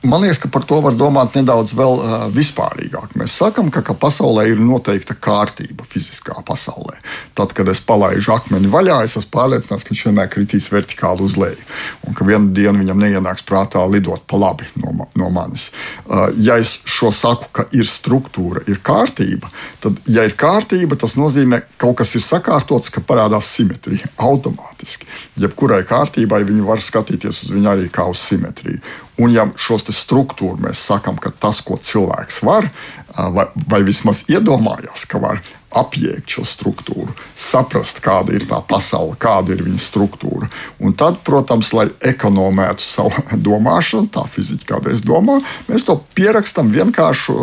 Man 0.06 0.22
liekas, 0.22 0.38
ka 0.44 0.50
par 0.54 0.65
to 0.70 0.78
var 0.86 0.94
domāt 0.94 1.34
nedaudz 1.34 1.72
vēl, 1.74 1.96
uh, 1.98 2.26
vispārīgāk. 2.34 3.15
Mēs 3.18 3.34
sakām, 3.39 3.72
ka, 3.74 3.82
ka 3.86 3.96
pasaulē 3.98 4.44
ir 4.52 4.60
noteikta 4.62 5.15
kārtība 5.18 5.86
fiziskā 5.89 6.36
pasaulē. 6.46 7.00
Tad, 7.38 7.56
kad 7.58 7.70
es 7.72 7.82
palaidu 7.82 8.36
akmeni 8.36 8.70
vaļā, 8.70 9.00
es 9.06 9.15
esmu 9.18 9.34
pārliecināts, 9.34 9.86
ka 9.86 9.94
viņš 9.94 10.04
vienmēr 10.06 10.30
kritīs 10.30 10.70
vertikāli 10.70 11.26
uz 11.26 11.38
leju. 11.41 11.65
Un 12.06 12.18
ka 12.18 12.28
vienā 12.28 12.54
dienā 12.54 12.84
viņam 12.84 13.02
neienāks 13.02 13.46
prātā 13.50 13.82
lidot 13.89 14.28
pa 14.30 14.38
labi 14.38 14.70
no, 14.84 15.08
no 15.18 15.32
manis. 15.34 15.72
Uh, 16.06 16.28
ja 16.38 16.60
es 16.62 16.76
šo 16.86 17.10
saku, 17.15 17.50
ka 17.56 17.65
ir 17.74 17.89
struktūra, 17.89 18.62
ir 18.70 18.84
kārtība, 18.86 19.50
tad, 19.82 19.98
ja 20.06 20.28
ir 20.28 20.38
kārtība, 20.38 21.00
tas 21.02 21.18
nozīmē, 21.18 21.63
ka 21.65 21.88
kaut 21.88 22.00
kas 22.04 22.13
ir 22.20 22.26
sakārtots, 22.26 22.94
ka 22.94 23.02
parādās 23.02 23.50
simetrija 23.58 24.13
automātiski. 24.22 25.10
Jebkurai 25.41 25.82
kārtībai 25.89 26.44
viņi 26.46 26.70
var 26.70 26.84
skatīties 26.84 27.46
uz 27.48 27.58
viņu 27.58 27.74
arī 27.74 27.89
kā 27.89 28.06
uz 28.12 28.22
simetriju. 28.22 28.84
Un, 29.15 29.32
ja 29.32 29.45
šos 29.56 29.86
struktūru 29.95 30.60
mēs 30.65 30.82
sakām, 30.89 31.19
ka 31.21 31.32
tas, 31.32 31.62
ko 31.63 31.78
cilvēks 31.80 32.41
var, 32.43 32.67
vai, 33.15 33.45
vai 33.69 33.84
vismaz 33.88 34.25
iedomājās, 34.28 35.06
ka 35.08 35.21
var 35.23 35.39
apjēgt 35.75 36.32
šo 36.32 36.43
struktūru, 36.47 37.12
saprast, 37.36 37.99
kāda 38.04 38.36
ir 38.36 38.45
tā 38.47 38.62
pasaule, 38.67 39.17
kāda 39.19 39.56
ir 39.56 39.63
viņas 39.65 39.88
struktūra. 39.91 40.47
Un 40.84 40.95
tad, 40.99 41.19
protams, 41.28 41.73
lai 41.75 41.88
ekonomētu 42.06 42.84
savu 42.84 43.23
domāšanu, 43.47 44.12
tā 44.12 44.25
fizika 44.32 44.75
kādreiz 44.75 45.04
domā, 45.06 45.41
mēs 45.69 45.88
to 45.88 45.97
pierakstām 46.15 46.71
vienkāršu 46.75 47.36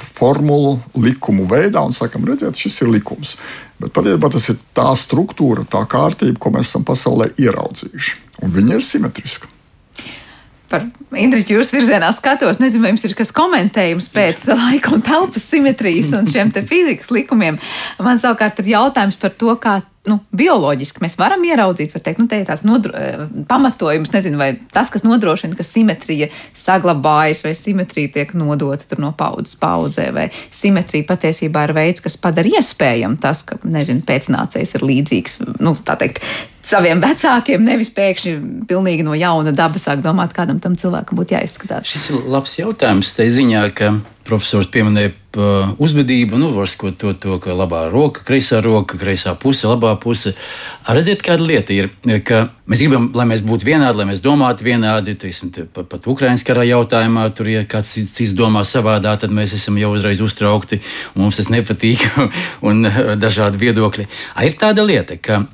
formulu, 0.00 0.78
likumu 0.96 1.48
veidā 1.50 1.84
un 1.84 1.96
sakam, 1.96 2.26
redziet, 2.28 2.58
šis 2.58 2.82
ir 2.84 2.92
likums. 2.92 3.36
Bet 3.82 3.92
patiesībā 3.96 4.30
tas 4.32 4.52
ir 4.52 4.60
tā 4.76 4.90
struktūra, 4.96 5.66
tā 5.68 5.82
kārtība, 5.90 6.38
ko 6.40 6.52
mēs 6.54 6.70
esam 6.70 6.86
pasaulē 6.88 7.32
ieraudzījuši. 7.36 8.20
Un 8.42 8.54
viņa 8.54 8.78
ir 8.78 8.86
simetriska 8.86 9.50
par 10.72 10.88
Indriču 11.18 11.58
jūsu 11.58 11.76
virzienā 11.76 12.08
skatos. 12.16 12.60
Nezinu, 12.62 12.86
vai 12.86 12.94
jums 12.94 13.06
ir 13.06 13.16
kas 13.18 13.32
komentējums 13.36 14.08
pēc 14.14 14.46
laika 14.50 14.94
un 14.96 15.04
telpas 15.04 15.46
simetrijas 15.52 16.12
un 16.16 16.28
šiem 16.30 16.52
te 16.54 16.64
fizikas 16.70 17.12
likumiem. 17.14 17.60
Man 18.02 18.20
savukārt 18.22 18.62
ir 18.62 18.74
jautājums 18.74 19.20
par 19.20 19.34
to, 19.36 19.54
kā 19.60 19.80
nu, 20.08 20.16
bioloģiski 20.34 21.02
mēs 21.02 21.14
varam 21.18 21.44
ieraudzīt, 21.46 21.92
var 21.94 22.02
teikt, 22.02 22.18
nu, 22.22 22.26
te 22.30 22.40
ir 22.40 22.46
tāds 22.48 22.64
nodro, 22.66 22.90
eh, 22.98 23.20
pamatojums, 23.48 24.10
nezinu, 24.14 24.38
vai 24.40 24.50
tas, 24.74 24.90
kas 24.90 25.04
nodrošina, 25.06 25.54
ka 25.58 25.66
simetrija 25.66 26.28
saglabājas, 26.58 27.44
vai 27.46 27.54
simetrija 27.58 28.10
tiek 28.16 28.34
nodota 28.38 28.98
no 29.02 29.12
paudzes 29.18 29.54
paudzē, 29.62 30.08
vai 30.14 30.28
simetrija 30.50 31.06
patiesībā 31.12 31.68
ir 31.68 31.74
veids, 31.78 32.02
kas 32.02 32.18
padara 32.18 32.56
iespējam 32.58 33.14
tas, 33.22 33.44
ka, 33.46 33.60
nezinu, 33.62 34.02
pēcnācējs 34.08 34.74
ir 34.78 34.88
līdzīgs, 34.90 35.38
nu, 35.62 35.76
tā 35.86 35.98
teikt, 36.00 36.24
saviem 36.66 37.00
vecākiem, 37.02 37.64
nevis 37.66 37.92
pēkšņi 37.94 38.34
pilnīgi 38.70 39.06
no 39.06 39.16
jauna 39.18 39.54
daba 39.56 39.80
sāk 39.82 40.02
domāt, 40.04 40.34
kādam 40.36 40.60
tam 40.62 40.76
cilvēkam 40.78 41.18
būtu 41.18 41.36
jāizskatās. 41.36 41.88
Šis 41.90 42.10
ir 42.12 42.28
labs 42.32 42.58
jautājums. 42.60 43.14
Tā 43.16 43.26
ziņā, 43.30 43.66
ka 43.76 43.94
profesors 44.28 44.70
pieminēja 44.72 45.14
uzvedību, 45.36 46.36
nu, 46.36 46.50
var 46.52 46.68
skot 46.68 46.98
to, 47.00 47.12
to, 47.16 47.38
ka 47.42 47.54
labā 47.56 47.86
roka, 47.92 48.20
kreisā 48.26 48.60
roka, 48.64 48.98
kreisā 49.00 49.34
puse, 49.38 49.66
labā 49.68 49.94
puse. 50.00 50.34
Redziet, 50.88 51.22
kāda 51.24 51.46
lieta 51.46 51.72
ir, 51.72 51.88
ka 52.26 52.48
mēs 52.68 52.82
gribam, 52.82 53.10
lai 53.16 53.26
mēs 53.30 53.44
būtu 53.46 53.66
vienādi, 53.68 54.00
lai 54.00 54.08
mēs 54.10 54.22
domātu 54.24 54.66
vienādi. 54.66 55.14
Teiksim, 55.20 55.52
te, 55.54 55.64
pat, 55.64 55.88
pat 55.88 56.08
Ukraiņas 56.12 56.44
karā 56.46 56.66
jautājumā, 56.68 57.28
tur, 57.36 57.48
ja 57.52 57.62
kāds 57.68 57.94
cits 57.94 58.34
domā 58.36 58.64
savādā, 58.68 59.14
tad 59.20 59.32
mēs 59.32 59.54
esam 59.56 59.78
jau 59.80 59.92
uzreiz 59.96 60.20
uztraukti, 60.24 60.82
mums 61.16 61.40
tas 61.40 61.52
nepatīk 61.52 62.04
un 62.68 62.84
dažādi 63.20 63.62
viedokļi. 63.62 64.08
A, 64.34 64.44
ir 64.48 64.58
tāda 64.60 64.84
lieta, 64.84 65.16
ka 65.16 65.46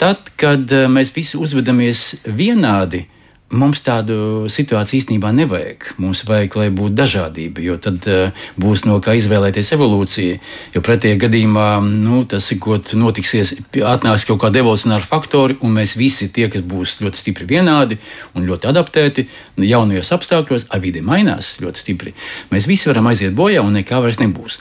tad, 0.00 0.34
kad 0.38 0.74
mēs 0.90 1.14
visi 1.14 1.38
uzvedamies 1.38 2.08
vienādi, 2.26 3.06
Mums 3.48 3.80
tādu 3.80 4.44
situāciju 4.52 4.98
īstenībā 5.00 5.30
nevajag. 5.32 5.86
Mums 5.96 6.20
vajag, 6.28 6.52
lai 6.60 6.66
būtu 6.68 6.92
dažādība, 6.98 7.62
jo 7.64 7.78
tad 7.80 8.04
uh, 8.04 8.42
būs 8.60 8.82
no 8.84 8.98
kā 9.00 9.14
izvēlēties 9.16 9.72
evolūcija. 9.72 10.34
Jo 10.74 10.82
pretējā 10.84 11.16
gadījumā 11.22 11.68
nu, 11.86 12.20
tas 12.28 12.44
ir 12.52 12.60
kaut 12.60 12.84
kas 12.84 12.98
notiksies, 13.00 13.54
atnāks 13.88 14.28
kaut 14.28 14.42
kāda 14.44 14.60
evolucionāra 14.60 15.08
faktori, 15.08 15.56
un 15.64 15.72
mēs 15.80 15.96
visi 15.96 16.28
tie, 16.28 16.50
kas 16.52 16.60
būs 16.60 16.98
ļoti 17.00 17.24
stipri 17.24 17.48
vienādi 17.48 17.96
un 18.36 18.44
ļoti 18.44 18.68
adaptēti 18.68 19.28
jaunajos 19.64 20.12
apstākļos, 20.18 20.68
ar 20.68 20.84
vidi 20.84 21.00
mainās 21.00 21.54
ļoti 21.64 21.86
stipri. 21.86 22.16
Mēs 22.52 22.68
visi 22.68 22.92
varam 22.92 23.08
aiziet 23.08 23.32
bojā, 23.32 23.64
un 23.64 23.80
nekā 23.80 24.04
vairs 24.04 24.20
nebūs. 24.20 24.60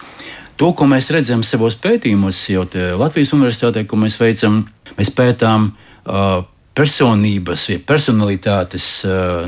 To, 0.55 0.71
ko 0.71 0.87
mēs 0.87 1.11
redzam 1.11 1.43
savos 1.43 1.75
pētījumos, 1.75 2.45
jau 2.55 2.63
Latvijas 3.03 3.35
universitātē, 3.35 3.83
ko 3.83 3.99
mēs 3.99 4.15
veicam, 4.23 4.63
mēs 4.95 5.11
pētām. 5.11 5.73
Uh, 6.07 6.45
personības, 6.77 7.63
ja 7.71 7.81
personalitātes, 7.81 8.87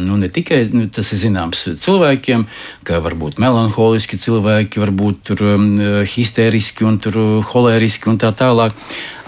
nu, 0.02 0.18
ne 0.18 0.32
tikai 0.34 0.64
nu, 0.74 0.88
tas 0.94 1.12
ir 1.14 1.22
zināms 1.28 1.68
cilvēkiem, 1.84 2.48
ka 2.88 3.02
var 3.06 3.16
būt 3.20 3.38
melanholiski 3.42 4.18
cilvēki, 4.22 4.82
var 4.82 4.94
būt 4.98 5.24
tur, 5.30 5.46
um, 5.54 5.72
histēriski 6.10 6.88
un 6.90 6.98
tur, 7.04 7.22
holēriski 7.52 8.10
un 8.10 8.18
tā 8.22 8.34
tālāk. 8.34 8.74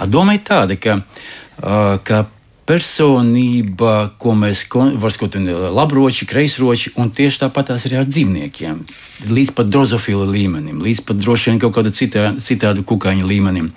Doma 0.10 0.34
ir 0.38 0.46
tāda, 0.48 0.80
ka, 0.82 1.02
ka 2.08 2.24
personība, 2.72 4.14
ko 4.22 4.34
mēs 4.38 4.64
varam 4.72 5.48
labroči, 5.76 6.28
kreisroči, 6.30 6.94
un 7.02 7.10
tieši 7.12 7.44
tāpat 7.44 7.72
tās 7.72 7.86
ir 7.90 7.98
ar 8.00 8.08
dzīvniekiem. 8.08 8.84
Līdz 9.32 9.54
pat 9.58 9.70
drozofilu 9.70 10.28
līmenim, 10.30 10.82
līdz 10.82 11.04
pat 11.08 11.20
droši 11.20 11.52
vien 11.52 11.62
kaut 11.62 11.76
kāda 11.76 11.92
citā, 11.94 12.32
citādu 12.40 12.86
kukaiņu 12.88 13.28
līmenim. 13.28 13.72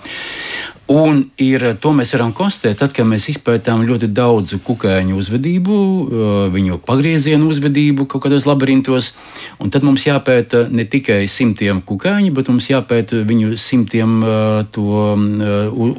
Un 0.91 1.23
ir, 1.41 1.63
to 1.81 1.89
mēs 1.97 2.11
varam 2.13 2.29
konstatēt, 2.37 2.77
tad, 2.77 2.91
kad 2.93 3.07
mēs 3.09 3.25
izpētām 3.31 3.81
ļoti 3.87 4.11
daudzu 4.13 4.59
kukaiņu 4.61 5.15
uzvedību, 5.17 5.73
uh, 5.73 6.35
viņu 6.53 6.77
pagriezienu 6.85 7.49
uzvedību 7.49 8.05
kaut 8.05 8.27
kādos 8.27 8.45
labirintos. 8.45 9.15
Tad 9.57 9.81
mums 9.87 10.05
jāpēta 10.05 10.67
ne 10.69 10.85
tikai 10.85 11.23
simtiem 11.31 11.81
kukaiņu, 11.81 12.29
bet 12.37 12.53
mums 12.53 12.69
jāpēta 12.69 13.23
viņu 13.25 13.57
simtiem 13.57 14.19
uh, 14.21 14.61
to 14.69 15.17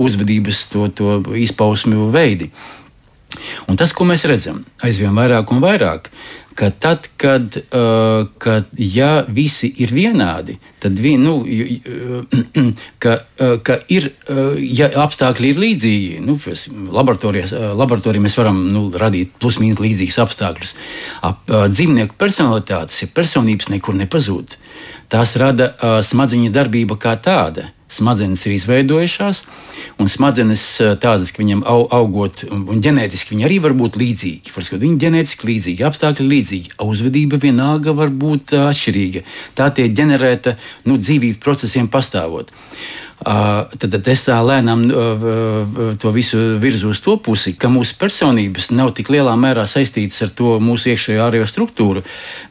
uzvedības, 0.07 0.62
to, 0.70 0.87
to 0.95 1.18
izpausmju 1.34 2.07
veidi. 2.14 2.53
Un 3.66 3.74
tas, 3.74 3.91
ko 3.91 4.07
mēs 4.07 4.22
redzam, 4.30 4.62
aizvien 4.87 5.18
vairāk 5.18 5.51
un 5.51 5.59
vairāk, 5.64 6.12
ka 6.57 6.70
tad, 6.70 7.09
kad, 7.20 7.57
uh, 7.57 8.26
kad 8.38 8.70
ja 8.80 9.11
visi 9.28 9.68
ir 9.82 9.92
vienādi, 9.92 10.57
tad 10.80 10.96
vi, 11.00 11.12
nu, 11.20 11.34
ka, 13.02 13.18
uh, 13.20 13.57
ka 13.66 13.76
ir, 13.92 14.09
uh, 14.32 14.57
ja 14.57 14.88
apstākļi 15.04 15.52
ir 15.52 15.61
līdzīgi, 15.61 16.24
nu, 16.24 16.38
laboratorijā 16.96 18.24
mēs 18.24 18.38
varam 18.40 18.62
nu, 18.72 18.86
radīt 18.96 19.36
plus-mínus 19.42 19.84
līdzīgus 19.84 20.18
apstākļus. 20.24 20.74
Ap, 21.28 21.44
uh, 21.50 21.66
dzīvnieku 21.72 22.16
personalitātes, 22.18 23.02
ja 23.04 23.12
personības 23.12 23.68
nekur 23.72 23.98
nepazūd, 24.00 24.57
tās 25.12 25.36
rada 25.40 25.74
uh, 25.74 25.98
smadzeņu 26.04 26.54
darbība 26.57 26.96
kā 27.00 27.18
tāda. 27.20 27.70
Smadzenes 27.87 28.43
ir 28.49 28.57
izveidojušās, 28.57 29.45
un 30.03 30.09
smadzenes 30.11 30.62
eh, 30.82 30.95
tādas, 30.99 31.30
ka 31.30 31.43
viņam 31.43 31.62
augot, 31.66 32.43
un 32.51 32.80
ģenētiski 32.82 33.37
viņi 33.37 33.47
arī 33.47 33.61
var 33.62 33.76
būt 33.78 33.99
līdzīgi. 34.01 34.51
Varskot, 34.57 34.82
viņi 34.82 34.99
ģenētiski 35.05 35.47
līdzīgi, 35.53 35.87
apstākļi 35.87 36.26
līdzīgi, 36.32 36.74
uzvedība 36.82 37.39
vienalga 37.43 37.95
var 37.95 38.11
būt 38.11 38.57
eh, 38.57 38.66
atšķirīga. 38.72 39.22
Tā 39.59 39.70
tiek 39.76 39.95
ģenerēta 39.95 40.57
nu, 40.91 40.99
dzīvības 40.99 41.43
procesiem 41.47 41.87
pastāvot. 41.93 42.51
Tad, 43.24 43.80
tad 43.80 44.08
es 44.12 44.22
tā 44.26 44.36
lēnām 44.44 44.82
to 45.98 46.10
visu 46.12 46.38
virzu 46.60 46.90
uz 46.92 47.00
to 47.02 47.16
pusi, 47.16 47.54
ka 47.56 47.70
mūsu 47.72 47.96
personības 47.98 48.68
nav 48.76 48.92
tik 48.94 49.08
lielā 49.10 49.32
mērā 49.40 49.64
saistītas 49.66 50.20
ar 50.26 50.34
to 50.36 50.50
mūsu 50.62 50.92
iekšējo 50.92 51.22
ārējo 51.24 51.46
struktūru, 51.48 52.02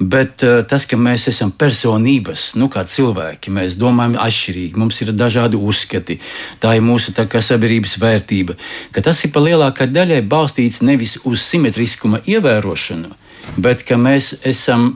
bet 0.01 0.41
tas, 0.41 0.87
ka 0.89 0.97
mēs 0.97 1.27
esam 1.29 1.53
personības, 1.53 2.47
nu, 2.59 2.67
kā 2.73 2.81
cilvēki, 2.89 3.53
mēs 3.53 3.77
domājam 3.79 4.17
atšķirīgi, 4.25 4.81
mums 4.81 4.99
ir 5.05 5.13
dažādi 5.13 5.59
uzskati, 5.61 6.17
tā 6.59 6.73
ir 6.79 6.83
mūsu 6.83 7.13
tā 7.15 7.27
kā 7.29 7.43
sabiedrības 7.45 7.95
vērtība, 8.01 8.57
ka 8.91 9.05
tas 9.05 9.21
ir 9.23 9.31
pa 9.37 9.45
lielākai 9.45 9.87
daļai 9.93 10.23
balstīts 10.25 10.81
nevis 10.81 11.19
uz 11.23 11.45
simetriskuma 11.45 12.23
ievērošanu, 12.25 13.13
bet 13.61 13.85
ka 13.85 14.01
mēs 14.01 14.33
esam, 14.43 14.95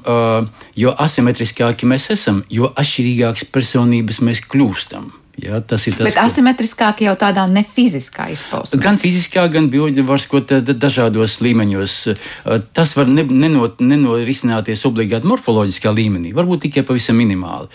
jo 0.75 0.97
asimetriskāki 0.97 1.87
mēs 1.87 2.09
esam, 2.17 2.43
jo 2.49 2.73
atšķirīgākas 2.73 3.47
personības 3.53 4.23
mēs 4.25 4.43
kļūstam. 4.49 5.13
Ja, 5.39 5.59
tas 5.61 5.85
ir 5.87 5.95
tas, 5.95 6.07
Bet 6.07 6.17
asimetriskāk 6.19 7.03
jau 7.05 7.13
tādā 7.19 7.45
nefiziskā 7.49 8.29
izpausmē. 8.33 8.79
Gan 8.83 8.99
fiziskā, 9.01 9.45
gan 9.51 9.69
bioloģiskā, 9.71 10.59
dažādos 10.71 11.39
līmeņos. 11.45 11.95
Tas 12.75 12.95
var 12.97 13.11
ne, 13.11 13.23
nenot, 13.23 13.79
nenorisināties 13.83 14.85
obligāti 14.89 15.29
morfoloģiskā 15.29 15.93
līmenī, 15.95 16.33
varbūt 16.35 16.67
tikai 16.67 16.85
pavisam 16.87 17.19
minimāli. 17.21 17.69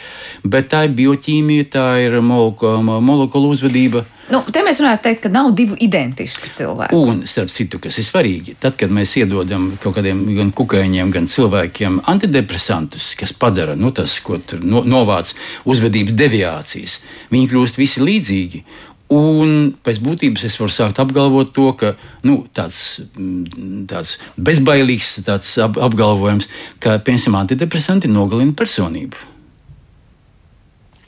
Bet 0.44 0.72
tā 0.74 0.84
ir 0.88 0.96
bioķīmija, 0.98 1.70
tā 1.76 1.86
ir 2.04 2.20
molekulu 2.24 3.54
uzvedība. 3.54 4.04
Nu, 4.32 4.40
te 4.48 4.62
mēs 4.64 4.78
varētu 4.80 5.04
teikt, 5.04 5.20
ka 5.26 5.30
nav 5.32 5.50
divu 5.56 5.76
identisku 5.84 6.48
cilvēku. 6.56 6.96
Un, 6.96 7.20
starp 7.28 7.50
citu, 7.52 7.80
kas 7.82 7.98
ir 8.00 8.06
svarīgi, 8.08 8.54
tad, 8.60 8.78
kad 8.80 8.92
mēs 8.94 9.12
iedodam 9.20 9.66
kaut 9.82 9.98
kādiem 9.98 10.22
gan 10.38 10.52
kukaiņiem, 10.56 11.12
gan 11.12 11.28
cilvēkiem 11.28 12.00
antidepresantus, 12.08 13.10
kas 13.20 13.34
padara 13.36 13.76
nu, 13.76 13.92
tas, 13.92 14.16
ko 14.24 14.40
no, 14.62 14.80
novāc 14.88 15.34
uzvedības 15.68 16.16
deviācijas, 16.16 16.98
viņi 17.34 17.52
kļūst 17.52 17.80
visi 17.82 18.04
līdzīgi. 18.04 18.64
Un 19.12 19.74
pēc 19.84 20.00
būtības 20.00 20.46
es 20.48 20.56
varu 20.56 20.72
sākt 20.72 20.98
apgalvot 21.02 21.52
to, 21.52 21.68
ka 21.76 21.92
nu, 22.24 22.40
tāds, 22.56 22.78
mm, 23.12 23.84
tāds 23.92 24.16
bezbailīgs 24.40 25.18
tāds 25.26 25.52
apgalvojums, 25.60 26.48
ka 26.80 26.96
piemēram 27.04 27.42
antidepresanti 27.44 28.08
nogalina 28.08 28.56
personību, 28.56 29.20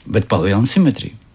bet 0.05 0.29
palielina 0.29 0.69
simetriju. 0.69 1.26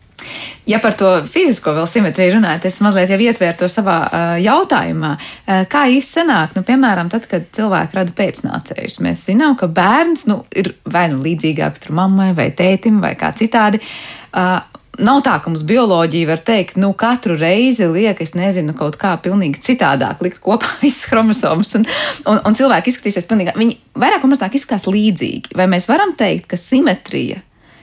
Ja 0.67 0.79
par 0.79 0.95
to 0.95 1.09
fizisko 1.27 1.73
vēl 1.75 1.87
simetriju 1.91 2.37
runājot, 2.37 2.67
es 2.69 2.79
mazliet 2.85 3.11
jau 3.11 3.19
ietvēru 3.19 3.59
to 3.59 3.69
savā 3.71 3.97
uh, 4.07 4.35
jautājumā. 4.39 5.17
Uh, 5.19 5.65
kā 5.71 5.89
īsti 5.91 6.21
sanāk, 6.21 6.55
nu, 6.55 6.63
piemēram, 6.67 7.11
tad, 7.11 7.27
kad 7.31 7.49
cilvēki 7.57 7.99
rada 7.99 8.15
pēcnācējus, 8.19 9.01
mēs 9.03 9.25
zinām, 9.27 9.57
ka 9.59 9.67
bērns 9.67 10.29
nu, 10.31 10.39
ir 10.55 10.77
vai 10.87 11.09
nu 11.11 11.19
līdzīgāks 11.25 11.91
mammai 11.91 12.31
vai 12.39 12.53
tētim 12.55 13.03
vai 13.03 13.17
kā 13.19 13.35
citādi. 13.39 13.83
Uh, 14.31 14.61
Nav 15.01 15.23
tā, 15.25 15.39
ka 15.41 15.49
mums 15.49 15.63
bioloģija 15.65 16.29
var 16.29 16.41
teikt, 16.45 16.75
nu, 16.77 16.91
katru 16.93 17.33
reizi 17.41 17.87
liek, 17.89 18.19
es 18.21 18.35
nezinu, 18.37 18.75
kaut 18.77 18.99
kā 19.01 19.15
pilnīgi 19.25 19.63
citādāk 19.65 20.21
likt 20.21 20.43
kopā 20.45 20.69
visas 20.85 21.09
chromosomas, 21.09 21.73
un, 21.79 21.87
un, 22.29 22.43
un 22.45 22.59
cilvēki 22.59 22.93
izskatīsies 22.93 23.27
pilnīgi, 23.31 23.55
viņi 23.57 23.79
vairāk 23.99 24.27
vai 24.27 24.35
mazāk 24.35 24.59
izskatās 24.59 24.85
līdzīgi. 24.93 25.57
Vai 25.57 25.67
mēs 25.73 25.89
varam 25.89 26.13
teikt, 26.19 26.51
ka 26.53 26.61
simetrija 26.61 27.41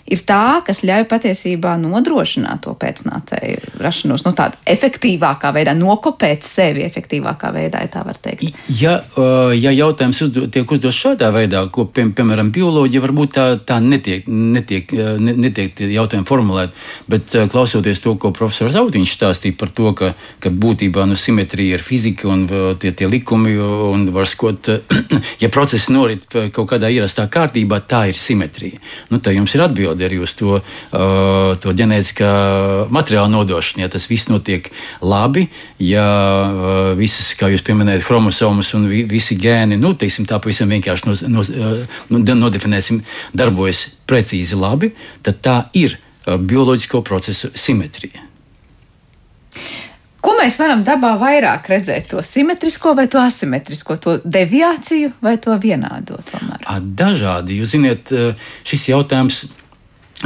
ir 0.09 0.21
tā, 0.25 0.61
kas 0.65 0.81
ļauj 0.85 1.05
patiesībā 1.09 1.75
nodrošināt 1.81 2.63
to 2.65 2.73
pēcnācēju 2.79 3.79
rašanos, 3.81 4.25
nu, 4.25 4.33
tādā 4.37 4.57
efektīvākā 4.69 5.51
veidā, 5.55 5.75
nokopēt 5.77 6.45
sevi 6.47 6.83
efektīvākā 6.87 7.51
veidā, 7.55 7.83
ja 7.85 7.91
tā 7.93 8.03
var 8.07 8.17
teikt. 8.21 8.47
Ja, 8.79 8.99
ja 9.55 9.73
jautājums 9.75 10.21
uzdo, 10.25 10.47
tiek 10.51 10.69
uzdots 10.71 10.99
šādā 10.99 11.29
veidā, 11.35 11.63
ko, 11.73 11.85
pie, 11.93 12.07
piemēram, 12.15 12.51
bioloģija 12.55 13.03
varbūt 13.05 13.35
tā, 13.37 13.45
tā 13.69 13.79
netiek, 13.83 14.27
netiek, 14.27 14.93
netiek 15.19 15.83
jautājumi 15.93 16.27
formulēt, 16.27 16.75
bet 17.11 17.35
klausoties 17.53 18.01
to, 18.03 18.15
ko 18.19 18.33
profesors 18.35 18.77
Autiņš 18.79 19.15
stāstīja 19.15 19.57
par 19.59 19.73
to, 19.75 19.93
ka, 19.97 20.13
ka 20.41 20.53
būtībā 20.53 21.05
nu, 21.09 21.17
simetrija 21.19 21.77
ir 21.77 21.85
fizika 21.85 22.29
un 22.31 22.47
tie, 22.81 22.93
tie 22.95 23.09
likumi, 23.09 23.55
un 23.59 24.07
var 24.15 24.29
skot, 24.29 24.71
ja 25.43 25.51
procesi 25.53 25.93
norit 25.93 26.25
kaut 26.55 26.69
kādā 26.73 26.89
ierastā 26.93 27.27
kārtībā, 27.31 27.81
tā 27.89 28.07
ir 28.09 28.17
simetrija. 28.17 28.81
Nu, 29.13 29.21
tā 29.23 29.33
jums 29.35 29.53
ir 29.55 29.65
atbilde 29.65 29.98
atbilde 29.99 30.07
arī 30.07 30.19
uz 30.23 30.33
to, 30.33 30.59
uh, 30.59 31.57
to 31.59 31.73
ģenētiskā 31.73 32.87
materiāla 32.89 33.29
nodošanu. 33.29 33.83
Ja 33.83 33.89
tas 33.89 34.07
viss 34.09 34.29
notiek 34.29 34.69
labi, 35.01 35.49
ja 35.79 36.05
uh, 36.47 36.97
visas, 36.97 37.35
kā 37.35 37.49
jūs 37.51 37.63
pieminējat, 37.65 38.05
chromosomas 38.05 38.73
un 38.75 38.87
vi, 38.89 39.03
visi 39.03 39.37
gēni, 39.39 39.77
nu, 39.79 39.93
teiksim, 39.93 40.25
tā 40.25 40.39
pavisam 40.39 40.69
vienkārši 40.69 41.09
nos, 41.09 41.23
nos, 41.27 41.49
uh, 41.49 41.83
nodefinēsim, 42.09 43.03
darbojas 43.33 43.89
precīzi 44.07 44.57
labi, 44.57 44.93
tad 45.23 45.41
tā 45.43 45.59
ir 45.73 45.97
uh, 45.97 46.37
bioloģisko 46.37 47.03
procesu 47.03 47.51
simetrija. 47.55 48.25
Ko 50.19 50.33
mēs 50.35 50.57
varam 50.59 50.81
dabā 50.83 51.13
vairāk 51.15 51.69
redzēt? 51.71 52.09
To 52.11 52.19
simetrisko 52.25 52.91
vai 52.97 53.05
to 53.07 53.21
asimetrisko, 53.23 53.95
to 54.03 54.17
deviāciju 54.27 55.13
vai 55.23 55.37
to 55.39 55.55
vienādo? 55.63 56.19
Tomēr? 56.27 56.65
Dažādi. 56.99 57.55
Jūs 57.61 57.71
zināt, 57.77 58.11
šis 58.67 58.89
jautājums. 58.91 59.45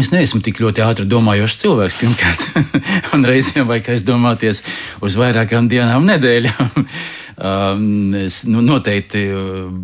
Es 0.01 0.09
neesmu 0.09 0.41
tik 0.41 0.57
ļoti 0.63 0.81
ātri 0.81 1.03
domājošs 1.05 1.59
cilvēks, 1.61 1.97
pirmkārt, 2.01 2.45
un 3.13 3.25
reizēm 3.29 3.67
vajag 3.69 3.91
aizdomāties 3.93 4.63
uz 5.05 5.17
vairākām 5.19 5.69
dienām, 5.71 6.07
nedēļām. 6.11 6.71
Um, 7.33 8.13
es, 8.13 8.43
nu, 8.45 8.61
noteikti, 8.61 9.23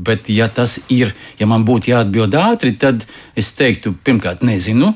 bet 0.06 0.28
ja 0.30 0.46
tas 0.54 0.76
ir, 0.94 1.16
ja 1.40 1.48
man 1.50 1.64
būtu 1.66 1.90
jāatbild 1.90 2.36
ātri, 2.38 2.76
tad 2.78 3.02
es 3.34 3.50
teiktu, 3.58 3.96
pirmkārt, 4.06 4.44
nezinu, 4.46 4.92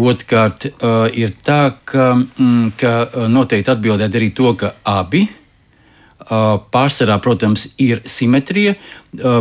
Otrkārt, 0.00 0.66
uh, 0.80 1.04
ir 1.12 1.34
tā, 1.44 1.74
ka, 1.84 2.12
mm, 2.16 2.72
ka 2.80 2.92
uh, 3.04 3.26
noteikti 3.28 3.72
atbildēt 3.74 4.14
arī 4.16 4.30
to, 4.32 4.54
ka 4.56 4.72
abi 4.88 5.26
uh, 5.28 6.56
pārsvarā, 6.72 7.18
protams, 7.20 7.68
ir 7.82 8.00
simetrija, 8.08 8.76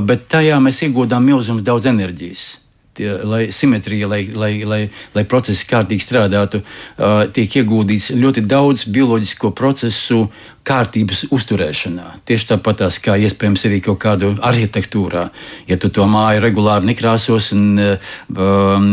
bet 0.03 0.25
tajā 0.27 0.57
mēs 0.59 0.81
iegūdām 0.83 1.23
milzīgi 1.23 1.63
daudz 1.63 1.87
enerģijas. 1.87 2.60
Tie, 2.91 3.07
lai 3.23 3.45
simetrija, 3.55 4.07
lai, 4.11 4.25
lai, 4.35 4.51
lai, 4.67 4.81
lai 5.15 5.23
procesi 5.23 5.63
kārtīgi 5.69 6.03
strādātu, 6.03 6.59
uh, 6.59 7.21
tiek 7.31 7.53
ieguldīts 7.61 8.09
ļoti 8.19 8.43
daudz 8.43 8.83
bioloģisko 8.91 9.53
procesu 9.55 10.25
kārtības 10.67 11.25
uzturēšanā. 11.33 12.07
Tieši 12.27 12.51
tāpat 12.51 12.83
kā 13.01 13.15
iespējams 13.25 13.65
arī 13.65 13.79
kaut 13.81 13.97
kādu 14.03 14.31
arhitektūrā. 14.45 15.23
Ja 15.69 15.77
tu 15.81 15.89
to 15.93 16.05
māju 16.09 16.41
regulāri 16.43 16.91
nekrāsos 16.91 17.51
un 17.55 17.79
um, 17.81 18.85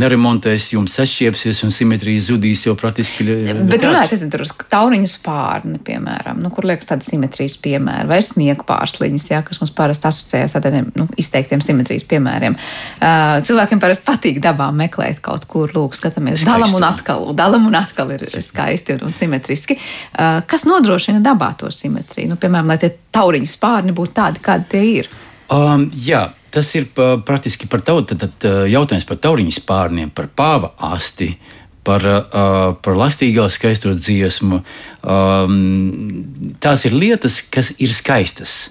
neremontēsi, 0.00 0.74
jums 0.74 0.96
sašķiepsies 0.98 1.62
un 1.66 1.74
simetrija 1.74 2.24
zudīs 2.30 2.64
jau 2.66 2.74
praktiski. 2.78 3.26
Bet 3.70 3.86
runājot, 3.86 4.16
es 4.16 4.24
tur 4.32 4.44
tauriņu 4.74 5.10
spārni, 5.10 5.78
piemēram, 5.86 6.42
nu, 6.42 6.50
kur 6.54 6.66
liekas 6.66 6.90
tāda 6.90 7.06
simetrijas 7.06 7.56
piemēra, 7.62 8.08
vai 8.10 8.18
sniega 8.24 8.66
pārsliņas, 8.66 9.28
jā, 9.30 9.42
kas 9.46 9.62
mums 9.62 9.74
parasti 9.76 10.10
asociējas 10.10 10.58
ar 10.58 10.66
tādiem 10.66 10.90
nu, 10.98 11.06
izteiktiem 11.20 11.62
simetrijas 11.64 12.06
piemēriem. 12.10 12.58
Uh, 12.98 13.38
cilvēkiem 13.46 13.82
parasti 13.82 14.06
patīk 14.08 14.42
dabā 14.42 14.72
meklēt 14.74 15.22
kaut 15.24 15.46
kur, 15.50 15.70
lūk, 15.74 15.94
skatāmies, 15.98 16.42
dalam 16.46 16.74
un 16.74 16.90
atkal, 16.90 17.30
dalam 17.38 17.70
un 17.70 17.78
atkal 17.78 18.10
ir 18.16 18.26
skaisti 18.34 18.98
un, 18.98 19.06
un 19.08 19.18
simetriski. 19.18 19.78
Uh, 19.78 20.42
kas 20.50 20.66
nodrošina 20.66 21.03
nodrošina 21.04 21.20
dabā 21.20 21.54
to 21.58 21.70
simetriju? 21.70 22.28
Nu, 22.32 22.36
piemēram, 22.36 22.68
lai 22.68 22.78
tie 22.78 22.92
tauriņu 23.12 23.48
spārni 23.48 23.92
būtu 23.92 24.14
tādi, 24.14 24.40
kādi 24.40 24.64
tie 24.70 24.84
ir. 25.00 25.08
Um, 25.52 25.90
jā, 25.92 26.32
tas 26.50 26.74
ir 26.74 26.88
pa, 26.94 27.18
praktiski 27.18 27.68
par 27.68 27.82
tautu, 27.82 28.14
tad, 28.14 28.30
tad 28.32 28.48
uh, 28.48 28.64
jautājums 28.68 29.04
par 29.04 29.18
tauriņu 29.18 29.52
spārniem, 29.52 30.10
par 30.10 30.28
pāva 30.28 30.74
asti. 30.78 31.36
Par, 31.84 32.00
uh, 32.00 32.72
par 32.80 32.94
lastīgā 32.96 33.44
skaisto 33.52 33.92
dziesmu. 33.92 34.62
Um, 35.04 36.54
tās 36.56 36.86
ir 36.88 36.94
lietas, 36.96 37.42
kas 37.44 37.74
ir 37.76 37.92
skaistas. 37.92 38.70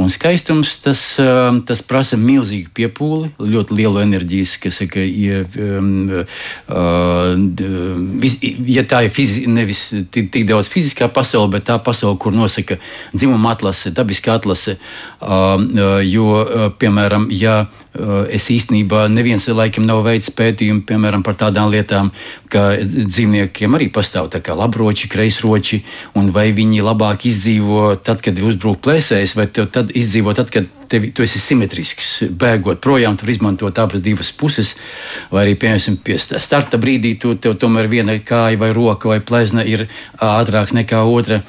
Un 0.00 0.08
skaistums 0.08 0.78
tas, 0.80 1.00
um, 1.20 1.58
tas 1.68 1.82
prasa 1.84 2.16
milzīgu 2.16 2.70
piepūli, 2.74 3.28
ļoti 3.38 3.76
lielu 3.76 4.00
enerģijas, 4.02 4.54
kas 4.62 4.80
saka, 4.80 5.02
ja, 5.04 5.42
um, 5.60 6.08
uh, 6.08 7.34
ja 8.72 8.84
tā 8.88 9.02
ir 9.06 9.12
fizi, 9.12 9.44
nevis 9.52 9.84
tik, 10.14 10.30
tik 10.32 10.48
daudz 10.48 10.70
fiziskā 10.72 11.10
pasaule, 11.12 11.52
bet 11.52 11.68
tā 11.68 11.76
pasaule, 11.84 12.16
kur 12.18 12.32
nosaka 12.34 12.80
dzimuma 13.12 13.52
atlase, 13.52 13.92
dabiskā 13.94 14.38
atlase. 14.40 14.78
Um, 15.20 15.68
uh, 15.76 16.00
jo, 16.00 16.28
uh, 16.40 16.68
piemēram, 16.80 17.28
ja 17.36 17.66
es 18.32 18.48
īstenībā 18.50 19.04
neviens 19.12 19.48
laikam 19.52 19.84
nav 19.84 20.02
veicis 20.06 20.32
pētījumu 20.36 20.86
piemēram, 20.88 21.22
par 21.24 21.36
tādām 21.40 21.70
lietām, 21.72 22.10
ka 22.52 22.72
dzīvniekiem 22.80 23.76
arī 23.76 23.90
pastāv 23.92 24.30
labroči, 24.56 25.10
kreisroči, 25.12 25.82
un 26.16 26.30
vai 26.32 26.50
viņi 26.56 26.82
labāk 26.84 27.26
izdzīvo 27.28 27.96
tad, 28.04 28.22
kad 28.24 28.38
uzbrūk 28.38 28.80
plēsējs, 28.84 29.36
vai 29.36 29.46
tad 29.52 29.92
izdzīvo 29.92 30.32
tad, 30.36 30.50
kad 30.50 30.68
tevi, 30.88 31.12
tu 31.12 31.24
esi 31.24 31.40
simetrisks. 31.40 32.10
Bēgot 32.32 32.80
projām, 32.84 33.16
tur 33.16 33.32
izmantot 33.32 33.78
abas 33.78 34.04
divas 34.04 34.32
puses, 34.32 34.74
vai 35.32 35.46
arī, 35.46 35.56
piemēram, 35.60 36.00
pie 36.04 36.18
starta 36.20 36.80
brīdī 36.80 37.16
tu, 37.20 37.34
tev 37.36 37.58
tomēr 37.60 37.88
viena 37.92 38.18
kāja 38.24 38.60
vai 38.60 38.72
roka 38.76 39.12
vai 39.12 39.20
plezna 39.20 39.64
ir 39.68 39.88
ātrāk 40.20 40.72
nekā 40.76 41.04
otra. 41.08 41.42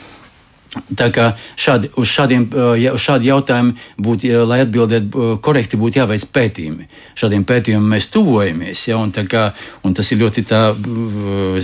Tā 0.73 1.09
kā 1.13 1.25
šādi, 1.59 1.91
uz, 1.99 2.07
šādiem, 2.09 2.47
uz 2.93 3.03
šādu 3.03 3.27
jautājumu, 3.27 3.75
būtu, 4.01 4.31
lai 4.49 4.61
atbildētu 4.63 5.27
korekti, 5.43 5.79
būtu 5.79 6.01
jāveic 6.01 6.25
pētījumi. 6.33 6.87
Šādiem 7.19 7.45
pētījumiem 7.49 7.95
mēs 7.95 8.09
tuvojamies. 8.13 8.87
Ja, 8.89 8.97
un 9.01 9.11
kā, 9.29 9.45
un 9.85 9.93
tas 9.97 10.09
ir 10.13 10.21
ļoti 10.23 10.45
tā, 10.49 10.61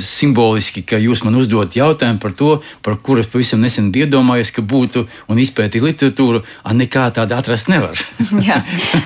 simboliski, 0.04 0.84
ka 0.86 1.00
jūs 1.02 1.24
man 1.26 1.40
uzdodat 1.40 1.78
jautājumu 1.80 2.22
par 2.22 2.36
to, 2.38 2.52
par 2.86 3.00
kuru 3.04 3.24
es 3.24 3.32
pavisam 3.32 3.64
nesen 3.64 3.92
biju 3.94 4.10
iedomājies, 4.10 4.54
ka 4.56 4.64
būtu 4.66 5.06
un 5.30 5.42
izpētīju 5.42 5.90
literatūru, 5.90 6.44
a 6.64 6.76
nekā 6.76 7.08
tāda 7.16 7.40
atrast 7.40 7.70
nevar. 7.72 7.98
Jā, 8.50 8.62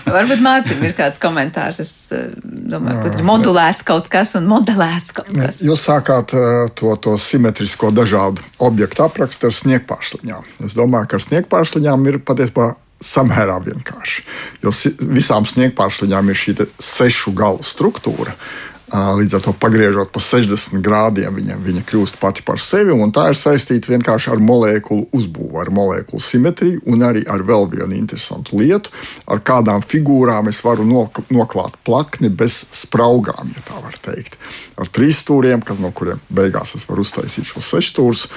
varbūt 0.07 0.43
Mārcis 0.43 0.83
ir 0.83 0.95
kāds 0.97 1.21
komentārs. 1.21 1.81
Es 1.83 1.93
domāju, 2.43 3.03
ka 3.03 3.13
ir 3.19 3.27
modulēts 3.27 3.85
kaut 3.87 4.09
kas 4.11 4.35
un 4.39 4.47
modelēts 4.51 5.15
kaut 5.15 5.31
kas. 5.33 5.61
Jūs 5.65 5.87
sākāt 5.87 6.35
to, 6.77 6.95
to 7.03 7.15
simetrisko 7.21 7.91
dažādu 7.95 8.43
objektu 8.63 9.05
aprakstu 9.05 9.49
ar 9.49 9.57
sniegtu 9.57 9.92
sniegpārsliņām. 9.93 10.65
Es 10.65 10.75
domāju, 10.77 11.07
ka 11.09 11.17
ar 11.17 11.23
sniegpārsliņām 11.23 12.07
ir 12.09 12.19
patiesībā 12.25 12.73
samērā 13.03 13.59
vienkārši. 13.63 14.23
Jo 14.63 14.71
visām 15.13 15.45
sniegpārsliņām 15.45 16.29
ir 16.29 16.39
šī 16.39 16.55
sešu 16.79 17.33
galu 17.35 17.63
struktūra. 17.63 18.33
Līdz 18.93 19.39
ar 19.39 19.41
to 19.41 19.51
pagriežot 19.57 20.11
pa 20.13 20.21
60 20.21 20.83
grādiem, 20.85 21.33
viņa, 21.33 21.55
viņa 21.65 21.81
kļūst 21.89 22.19
pati 22.21 22.43
par 22.45 22.59
sevi. 22.61 22.93
Tā 23.13 23.23
ir 23.31 23.37
saistīta 23.39 23.89
vienkārši 23.89 24.29
ar 24.35 24.41
molekulu 24.43 25.07
uzbūvi, 25.17 25.55
ar 25.63 25.71
molekulu 25.73 26.21
simetriju 26.21 26.83
un 26.93 27.01
arī 27.05 27.23
ar 27.25 27.41
vēl 27.41 27.65
vienu 27.71 27.97
interesantu 27.97 28.59
lietu, 28.61 28.93
ar 29.25 29.41
kādām 29.41 29.81
figūrām 29.81 30.51
es 30.51 30.61
varu 30.61 30.85
noklāt 30.85 31.79
plakni 31.87 32.29
bez 32.29 32.59
spraugām, 32.69 33.49
ja 33.57 33.65
tā 33.65 33.81
var 33.81 33.97
teikt. 33.97 34.37
Ar 34.77 34.91
trīs 34.93 35.23
stūriem, 35.25 35.65
no 35.81 35.89
kuriem 35.89 36.21
beigās 36.29 36.75
es 36.77 36.85
varu 36.89 37.01
uztaisīt 37.01 37.49
šos 37.49 37.71
sešus 37.73 37.95
stūrus, 37.95 38.27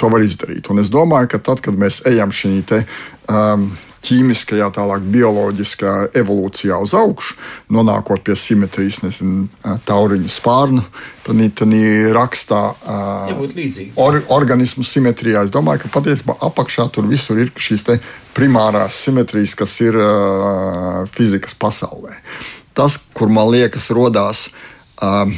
to 0.00 0.08
var 0.08 0.24
izdarīt. 0.24 0.72
Un 0.72 0.80
es 0.80 0.88
domāju, 0.92 1.34
ka 1.34 1.42
tad, 1.50 1.60
kad 1.64 1.76
mēs 1.76 2.00
ejam 2.08 2.32
šī 2.32 2.62
te. 2.64 2.80
Um, 3.28 3.70
ķīmiskajā, 4.04 4.68
tālāk 4.74 5.04
bioloģiskā 5.12 5.94
evolūcijā 6.18 6.78
uz 6.82 6.94
augšu, 6.96 7.36
nonākot 7.74 8.22
pie 8.26 8.36
simetrijas, 8.38 9.00
nezinu, 9.02 9.48
tauriņa 9.88 10.30
spārnu. 10.32 10.84
Tad 11.26 11.36
viņi 11.36 12.12
rakstā 12.16 12.60
or, 14.00 14.20
organismu 14.32 14.86
simetrijā. 14.86 15.44
Es 15.44 15.52
domāju, 15.54 15.84
ka 15.84 15.92
patiesībā 15.98 16.38
apakšā 16.48 16.88
tur 16.94 17.08
visur 17.10 17.40
ir 17.42 17.52
šīs 17.52 17.84
primārās 18.36 19.02
simetrijas, 19.04 19.56
kas 19.58 19.76
ir 19.84 19.98
uh, 19.98 21.04
fizikas 21.12 21.56
pasaulē. 21.58 22.16
Tas, 22.78 22.96
kur 23.14 23.32
man 23.32 23.50
liekas, 23.52 23.90
radās. 23.94 24.48
Uh, 25.02 25.30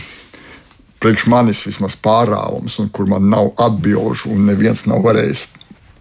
Priekš 1.00 1.24
manis 1.32 1.62
vismaz 1.64 1.94
pārāvums, 1.96 2.74
un 2.76 2.90
kur 2.92 3.06
man 3.08 3.30
nav 3.32 3.54
atbildžu, 3.56 4.34
un 4.34 4.42
neviens 4.50 4.82
nav 4.84 5.00
varējis 5.06 5.46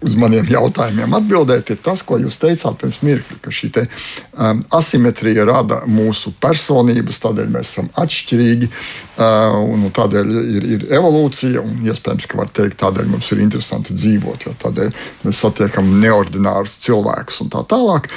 uz 0.06 0.16
maniem 0.20 0.48
jautājumiem 0.48 1.14
atbildēt, 1.18 1.74
ir 1.74 1.80
tas, 1.84 2.02
ko 2.08 2.20
jūs 2.22 2.40
teicāt 2.40 2.78
pirms 2.80 3.02
mirkļa, 3.04 3.38
ka 3.44 3.52
šī 3.54 3.70
te, 3.76 3.86
um, 4.32 4.62
asimetrija 4.76 5.44
rada 5.50 5.82
mūsu 5.92 6.32
personības, 6.40 7.20
tādēļ 7.26 7.52
mēs 7.52 7.74
esam 7.74 7.90
atšķirīgi, 8.00 8.70
uh, 8.70 9.60
un 9.60 9.88
tādēļ 9.96 10.36
ir, 10.40 10.68
ir 10.78 10.86
evolūcija, 11.00 11.64
un 11.64 11.84
iespējams, 11.90 12.30
ka 12.32 12.40
var 12.40 12.54
teikt, 12.56 12.80
tādēļ 12.80 13.12
mums 13.12 13.32
ir 13.36 13.44
interesanti 13.44 13.98
dzīvot, 13.98 14.48
jo 14.48 14.56
tādēļ 14.64 14.94
mēs 15.26 15.44
satiekam 15.44 15.92
neordinārus 16.00 16.80
cilvēkus 16.86 17.44
un 17.44 17.52
tā 17.58 17.66
tālāk. 17.68 18.08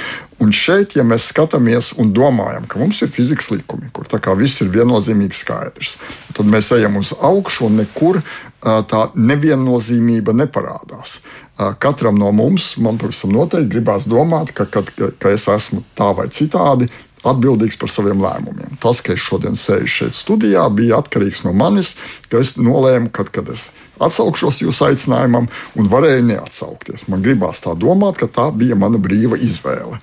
Un 0.43 0.51
šeit, 0.55 0.95
ja 0.97 1.03
mēs 1.07 1.29
skatāmies 1.29 1.93
un 2.01 2.09
domājam, 2.15 2.65
ka 2.67 2.79
mums 2.81 2.99
ir 3.05 3.11
fizikas 3.13 3.51
likumi, 3.53 3.91
kur 3.93 4.07
viss 4.39 4.63
ir 4.63 4.71
viennozīmīgi 4.73 5.37
skaidrs, 5.37 5.97
tad 6.33 6.49
mēs 6.49 6.71
ejam 6.75 6.97
uz 6.99 7.13
augšu 7.13 7.69
un 7.69 7.77
nekur 7.83 8.19
uh, 8.19 8.81
tā 8.89 9.05
neviennozīmība 9.15 10.35
neparādās. 10.35 11.19
Katram 11.57 12.17
no 12.17 12.31
mums, 12.33 12.73
man 12.81 12.97
pavisam 12.97 13.33
noteikti 13.35 13.75
gribās 13.75 14.07
domāt, 14.09 14.55
ka, 14.57 14.65
ka, 14.65 14.81
ka 14.89 15.33
es 15.33 15.45
esmu 15.51 15.83
tā 15.97 16.09
vai 16.17 16.25
citādi 16.33 16.89
atbildīgs 17.23 17.77
par 17.79 17.91
saviem 17.91 18.23
lēmumiem. 18.23 18.79
Tas, 18.83 18.99
ka 19.05 19.13
es 19.13 19.21
šodien 19.23 19.55
sēžu 19.59 19.91
šeit 19.91 20.17
studijā, 20.17 20.65
bija 20.73 20.99
atkarīgs 20.99 21.43
no 21.45 21.53
manis, 21.55 21.93
ka 22.31 22.41
es 22.41 22.55
nolēmu, 22.57 23.11
kad, 23.15 23.29
kad 23.33 23.51
es 23.53 23.67
atsaukšos 24.03 24.63
jūsu 24.63 24.87
aicinājumam, 24.89 25.47
un 25.79 25.89
varēju 25.91 26.25
neatsaukties. 26.31 27.07
Man 27.11 27.23
gribās 27.23 27.61
tā 27.63 27.75
domāt, 27.79 28.17
ka 28.19 28.27
tā 28.27 28.49
bija 28.55 28.75
mana 28.79 28.99
brīva 29.01 29.37
izvēle. 29.39 29.99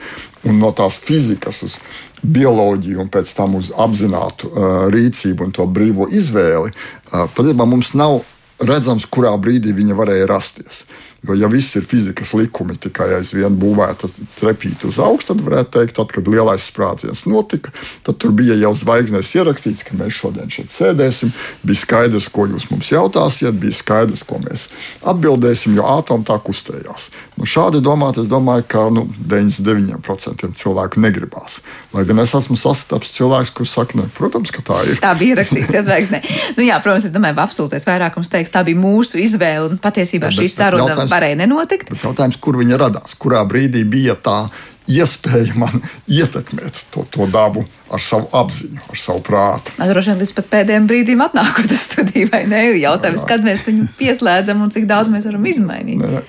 Un 0.46 0.62
no 0.62 0.70
tās 0.76 0.96
fizikas 1.02 1.60
uz 1.66 1.76
bioloģiju 2.22 3.00
un 3.02 3.10
pēc 3.12 3.32
tam 3.36 3.56
uz 3.58 3.72
apzinātu 3.76 4.50
uh, 4.50 4.70
rīcību 4.92 5.48
un 5.48 5.54
to 5.56 5.66
brīvo 5.66 6.08
izvēli, 6.12 6.72
uh, 6.72 7.26
patiesībā 7.34 7.66
mums 7.68 7.94
nav 7.98 8.20
redzams, 8.60 9.08
kurā 9.08 9.32
brīdī 9.40 9.72
viņa 9.76 9.96
varēja 9.96 10.28
rasties. 10.30 10.84
Jo, 11.20 11.34
ja 11.36 11.48
viss 11.52 11.76
ir 11.76 11.84
fizikas 11.84 12.30
likumi, 12.32 12.78
tikai 12.80 13.10
aizvien 13.18 13.52
būvēta 13.60 14.08
trepīta 14.38 14.88
uz 14.88 14.96
augšu, 15.04 15.26
tad 15.28 15.42
varētu 15.44 15.74
teikt, 15.74 15.94
tad, 15.98 16.12
kad 16.16 16.28
lielais 16.32 16.64
sprādziens 16.70 17.26
notika, 17.28 17.74
tad 18.06 18.16
tur 18.22 18.32
bija 18.36 18.56
jau 18.56 18.70
zvaigznēs 18.80 19.34
ierakstīts, 19.36 19.84
ka 19.84 19.98
mēs 20.00 20.16
šodien 20.16 20.48
šeit 20.52 20.72
sēdēsim. 20.72 21.34
Bija 21.60 21.82
skaidrs, 21.82 22.30
ko 22.32 22.46
jūs 22.48 22.70
mums 22.72 22.88
jautāsiet, 22.94 23.58
bija 23.60 23.76
skaidrs, 23.76 24.24
ko 24.24 24.40
mēs 24.40 24.70
atbildēsim, 25.12 25.76
jo 25.76 25.84
atomi 25.92 26.24
tā 26.24 26.38
kustējās. 26.40 27.10
Nu, 27.36 27.44
šādi 27.48 27.82
domāt, 27.84 28.22
es 28.22 28.30
domāju, 28.30 28.64
ka 28.72 28.86
nu, 28.94 29.04
99% 29.20 30.56
cilvēku 30.56 31.04
negribās. 31.04 31.60
Lai 31.92 32.06
gan 32.08 32.24
es 32.24 32.32
esmu 32.36 32.56
sastapis 32.60 33.12
cilvēks, 33.18 33.52
kurš 33.56 33.76
saka, 33.76 34.00
ne, 34.00 34.08
protams, 34.16 34.52
ka 34.54 34.64
tā 34.64 34.80
ir. 34.88 35.00
Tā 35.04 35.12
bija 35.20 35.36
rakstīts 35.42 35.76
zvaigznē. 35.84 36.22
nu, 36.56 36.64
jā, 36.64 36.80
protams, 36.80 37.10
es 37.10 37.14
domāju, 37.14 37.36
ka 37.36 37.46
absolūtais 37.48 37.88
vairākums 37.88 38.32
teiks, 38.32 38.52
tā 38.54 38.64
bija 38.64 38.80
mūsu 38.80 39.20
izvēle 39.20 39.68
un 39.68 39.80
patiesībā 39.82 40.32
šī 40.32 40.48
saruna 41.10 41.16
varēja 41.16 41.40
nenotikt. 41.42 41.92
Bet 41.92 42.06
jautājums, 42.06 42.38
kur 42.40 42.60
viņa 42.62 42.80
radās, 42.80 43.16
kurā 43.20 43.42
brīdī 43.48 43.84
bija 43.88 44.16
tā 44.16 44.44
iespēja 44.90 45.54
man 45.60 45.82
ietekmēt 46.10 46.84
to, 46.94 47.04
to 47.12 47.26
dabu 47.30 47.64
ar 47.90 48.02
savu 48.02 48.28
apziņu, 48.40 48.80
ar 48.90 48.98
savu 48.98 49.22
prātu. 49.26 49.74
Droši 49.78 50.12
vien 50.12 50.20
līdz 50.22 50.34
pat 50.38 50.50
pēdējiem 50.54 50.88
brīdim 50.90 51.22
atnākot 51.24 51.70
uz 51.70 51.84
studiju, 51.88 52.30
vai 52.32 52.44
ne? 52.50 52.64
Jautājums, 52.80 53.26
kad 53.28 53.44
mēs 53.46 53.62
viņu 53.66 53.88
pieslēdzam 53.98 54.62
un 54.64 54.72
cik 54.74 54.88
daudz 54.90 55.10
mēs 55.12 55.26
varam 55.28 55.46
izmainīt. 55.50 56.02
Ne, 56.02 56.22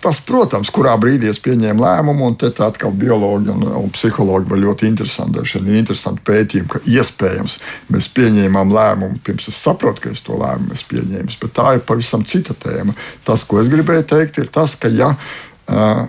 tas, 0.00 0.20
protams, 0.24 0.70
kurā 0.72 0.94
brīdī 1.00 1.28
es 1.30 1.40
pieņēmu 1.42 1.82
lēmumu, 1.82 2.30
un 2.30 2.36
te 2.40 2.50
atkal 2.64 2.94
biologi 2.96 3.50
un, 3.52 3.64
un 3.82 3.92
psihologi 3.94 4.50
var 4.50 4.60
ļoti 4.62 4.88
interesanti. 4.88 5.44
Šeit 5.46 5.68
ir 5.68 5.78
interesanti 5.80 6.24
pētījumi, 6.26 6.70
ka 6.72 6.82
iespējams 6.88 7.58
mēs 7.92 8.10
pieņēmām 8.16 8.74
lēmumu, 8.76 9.20
pirms 9.26 9.50
es 9.52 9.60
saprotu, 9.60 10.06
ka 10.06 10.14
es 10.14 10.24
to 10.26 10.38
lēmumu 10.40 10.76
esmu 10.76 10.92
pieņēmis. 10.94 11.40
Bet 11.42 11.56
tā 11.58 11.74
ir 11.76 11.84
pavisam 11.88 12.24
cita 12.28 12.56
tēma. 12.66 12.96
Tas, 13.26 13.44
ko 13.48 13.60
es 13.62 13.72
gribēju 13.72 14.06
teikt, 14.14 14.40
ir 14.42 14.52
tas, 14.52 14.76
ka 14.80 14.92
ja 14.92 15.12
uh, 15.12 16.06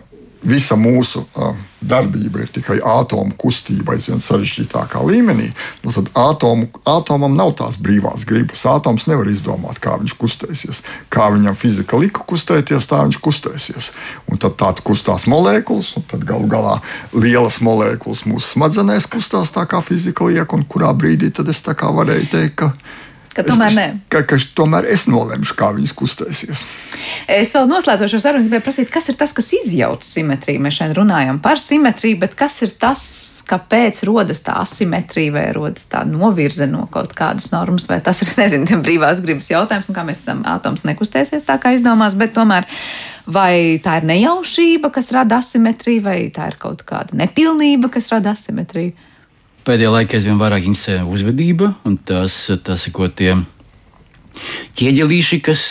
visa 0.48 0.80
mūsu 0.80 1.26
uh, 1.36 1.56
darbība 1.82 2.42
ir 2.42 2.52
tikai 2.54 2.78
atomu 2.82 3.36
kustība 3.38 3.94
aizvien 3.96 4.22
sarežģītākā 4.24 5.02
līmenī, 5.06 5.52
nu 5.84 5.94
tad 5.94 6.10
atomu, 6.18 6.70
atomam 6.88 7.36
nav 7.38 7.54
tās 7.60 7.78
brīvās 7.82 8.26
gribas. 8.28 8.66
Atoms 8.68 9.08
nevar 9.10 9.30
izdomāt, 9.30 9.82
kā 9.84 9.98
viņš 10.02 10.16
kustēsies. 10.18 10.82
Kā 11.14 11.30
viņam 11.34 11.58
fizika 11.58 12.00
lika 12.02 12.26
kustēties, 12.28 12.90
tā 12.90 13.04
viņš 13.06 13.22
kustēsies. 13.24 13.92
Un 14.32 14.42
tad 14.42 14.58
tāda 14.60 14.86
kustās 14.86 15.28
molekulas, 15.30 15.94
un 16.00 16.06
tad 16.10 16.26
galu 16.28 16.50
galā 16.52 16.78
lielas 17.14 17.62
molekulas 17.62 18.26
mūsu 18.28 18.56
smadzenēs 18.56 19.10
kustās 19.12 19.54
tā, 19.54 19.68
kā 19.70 19.82
fizika 19.86 20.26
liek, 20.28 20.54
un 20.54 20.66
kurā 20.66 20.94
brīdī 20.98 21.32
tad 21.34 21.54
es 21.54 21.62
tā 21.66 21.78
kā 21.78 21.92
varēju 21.94 22.32
teikt, 22.34 22.58
ka 22.58 22.74
Ka 23.38 23.44
tomēr 23.46 23.74
nē. 23.76 23.86
Ka, 24.10 24.24
ka 24.26 24.40
tomēr 24.58 24.88
es 24.90 25.06
nolemšu, 25.10 25.54
kā 25.58 25.70
viņas 25.76 25.94
kustēsies. 25.98 26.64
Es 27.30 27.52
vēl 27.54 27.68
noslēdzošu 27.70 28.18
šo 28.18 28.22
sarunu, 28.24 28.48
gribēju 28.48 28.66
prasīt, 28.66 28.90
kas 28.94 29.12
ir 29.12 29.18
tas, 29.20 29.34
kas 29.38 29.52
izjauc 29.60 30.06
simetriju. 30.06 30.64
Mēs 30.64 30.80
šodien 30.80 30.96
runājam 30.98 31.38
par 31.44 31.62
simetriju, 31.62 32.18
bet 32.24 32.34
kas 32.40 32.56
ir 32.66 32.74
tas, 32.82 33.04
kāpēc 33.50 34.02
rodas 34.10 34.42
tā 34.46 34.58
asimetrija 34.64 35.36
vai 35.36 35.46
rodas 35.56 35.86
tā 35.92 36.02
novirze 36.10 36.66
no 36.72 36.88
kaut 36.94 37.14
kādas 37.18 37.52
normas, 37.54 37.86
vai 37.92 38.00
tas 38.04 38.24
ir, 38.26 38.34
nezinu, 38.42 38.82
brīvās 38.82 39.22
gribas 39.26 39.52
jautājums, 39.54 39.92
un 39.92 39.98
kā 39.98 40.06
mēs 40.08 40.24
esam, 40.24 40.42
atoms 40.50 40.88
nekustēsies 40.88 41.46
tā, 41.46 41.60
kā 41.62 41.76
izdomās, 41.78 42.18
bet 42.18 42.34
tomēr 42.38 42.66
vai 43.30 43.78
tā 43.84 44.00
ir 44.02 44.10
nejaušība, 44.10 44.90
kas 44.96 45.12
rada 45.14 45.44
asimetriju, 45.44 46.06
vai 46.08 46.20
tā 46.34 46.50
ir 46.50 46.58
kaut 46.62 46.82
kāda 46.88 47.18
nepilnība, 47.22 47.92
kas 47.94 48.10
rada 48.14 48.34
asimetriju 48.34 48.96
pēdējā 49.68 49.94
laikā 49.94 50.18
aizvien 50.18 50.40
vairāk 50.40 50.66
interesē 50.70 51.04
uzvedība 51.04 51.74
un 51.88 52.00
tas, 52.08 52.40
tas 52.64 52.88
ko 52.96 53.10
tie 53.12 53.36
ķieģelīši, 54.78 55.40
kas, 55.44 55.64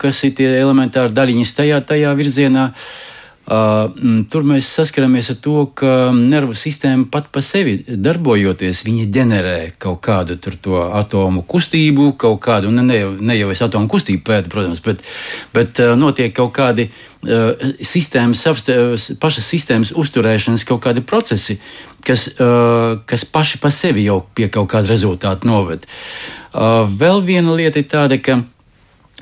kas 0.00 0.24
ir 0.26 0.36
tie 0.38 0.50
elementāri 0.60 1.12
daļiņas 1.14 1.56
tajā, 1.58 1.80
tajā 1.92 2.12
virzienā. 2.18 2.68
Uh, 2.72 3.11
tur 3.46 4.44
mēs 4.46 4.68
saskaramies 4.70 5.32
ar 5.32 5.38
to, 5.42 5.54
ka 5.74 6.12
nervu 6.14 6.54
sistēma 6.56 7.08
pat 7.10 7.26
pa 7.34 7.42
sevi 7.42 7.78
darbojoties, 7.82 8.84
viņa 8.86 9.06
ģenerē 9.16 9.56
kaut 9.82 10.00
kādu 10.06 10.38
to 10.38 10.82
atomu 10.86 11.42
kustību, 11.42 12.12
kaut 12.20 12.40
kādu, 12.44 12.70
ne, 12.70 12.84
ne, 12.86 13.00
ne 13.20 13.38
jau 13.38 13.50
es 13.54 13.62
atomu 13.64 13.90
kustību 13.90 14.22
pētu, 14.28 14.52
protams, 14.52 14.82
bet, 14.84 15.02
bet 15.54 15.82
uh, 15.82 15.96
notiek 15.98 16.34
kaut 16.36 16.54
kādi 16.54 16.88
uh, 16.88 17.72
sistēmas, 17.82 18.46
pašas 19.20 19.50
sistēmas 19.54 19.94
uzturēšanas 19.98 20.66
kaut 20.68 20.84
kādi 20.86 21.02
procesi, 21.02 21.58
uh, 21.58 21.92
kas, 22.06 22.28
uh, 22.40 23.00
kas 23.06 23.24
paši 23.24 23.58
par 23.58 23.72
sevi 23.72 24.06
jau 24.06 24.22
pie 24.34 24.48
kaut 24.52 24.70
kāda 24.72 24.90
rezultāta 24.90 25.48
noved. 25.48 25.86
Uh, 26.52 26.84
vēl 26.88 27.22
viena 27.24 27.54
lieta 27.56 27.80
ir 27.80 27.88
tāda, 27.90 28.18
ka 28.18 28.42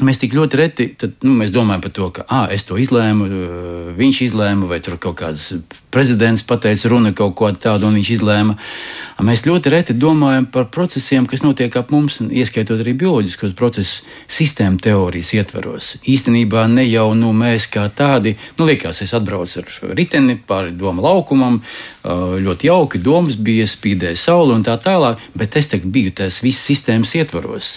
mēs 0.05 0.21
tik 0.23 0.35
ļoti 0.37 0.59
reti 0.61 0.87
tad, 0.99 1.17
nu, 1.27 1.37
domājam 1.53 1.83
par 1.85 1.93
to, 1.97 2.09
ka 2.15 2.25
ah, 2.29 2.47
es 2.53 2.65
to 2.69 2.79
izlēmu, 2.81 3.29
viņš 3.99 4.21
izlēma, 4.29 4.69
vai 4.71 4.81
tur 4.85 4.99
kaut 5.01 5.19
kāds 5.21 5.51
prezidents 5.91 6.45
pateica 6.47 6.91
runu 6.93 7.13
kaut 7.17 7.35
ko 7.39 7.51
tādu, 7.53 7.89
un 7.89 7.99
viņš 7.99 8.11
izlēma. 8.17 8.57
Mēs 9.27 9.45
ļoti 9.45 9.73
reti 9.75 9.97
domājam 9.99 10.47
par 10.53 10.69
procesiem, 10.73 11.27
kas 11.29 11.43
notiek 11.45 11.75
ap 11.77 11.91
mums, 11.93 12.21
ieskaitot 12.25 12.81
arī 12.81 12.95
bioloģiskos 13.03 13.57
procesus, 13.59 14.05
sistēmu 14.31 14.81
teorijas 14.81 15.33
ietveros. 15.37 15.93
Īstenībā 16.09 16.65
ne 16.71 16.87
jau 16.89 17.11
nu, 17.19 17.35
mēs 17.37 17.69
kā 17.73 17.89
tādi, 17.93 18.37
nu, 18.59 18.69
liekas, 18.71 19.03
es 19.05 19.15
atbraucu 19.17 19.65
ar 19.65 19.95
riteni 19.99 20.39
pāri 20.39 20.73
domu 20.79 21.05
laukumam, 21.05 21.61
ļoti 22.47 22.71
jauki, 22.71 23.03
domas 23.05 23.37
bija, 23.37 23.69
spīdēja 23.69 24.19
saule 24.29 24.57
un 24.57 24.65
tā 24.67 24.79
tālāk, 24.81 25.21
bet 25.35 25.59
es 25.61 25.69
biju 25.85 26.15
tās 26.23 26.41
visas 26.45 26.65
sistēmas 26.71 27.17
ietvaros 27.19 27.75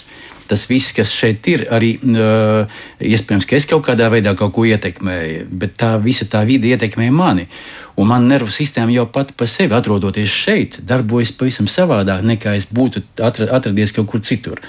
tas 0.48 0.66
viss, 0.70 0.92
kas 0.96 1.12
šeit 1.14 1.46
ir, 1.50 1.64
arī 1.74 1.94
uh, 2.02 2.70
iespējams, 3.00 3.46
ka 3.48 3.56
es 3.56 3.66
kaut 3.70 3.84
kādā 3.86 4.10
veidā 4.12 4.34
kaut 4.38 4.54
ko 4.56 4.66
ietekmēju, 4.68 5.46
bet 5.50 5.76
tā 5.80 5.94
visa 6.02 6.26
tā 6.30 6.44
vide 6.48 6.70
ietekmēja 6.72 7.14
mani. 7.14 7.48
Un 8.00 8.10
man 8.10 8.26
nervu 8.28 8.50
sistēma 8.50 8.92
jau 8.94 9.06
pati 9.10 9.36
par 9.38 9.48
sevi, 9.50 9.74
atrodoties 9.76 10.30
šeit, 10.30 10.80
darbojas 10.86 11.34
pavisam 11.38 11.68
savādāk 11.70 12.24
nekā 12.26 12.56
es 12.58 12.66
būtu 12.66 13.04
atradies 13.22 13.94
kaut 13.94 14.10
kur 14.10 14.24
citur. 14.24 14.60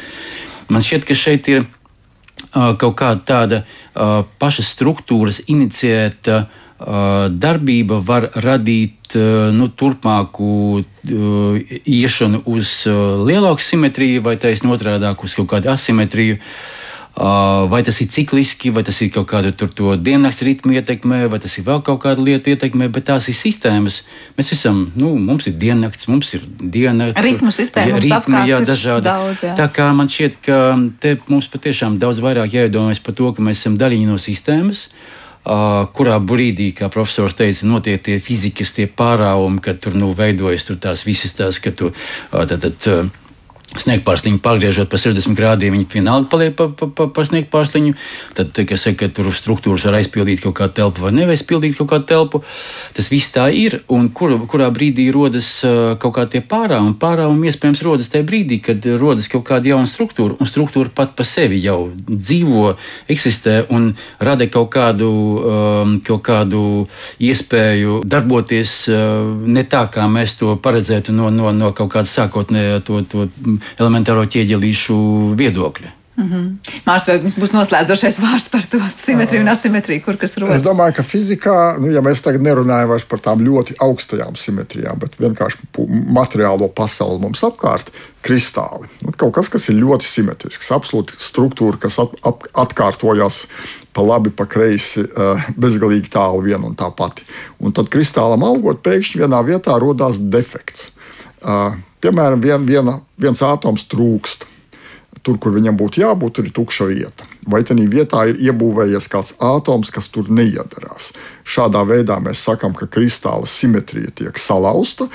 Man 0.70 0.86
šķiet, 0.86 1.08
ka 1.08 1.18
šeit 1.18 1.50
ir 1.54 1.64
uh, 1.66 2.76
kaut 2.80 2.96
kāda 3.02 3.26
tāda 3.26 3.64
uh, 3.64 4.22
paša 4.40 4.66
struktūras 4.66 5.44
iniciēta 5.48 6.46
darbība 6.80 8.02
var 8.04 8.30
radīt 8.36 9.16
nu, 9.56 9.70
turpmāku 9.72 10.84
iešanu 11.08 12.42
uz 12.46 12.82
lielāku 12.88 13.64
simetriju, 13.64 14.24
vai 14.26 14.36
taisnība 14.36 14.76
otrādi 14.76 15.14
uz 15.24 15.36
kaut 15.38 15.54
kādu 15.54 15.72
asimetriju. 15.72 16.42
Vai 17.16 17.80
tas 17.88 17.96
ir 18.04 18.10
cikliski, 18.12 18.74
vai 18.76 18.82
tas 18.84 18.98
ir 19.00 19.08
kaut 19.08 19.30
kāda 19.30 19.54
diennakts 19.96 20.44
ritma 20.44 20.76
ietekmē, 20.76 21.30
vai 21.32 21.40
tas 21.40 21.56
ir 21.56 21.64
vēl 21.64 21.80
kaut 21.80 22.02
kāda 22.04 22.20
lieta 22.20 22.52
ietekmē, 22.52 22.90
bet 22.92 23.08
tās 23.08 23.30
ir 23.32 23.38
sistēmas. 23.40 24.02
Mēs 24.36 24.52
esam, 24.52 24.92
nu, 25.00 25.14
mums 25.16 25.48
ir 25.48 25.56
diennakts, 25.56 26.10
mums 26.12 26.34
ir 26.36 26.44
diena. 26.60 27.14
Ritmu 27.16 27.56
sistēma, 27.56 27.96
jā, 27.96 28.04
ritmi, 28.04 28.42
jā, 28.52 28.60
dažādi. 28.68 29.08
Daudz, 29.08 29.46
jā. 29.48 29.56
Tā 29.56 29.72
kā 29.72 29.88
man 29.96 30.12
šķiet, 30.12 30.42
ka 30.44 30.60
te 31.00 31.16
mums 31.32 31.48
patiešām 31.56 31.96
daudz 32.04 32.20
vairāk 32.20 32.52
jāiedomājas 32.52 33.00
par 33.00 33.16
to, 33.16 33.32
ka 33.32 33.48
mēs 33.48 33.64
esam 33.64 33.80
daļiņi 33.80 34.12
no 34.12 34.20
sistēmas. 34.20 34.90
Uh, 34.90 35.16
kurā 35.46 36.18
brīdī, 36.20 36.72
kā 36.74 36.90
profesors 36.94 37.38
teica, 37.38 37.68
notiek 37.70 38.02
tie 38.02 38.18
fizikas 38.24 38.74
tie 38.74 38.88
pārāvumi, 38.90 39.62
kad 39.62 39.80
tur 39.84 39.94
nu, 39.98 40.12
veidojas 40.18 40.66
tur 40.66 40.80
tās 40.82 41.06
visas 41.06 41.36
tās, 41.38 41.60
ka 41.62 41.72
tu 41.72 41.92
tad, 42.32 42.58
tad, 42.58 43.14
Sniegpārsliņu 43.76 44.40
pagriežot 44.44 44.90
pa 44.92 45.00
60 45.00 45.36
grādiem, 45.36 45.74
viņi 45.76 45.88
vienalga 45.92 46.30
paliek 46.32 46.54
pa, 46.56 46.70
pa, 46.72 46.88
pa, 46.88 47.08
pa 47.12 47.26
sniegpārsliņu. 47.28 47.96
Tad, 48.38 48.56
kas 48.70 48.86
saka, 48.88 49.10
ka 49.10 49.18
tur 49.18 49.32
struktūras 49.36 49.84
var 49.90 49.98
aizpildīt 50.00 50.44
kaut 50.46 50.56
kādu 50.60 50.78
telpu 50.80 51.04
vai 51.04 51.12
nevar 51.16 51.36
aizpildīt 51.36 51.76
kaut 51.80 51.90
kādu 51.92 52.08
telpu. 52.10 52.42
Tas 52.96 53.10
viss 53.12 53.34
tā 53.36 53.50
ir. 53.52 53.82
Un 53.92 54.08
kur, 54.16 54.38
kurā 54.50 54.70
brīdī 54.74 55.10
rodas 55.14 55.50
uh, 55.68 55.96
kaut 56.00 56.16
kādi 56.18 56.42
pārāvumi? 56.46 56.96
Pārāvumi 57.02 57.52
iespējams 57.52 57.84
rodas 57.86 58.12
tajā 58.14 58.28
brīdī, 58.28 58.62
kad 58.64 58.88
rodas 59.02 59.28
kaut 59.32 59.44
kāda 59.50 59.74
jauna 59.74 59.90
struktūra. 59.92 60.40
Un 60.40 60.50
struktūra 60.50 60.94
pat 60.96 61.16
pa 61.18 61.28
sevi 61.28 61.60
jau 61.64 61.92
dzīvo, 62.08 62.76
eksistē 63.12 63.66
un 63.76 63.92
rada 64.24 64.48
kaut 64.52 64.72
kādu, 64.76 65.12
um, 65.12 65.98
kaut 66.06 66.24
kādu 66.26 66.64
iespēju 67.20 68.00
darboties 68.08 68.78
uh, 68.94 69.36
ne 69.46 69.66
tā, 69.68 69.86
kā 69.92 70.08
mēs 70.12 70.40
to 70.40 70.56
paredzētu 70.64 71.16
no, 71.16 71.30
no, 71.34 71.52
no 71.56 71.74
kaut 71.76 71.92
kāda 71.98 72.10
sākotnējā 72.10 72.82
to, 72.88 73.04
to 73.10 73.28
elementāro 73.80 74.26
ķieģelīšu 74.26 74.98
viedokļa. 75.40 75.94
Mm 76.16 76.32
-hmm. 76.32 76.58
Mārcis, 76.86 77.08
vai 77.08 77.18
mums 77.22 77.36
būs 77.36 77.52
noslēdzošais 77.52 78.20
vārds 78.24 78.48
par 78.52 78.64
to 78.72 78.80
simetriju 78.92 79.42
un 79.44 79.50
asimetriju, 79.52 80.02
kur 80.06 80.18
kas 80.18 80.38
rodas? 80.38 80.56
Es 80.56 80.64
domāju, 80.64 80.94
ka 80.96 81.04
fizikā, 81.04 81.56
nu, 81.80 81.92
ja 81.92 82.02
mēs 82.02 82.24
tagad 82.24 82.42
nerunājam 82.42 82.88
vairs 82.90 83.04
par 83.04 83.20
tām 83.20 83.44
ļoti 83.44 83.76
augstajām 83.80 84.36
simetrijām, 84.40 85.00
bet 85.00 85.20
vienkārši 85.20 85.58
materiālo 86.08 86.70
pasauli 86.72 87.20
mums 87.22 87.44
apkārt, 87.44 87.92
kristāli. 88.22 88.88
Nu, 89.02 89.12
kaut 89.18 89.34
kas, 89.36 89.50
kas 89.50 89.68
ir 89.70 89.76
ļoti 89.76 90.08
simetrisks, 90.08 90.72
absolūti 90.72 91.20
struktūra, 91.20 91.78
kas 91.78 92.00
at, 92.00 92.16
at, 92.24 92.48
atkārtojas 92.54 93.46
pa 93.94 94.02
labi, 94.02 94.30
pa 94.30 94.46
kreisi, 94.46 95.04
uh, 95.04 95.44
bezgalīgi 95.58 96.10
tālu 96.10 96.42
viena 96.48 96.66
un 96.66 96.76
tā 96.76 96.88
pati. 96.96 97.28
Un 97.60 97.76
tad 97.76 97.92
kristālam 97.92 98.44
augot, 98.44 98.80
pēkšņi 98.84 99.20
vienā 99.20 99.44
vietā 99.44 99.76
radās 99.80 100.20
defekts. 100.20 100.92
Piemēram, 102.06 102.42
vien, 102.42 102.68
viena, 102.70 103.00
viens 103.18 103.42
atoms 103.42 103.88
trūkst 103.90 104.46
tur, 105.26 105.40
kur 105.42 105.56
viņam 105.56 105.78
būtu 105.80 106.04
jābūt, 106.04 106.44
ir 106.44 106.54
tukša 106.54 106.86
vieta. 106.92 107.26
Vai 107.50 107.64
tajā 107.66 107.86
vietā 107.90 108.24
ir 108.30 108.38
iebūvējies 108.50 109.08
kāds 109.10 109.34
atoms, 109.42 109.90
kas 109.94 110.10
tur 110.14 110.30
neiedarās. 110.30 111.12
Šādā 111.46 111.82
veidā 111.88 112.20
mēs 112.22 112.44
sakām, 112.46 112.76
ka 112.78 112.86
kristāla 112.90 113.50
simetrija 113.50 114.14
tiek 114.22 114.42
salauzta. 114.42 115.10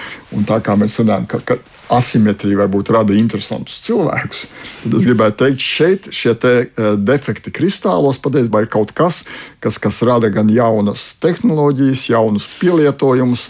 Tā 0.48 0.58
kā 0.66 0.74
mēs 0.78 0.98
runājam, 1.02 1.28
ka, 1.30 1.42
ka 1.46 1.58
asimetrija 1.90 2.60
varbūt 2.60 2.92
rada 2.94 3.14
interesantus 3.18 3.80
cilvēkus, 3.82 4.44
tad 4.84 4.94
es 4.94 5.06
gribētu 5.08 5.40
teikt, 5.42 5.64
šeit 5.64 6.06
šie 6.14 6.36
te, 6.38 6.52
uh, 6.68 6.92
defekti 6.94 7.50
kristālos 7.54 8.20
patiesībā 8.22 8.62
ir 8.62 8.70
kaut 8.70 8.94
kas, 8.94 9.24
kas, 9.62 9.78
kas 9.82 9.98
rada 10.06 10.30
gan 10.30 10.50
jaunas 10.54 11.10
tehnoloģijas, 11.22 12.06
jaunus 12.12 12.46
pielietojumus. 12.60 13.48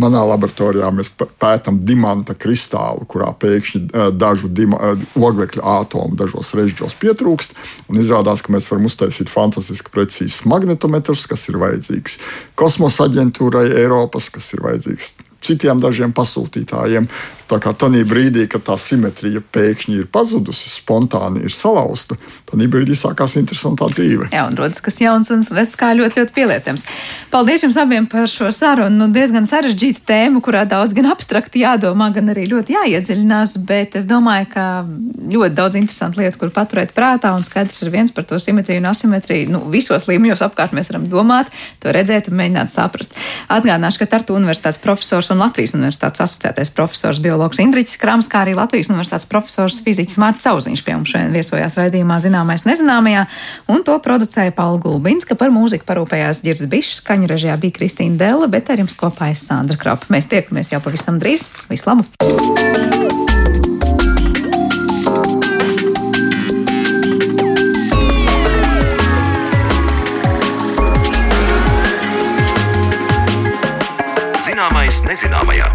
Manā 0.00 0.22
laboratorijā 0.24 0.88
mēs 0.94 1.10
pētām 1.16 1.78
dimanta 1.84 2.36
kristālu, 2.38 3.04
kurā 3.10 3.28
pēkšņi 3.36 3.82
dažu 4.16 4.48
oglekļa 5.16 5.76
atomu 5.82 6.16
dažos 6.16 6.54
režģos 6.56 6.96
pietrūkst. 7.02 7.56
Izrādās, 7.92 8.42
ka 8.44 8.54
mēs 8.56 8.70
varam 8.72 8.88
uztaisīt 8.88 9.32
fantastiski 9.32 9.92
precīzus 9.92 10.46
magnetometrus, 10.48 11.26
kas 11.28 11.48
ir 11.50 11.60
vajadzīgs 11.62 12.18
kosmosa 12.56 13.10
aģentūrai 13.10 13.68
Eiropas, 13.82 14.30
kas 14.32 14.52
ir 14.56 14.64
vajadzīgs 14.64 15.14
citiem 15.46 15.80
dažiem 15.82 16.14
pasūtītājiem. 16.16 17.08
Tā 17.46 17.58
kā 17.62 17.72
tajā 17.78 18.02
brīdī, 18.08 18.46
kad 18.50 18.64
tā 18.66 18.74
simetrija 18.80 19.42
pēkšņi 19.54 20.00
ir 20.00 20.08
pazudusi, 20.10 20.70
spontāni 20.72 21.44
ir 21.46 21.54
salauzta, 21.54 22.18
tad 22.46 22.62
brīdī 22.70 22.94
sākās 22.98 23.34
interesantā 23.40 23.88
dzīve. 23.90 24.28
Jā, 24.34 24.46
un 24.46 24.56
rodas 24.58 24.82
kas 24.84 25.00
jauns 25.02 25.30
un 25.34 25.42
redz, 25.56 25.74
kā 25.78 25.90
ļoti, 25.98 26.20
ļoti 26.20 26.34
pielietams. 26.36 26.84
Paldies 27.32 27.64
jums 27.66 27.78
abiem 27.80 28.06
par 28.10 28.30
šo 28.30 28.52
sarunu. 28.54 28.94
Nu, 28.96 29.08
diezgan 29.12 29.48
sarežģīta 29.48 30.04
tēma, 30.06 30.40
kurā 30.44 30.62
daudz 30.68 30.94
gan 30.96 31.10
abstrakti 31.10 31.64
jādomā, 31.64 32.08
gan 32.14 32.30
arī 32.32 32.46
ļoti 32.52 32.76
jāiedziļinās, 32.76 33.56
bet 33.66 33.96
es 33.98 34.06
domāju, 34.08 34.48
ka 34.52 34.66
ļoti 34.86 35.56
daudz 35.58 35.78
interesantu 35.80 36.22
lietu, 36.22 36.38
kur 36.40 36.54
paturēt 36.54 36.94
prātā, 36.96 37.34
un 37.36 37.44
skaidrs 37.46 37.82
ir 37.82 37.92
viens 37.94 38.14
par 38.14 38.28
to 38.30 38.38
simetriju 38.42 38.82
un 38.82 38.90
asimetriju. 38.92 39.50
Nu, 39.52 39.62
visos 39.72 40.06
līmeņos 40.08 40.44
apkārt 40.46 40.76
mēs 40.76 40.92
varam 40.92 41.08
domāt, 41.10 41.50
to 41.82 41.92
redzēt 41.94 42.30
un 42.30 42.38
mēģināt 42.38 42.72
saprast. 42.72 43.14
Atgādināšu, 43.52 44.04
ka 44.04 44.10
Tartu 44.14 44.38
Universitātes 44.38 44.80
profesors 44.82 45.32
un 45.34 45.42
Latvijas 45.42 45.74
Universitātes 45.76 46.22
asociētais 46.24 46.72
profesors 46.76 47.20
biologs 47.22 47.60
Indriķis 47.62 47.98
Krams, 48.00 48.30
kā 48.30 48.44
arī 48.46 48.54
Latvijas 48.56 48.92
Universitātes 48.92 49.28
profesors 49.30 49.82
fiziķis 49.84 50.20
Mārts 50.22 50.46
Sauziņš 50.46 50.84
pie 50.86 50.96
mums 50.96 51.12
šodien 51.12 51.34
viesojās 51.34 51.76
raidījumā 51.78 52.18
Zināmais 52.36 52.66
nezināmajā, 52.68 53.22
un 53.72 53.80
to 53.80 53.94
producēja 54.04 54.52
Paula 54.52 54.76
Gulbinska 54.82 55.38
par 55.40 55.48
mūziku 55.54 55.86
parūpējās 55.88 56.42
Girds 56.44 56.66
Bišs, 56.68 56.98
skaņu 57.00 57.30
režijā 57.30 57.54
bija 57.56 57.72
Kristīna 57.78 58.20
Dela, 58.20 58.44
bet 58.52 58.68
ar 58.68 58.82
jums 58.82 58.92
kopā 59.00 59.30
es 59.32 59.46
Sandra 59.48 59.78
Krapa. 59.80 60.10
Mēs 60.12 60.28
tiekamies 60.28 60.74
jau 60.74 60.82
pavisam 60.84 61.16
drīz. 61.16 61.40
Vislabāk! 61.72 62.12
Zināmais 74.44 75.00
nezināmajā. 75.08 75.72